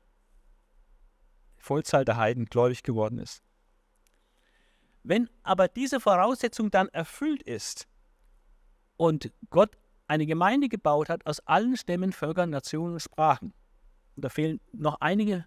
[1.58, 3.42] Vollzahl der Heiden gläubig geworden ist.
[5.04, 7.88] Wenn aber diese Voraussetzung dann erfüllt ist
[8.98, 9.78] und Gott
[10.08, 13.54] eine Gemeinde gebaut hat aus allen Stämmen, Völkern, Nationen und Sprachen,
[14.16, 15.46] und da fehlen noch einige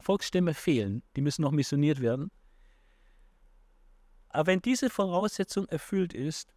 [0.00, 2.30] Volksstämme fehlen, die müssen noch missioniert werden.
[4.28, 6.52] Aber wenn diese Voraussetzung erfüllt ist,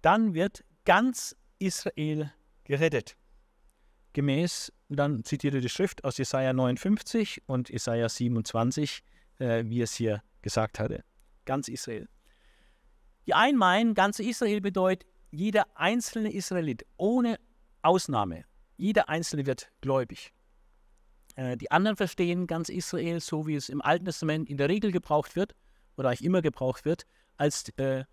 [0.00, 2.32] dann wird ganz Israel
[2.64, 3.16] gerettet
[4.12, 9.02] gemäß, dann zitiert er die Schrift aus Jesaja 59 und Jesaja 27,
[9.38, 11.04] äh, wie es hier gesagt hatte.
[11.44, 12.08] Ganz Israel.
[13.26, 17.38] Die einen meinen, ganz Israel bedeutet jeder einzelne Israelit, ohne
[17.82, 18.44] Ausnahme.
[18.76, 20.32] Jeder einzelne wird gläubig.
[21.36, 24.90] Äh, die anderen verstehen ganz Israel, so wie es im Alten Testament in der Regel
[24.90, 25.54] gebraucht wird,
[25.96, 27.04] oder eigentlich immer gebraucht wird,
[27.36, 28.04] als äh,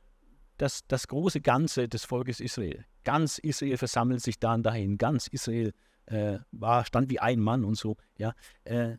[0.57, 2.85] das, das große Ganze des Volkes Israel.
[3.03, 5.73] Ganz Israel versammelt sich dann dahin, ganz Israel
[6.07, 7.97] äh, war, stand wie ein Mann und so.
[8.17, 8.97] Ja, äh,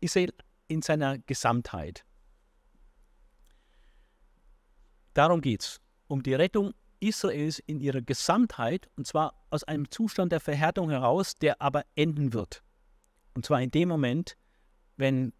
[0.00, 0.32] Israel
[0.68, 2.04] in seiner Gesamtheit.
[5.12, 10.32] Darum geht es, um die Rettung Israels in ihrer Gesamtheit, und zwar aus einem Zustand
[10.32, 12.62] der Verhärtung heraus, der aber enden wird.
[13.34, 14.36] Und zwar in dem Moment,
[14.96, 15.32] wenn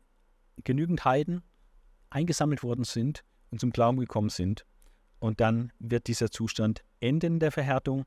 [0.63, 1.43] genügend Heiden
[2.11, 4.67] eingesammelt worden sind und zum Glauben gekommen sind.
[5.19, 8.05] Und dann wird dieser Zustand enden der Verhärtung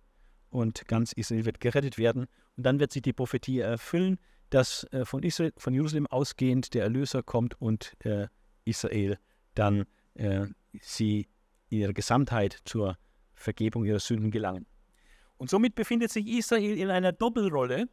[0.50, 2.28] und ganz Israel wird gerettet werden.
[2.56, 4.20] Und dann wird sich die Prophetie erfüllen,
[4.50, 8.28] dass äh, von, Israel, von Jerusalem ausgehend der Erlöser kommt und äh,
[8.66, 9.20] Israel
[9.56, 10.48] dann äh,
[10.82, 11.28] sie
[11.70, 12.98] in ihrer Gesamtheit zur
[13.34, 14.66] Vergebung ihrer Sünden gelangen.
[15.38, 17.88] Und somit befindet sich Israel in einer Doppelrolle.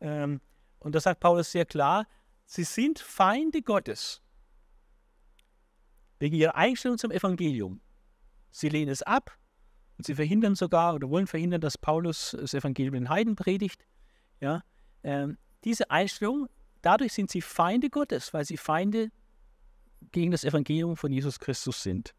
[0.00, 0.40] Ähm,
[0.78, 2.06] und das sagt Paulus sehr klar,
[2.44, 4.22] sie sind Feinde Gottes.
[6.18, 7.80] Wegen ihrer Einstellung zum Evangelium.
[8.50, 9.36] Sie lehnen es ab,
[9.98, 13.86] und sie verhindern sogar oder wollen verhindern, dass Paulus das Evangelium in Heiden predigt.
[14.40, 14.62] Ja,
[15.02, 16.48] ähm, diese Einstellung,
[16.82, 19.10] dadurch sind sie Feinde Gottes, weil sie Feinde
[20.12, 22.14] gegen das Evangelium von Jesus Christus sind.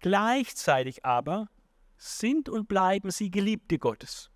[0.00, 1.48] Gleichzeitig aber
[1.96, 4.30] sind und bleiben sie Geliebte Gottes,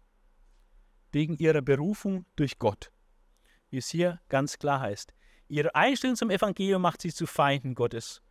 [1.13, 2.91] wegen ihrer Berufung durch Gott,
[3.71, 5.15] wie es hier ganz klar heißt.
[5.49, 8.23] Ihre Einstellung zum Evangelium macht sie zu Feinden Gottes.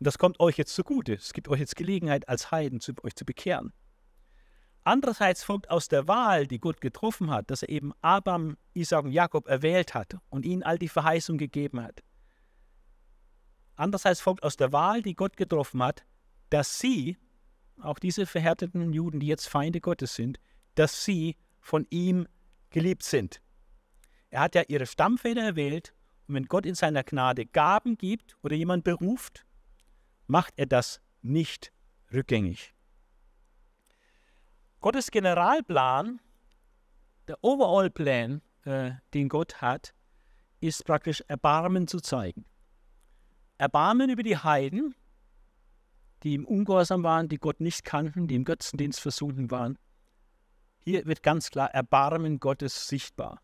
[0.00, 1.14] Das kommt euch jetzt zugute.
[1.14, 3.72] Es gibt euch jetzt Gelegenheit, als Heiden zu, euch zu bekehren.
[4.82, 9.12] Andererseits folgt aus der Wahl, die Gott getroffen hat, dass er eben Abraham, Isaac und
[9.12, 12.02] Jakob erwählt hat und ihnen all die Verheißung gegeben hat.
[13.76, 16.04] Andererseits folgt aus der Wahl, die Gott getroffen hat,
[16.50, 17.16] dass sie,
[17.80, 20.38] auch diese verhärteten Juden, die jetzt Feinde Gottes sind,
[20.74, 22.28] dass sie von ihm
[22.70, 23.40] geliebt sind.
[24.30, 25.94] Er hat ja ihre Stammväter erwählt
[26.28, 29.44] und wenn Gott in seiner Gnade Gaben gibt oder jemand beruft,
[30.26, 31.72] macht er das nicht
[32.12, 32.74] rückgängig.
[34.80, 36.20] Gottes Generalplan,
[37.26, 39.94] der Overall-Plan, äh, den Gott hat,
[40.60, 42.44] ist praktisch Erbarmen zu zeigen.
[43.58, 44.94] Erbarmen über die Heiden,
[46.22, 49.78] die im Ungehorsam waren, die Gott nicht kannten, die im Götzendienst versunken waren.
[50.80, 53.40] Hier wird ganz klar Erbarmen Gottes sichtbar.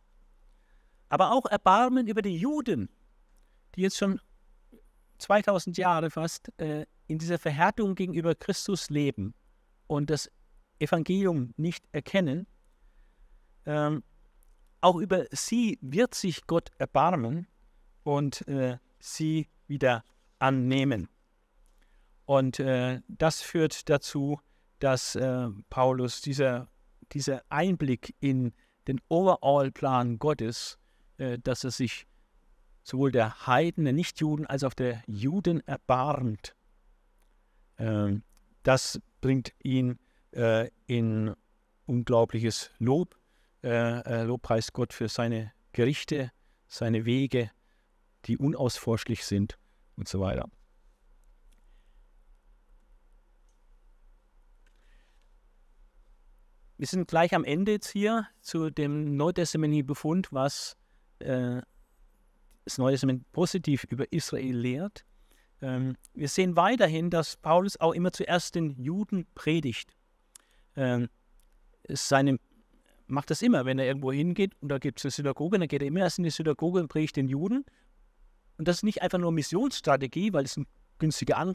[1.09, 2.91] Aber auch Erbarmen über die Juden,
[3.75, 4.21] die jetzt schon
[5.21, 9.35] 2000 Jahre fast äh, in dieser Verhärtung gegenüber Christus leben
[9.87, 10.31] und das
[10.79, 12.47] Evangelium nicht erkennen,
[13.67, 14.03] ähm,
[14.81, 17.47] auch über sie wird sich Gott erbarmen
[18.03, 20.05] und äh, sie wieder
[20.39, 21.09] annehmen.
[22.25, 24.41] Und äh, das führt dazu,
[24.79, 26.69] dass äh, Paulus dieser,
[27.13, 28.53] dieser Einblick in
[28.89, 30.79] den Overall-Plan Gottes,
[31.19, 32.07] äh, dass er sich
[32.83, 36.55] sowohl der Heiden, der Nichtjuden, als auch der Juden erbarmt,
[37.79, 38.23] ähm,
[38.63, 39.99] das bringt ihn
[40.33, 41.35] äh, in
[41.87, 43.17] unglaubliches Lob.
[43.63, 46.33] Äh, Lobpreis Gott für seine Gerichte,
[46.67, 47.51] seine Wege,
[48.25, 49.59] die unausforschlich sind
[49.97, 50.49] und so weiter.
[56.79, 60.79] Wir sind gleich am Ende jetzt hier zu dem neutestamentlichen Befund, was
[61.19, 61.61] äh,
[62.65, 65.05] das Neue Testament positiv über Israel lehrt.
[65.63, 69.97] Ähm, wir sehen weiterhin, dass Paulus auch immer zuerst den Juden predigt
[70.77, 71.09] ähm,
[71.89, 72.39] seine,
[73.07, 75.83] macht das immer, wenn er irgendwo hingeht und da gibt es eine Synagoge, dann geht
[75.83, 77.65] er immer erst in die Synagoge und predigt den Juden.
[78.57, 80.67] Und das ist nicht einfach nur Missionsstrategie, weil es ein
[80.99, 81.55] günstiger An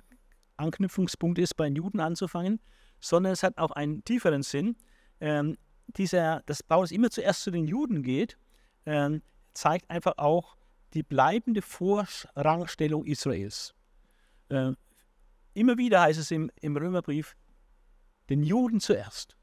[0.58, 2.60] Anknüpfungspunkt ist, bei den Juden anzufangen,
[3.00, 4.78] sondern es hat auch einen tieferen Sinn.
[5.20, 5.58] Ähm,
[5.88, 8.38] dieser, dass Paulus immer zuerst zu den Juden geht,
[8.86, 9.22] ähm,
[9.54, 10.56] zeigt einfach auch
[10.96, 13.76] die bleibende Vorrangstellung Israels.
[14.50, 14.78] Ähm,
[15.54, 17.36] immer wieder heißt es im, im Römerbrief,
[18.30, 19.36] den Juden zuerst.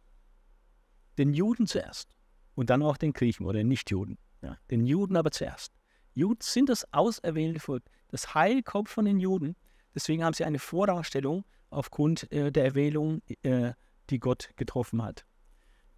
[1.18, 2.16] Den Juden zuerst.
[2.54, 4.18] Und dann auch den Griechen oder den Nichtjuden.
[4.42, 5.72] Ja, den Juden aber zuerst.
[6.14, 7.84] Juden sind das auserwählte Volk.
[8.08, 9.56] Das Heil kommt von den Juden.
[9.94, 13.72] Deswegen haben sie eine Vorrangstellung aufgrund äh, der Erwählung, äh,
[14.10, 15.24] die Gott getroffen hat.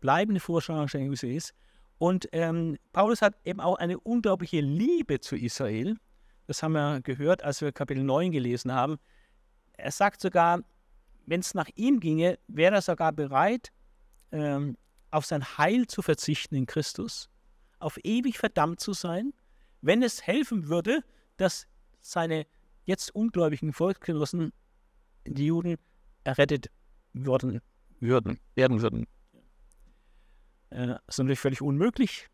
[0.01, 1.55] Bleibende Vorrangstellung Israels.
[1.99, 5.97] Und ähm, Paulus hat eben auch eine unglaubliche Liebe zu Israel.
[6.47, 8.99] Das haben wir gehört, als wir Kapitel 9 gelesen haben.
[9.75, 10.61] Er sagt sogar,
[11.27, 13.73] wenn es nach ihm ginge, wäre er sogar bereit,
[14.33, 14.77] ähm,
[15.11, 17.31] auf sein Heil zu verzichten in Christus,
[17.79, 19.33] auf ewig verdammt zu sein,
[19.81, 21.03] wenn es helfen würde,
[21.37, 21.67] dass
[22.01, 22.47] seine
[22.85, 24.53] jetzt ungläubigen Volksgenossen,
[25.27, 25.77] die Juden,
[26.25, 26.71] errettet
[27.13, 27.61] würden,
[28.01, 29.07] würden werden würden.
[30.75, 32.29] Äh, das ist natürlich völlig unmöglich,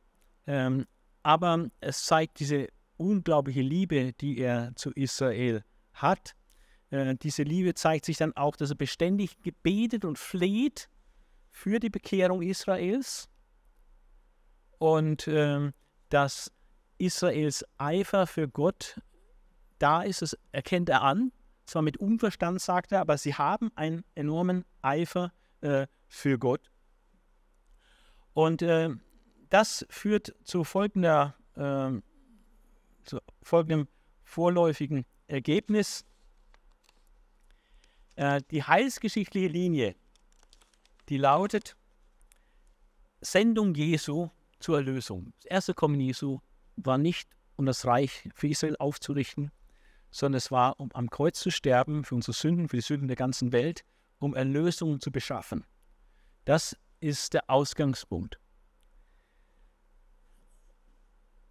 [0.47, 0.87] ähm,
[1.23, 6.35] aber es zeigt diese unglaubliche Liebe, die er zu Israel hat
[6.91, 10.89] äh, diese Liebe zeigt sich dann auch, dass er beständig gebetet und fleht
[11.51, 13.29] für die Bekehrung Israels
[14.79, 15.73] und äh,
[16.09, 16.53] dass
[16.99, 19.01] Israels Eifer für Gott
[19.79, 21.33] da ist, das erkennt er an.
[21.65, 26.70] Zwar mit Unverstand, sagt er, aber sie haben einen enormen Eifer äh, für Gott.
[28.35, 28.90] Und äh,
[29.48, 32.01] das führt zu, folgender, äh,
[33.05, 33.89] zu folgendem
[34.24, 36.05] vorläufigen Ergebnis.
[38.16, 39.97] Äh, die heilsgeschichtliche Linie,
[41.09, 41.77] die lautet
[43.20, 44.31] Sendung Jesu
[44.61, 45.32] zur Erlösung.
[45.36, 46.39] Das erste Kommen Jesu
[46.77, 49.51] war nicht, um das Reich für Israel aufzurichten,
[50.11, 53.16] sondern es war, um am Kreuz zu sterben für unsere Sünden, für die Sünden der
[53.16, 53.85] ganzen Welt,
[54.19, 55.65] um Erlösung zu beschaffen.
[56.44, 58.39] Das ist der Ausgangspunkt.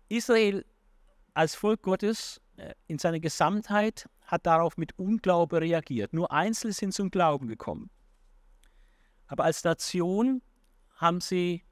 [0.10, 0.66] Israel
[1.34, 6.14] als Volk Gottes äh, in seiner Gesamtheit hat darauf mit Unglaube reagiert.
[6.14, 7.90] Nur Einzelne sind zum Glauben gekommen.
[9.28, 10.42] Aber als Nation
[10.96, 11.64] haben sie,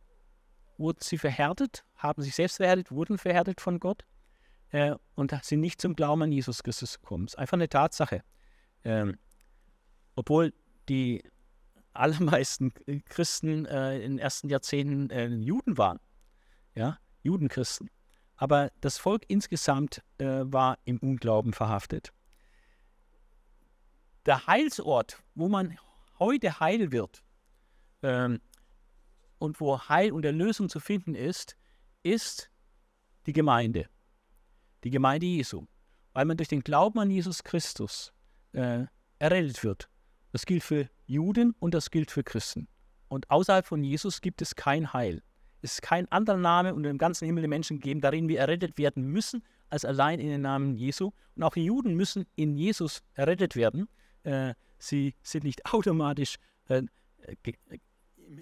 [0.77, 4.05] wurden sie verhärtet, haben sich selbst verhärtet, wurden verhärtet von Gott
[4.71, 7.25] äh, und sind nicht zum Glauben an Jesus Christus gekommen.
[7.25, 8.23] Das ist einfach eine Tatsache.
[8.83, 9.17] Ähm,
[10.15, 10.53] obwohl
[10.87, 11.23] die
[11.99, 12.73] allermeisten
[13.05, 15.99] Christen äh, in den ersten Jahrzehnten äh, Juden waren.
[16.75, 17.89] Ja, Judenchristen.
[18.35, 22.13] Aber das Volk insgesamt äh, war im Unglauben verhaftet.
[24.27, 25.77] der Heilsort, wo man
[26.19, 27.23] heute heil wird
[28.03, 28.41] ähm,
[29.39, 31.57] und wo Heil und Erlösung zu finden ist,
[32.03, 32.51] ist
[33.25, 33.89] die Gemeinde.
[34.83, 35.65] Die Gemeinde Jesu.
[36.13, 38.11] Weil man durch den Glauben an Jesus Christus
[38.53, 38.85] äh,
[39.19, 39.89] errettet wird.
[40.37, 42.67] Das gilt für Juden und das gilt für Christen.
[43.07, 45.23] Und außerhalb von Jesus gibt es kein Heil.
[45.63, 48.77] Es ist kein anderer Name unter dem ganzen Himmel den Menschen gegeben, darin wir errettet
[48.77, 51.09] werden müssen, als allein in den Namen Jesu.
[51.35, 53.89] Und auch die Juden müssen in Jesus errettet werden.
[54.21, 56.35] Äh, sie sind nicht automatisch
[56.67, 56.83] äh,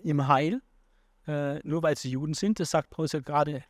[0.03, 0.61] im Heil,
[1.27, 2.59] äh, nur weil sie Juden sind.
[2.59, 3.63] Das sagt Paulus ja gerade,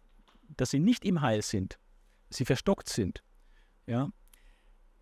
[0.57, 1.77] dass sie nicht im Heil sind,
[2.31, 3.21] sie verstockt sind.
[3.85, 4.09] Ja?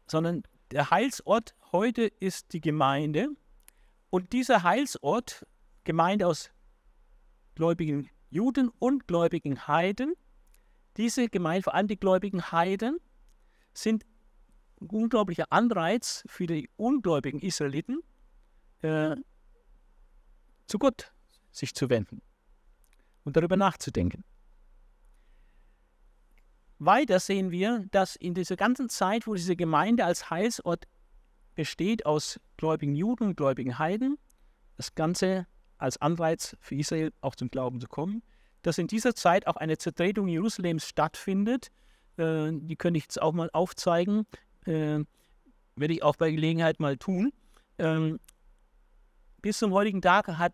[0.08, 0.44] Sondern
[0.74, 3.30] der Heilsort heute ist die Gemeinde.
[4.10, 5.46] Und dieser Heilsort,
[5.84, 6.52] Gemeinde aus
[7.56, 10.16] gläubigen Juden und gläubigen Heiden,
[10.98, 12.98] diese Gemeinde, vor allem die gläubigen Heiden,
[13.74, 14.04] sind
[14.82, 18.02] ein unglaublicher Anreiz für die ungläubigen Israeliten,
[18.82, 19.16] äh,
[20.68, 21.14] zu Gott
[21.52, 22.22] sich zu wenden
[23.24, 24.24] und darüber nachzudenken.
[26.86, 30.86] Weiter sehen wir, dass in dieser ganzen Zeit, wo diese Gemeinde als Heilsort
[31.56, 34.18] besteht aus gläubigen Juden und gläubigen Heiden,
[34.78, 35.48] das Ganze
[35.78, 38.24] als Anreiz für Israel auch zum Glauben zu kommen,
[38.62, 41.68] dass in dieser Zeit auch eine Zertretung Jerusalems stattfindet.
[42.18, 44.26] Äh, die könnte ich jetzt auch mal aufzeigen.
[44.66, 45.00] Äh,
[45.76, 47.34] werde ich auch bei Gelegenheit mal tun.
[47.78, 48.20] Ähm,
[49.42, 50.54] bis zum heutigen Tag hat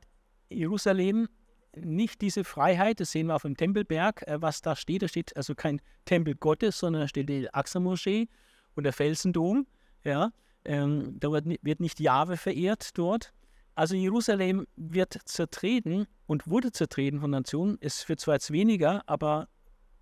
[0.49, 1.27] Jerusalem
[1.75, 5.01] nicht diese Freiheit, das sehen wir auf dem Tempelberg, äh, was da steht.
[5.01, 8.27] Da steht also kein Tempel Gottes, sondern da steht die Aqsa-Moschee
[8.75, 9.67] und der Felsendom.
[10.03, 10.31] Ja,
[10.65, 13.33] ähm, da wird, wird nicht Jahwe verehrt dort.
[13.75, 17.77] Also Jerusalem wird zertreten und wurde zertreten von Nationen.
[17.81, 19.47] Es wird zwar jetzt weniger, aber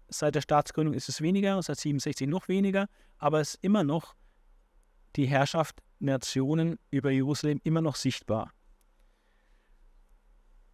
[0.09, 2.87] seit der Staatsgründung ist es weniger, seit 67 noch weniger,
[3.17, 4.15] aber es ist immer noch
[5.15, 8.51] die Herrschaft Nationen über Jerusalem immer noch sichtbar.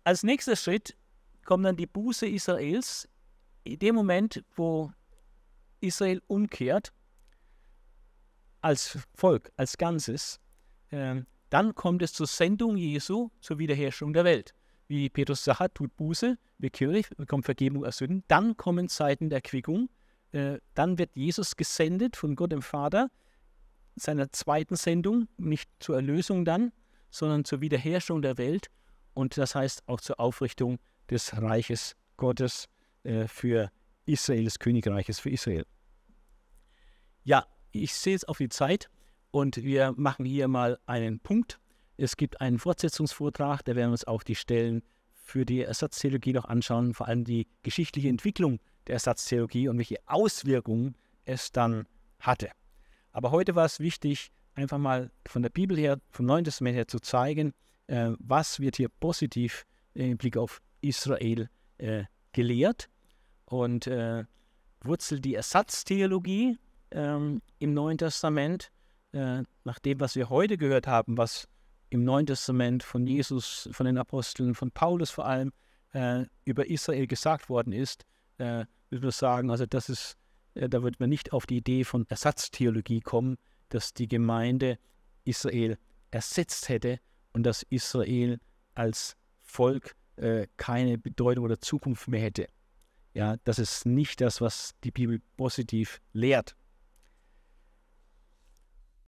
[0.03, 0.95] Als nächster Schritt
[1.45, 3.07] kommt dann die Buße Israels.
[3.63, 4.91] In dem Moment, wo
[5.79, 6.91] Israel umkehrt,
[8.61, 10.39] als Volk, als Ganzes,
[10.89, 14.53] äh, dann kommt es zur Sendung Jesu zur Wiederherstellung der Welt.
[14.87, 18.23] Wie Petrus sagt, tut Buße, bekehrt bekommt Vergebung aus Sünden.
[18.27, 19.89] Dann kommen Zeiten der Quickung.
[20.31, 23.09] Äh, dann wird Jesus gesendet von Gott dem Vater,
[23.95, 26.73] seiner zweiten Sendung, nicht zur Erlösung dann,
[27.11, 28.69] sondern zur Wiederherstellung der Welt
[29.13, 30.79] und das heißt auch zur Aufrichtung
[31.09, 32.67] des Reiches Gottes
[33.03, 33.71] äh, für
[34.05, 35.65] Israel, des Königreiches für Israel.
[37.23, 38.89] Ja, ich sehe es auf die Zeit
[39.31, 41.59] und wir machen hier mal einen Punkt.
[41.97, 44.83] Es gibt einen Fortsetzungsvortrag, da werden wir uns auch die Stellen
[45.13, 50.95] für die Ersatztheologie noch anschauen, vor allem die geschichtliche Entwicklung der Ersatztheologie und welche Auswirkungen
[51.25, 51.87] es dann
[52.19, 52.49] hatte.
[53.11, 56.87] Aber heute war es wichtig, einfach mal von der Bibel her, vom Neuen Testament her
[56.87, 57.53] zu zeigen,
[57.87, 62.89] äh, was wird hier positiv im Blick auf Israel äh, gelehrt?
[63.45, 64.23] Und äh,
[64.81, 66.57] wurzelt die Ersatztheologie
[66.91, 68.71] ähm, im Neuen Testament,
[69.11, 71.47] äh, nach dem, was wir heute gehört haben, was
[71.89, 75.51] im Neuen Testament von Jesus, von den Aposteln, von Paulus vor allem
[75.93, 78.05] äh, über Israel gesagt worden ist,
[78.37, 80.15] äh, würde man sagen, also das ist,
[80.55, 83.37] äh, da wird man nicht auf die Idee von Ersatztheologie kommen,
[83.69, 84.79] dass die Gemeinde
[85.23, 85.77] Israel
[86.11, 86.99] ersetzt hätte
[87.33, 88.39] und dass Israel
[88.75, 92.47] als Volk äh, keine Bedeutung oder Zukunft mehr hätte.
[93.13, 96.55] Ja, das ist nicht das, was die Bibel positiv lehrt.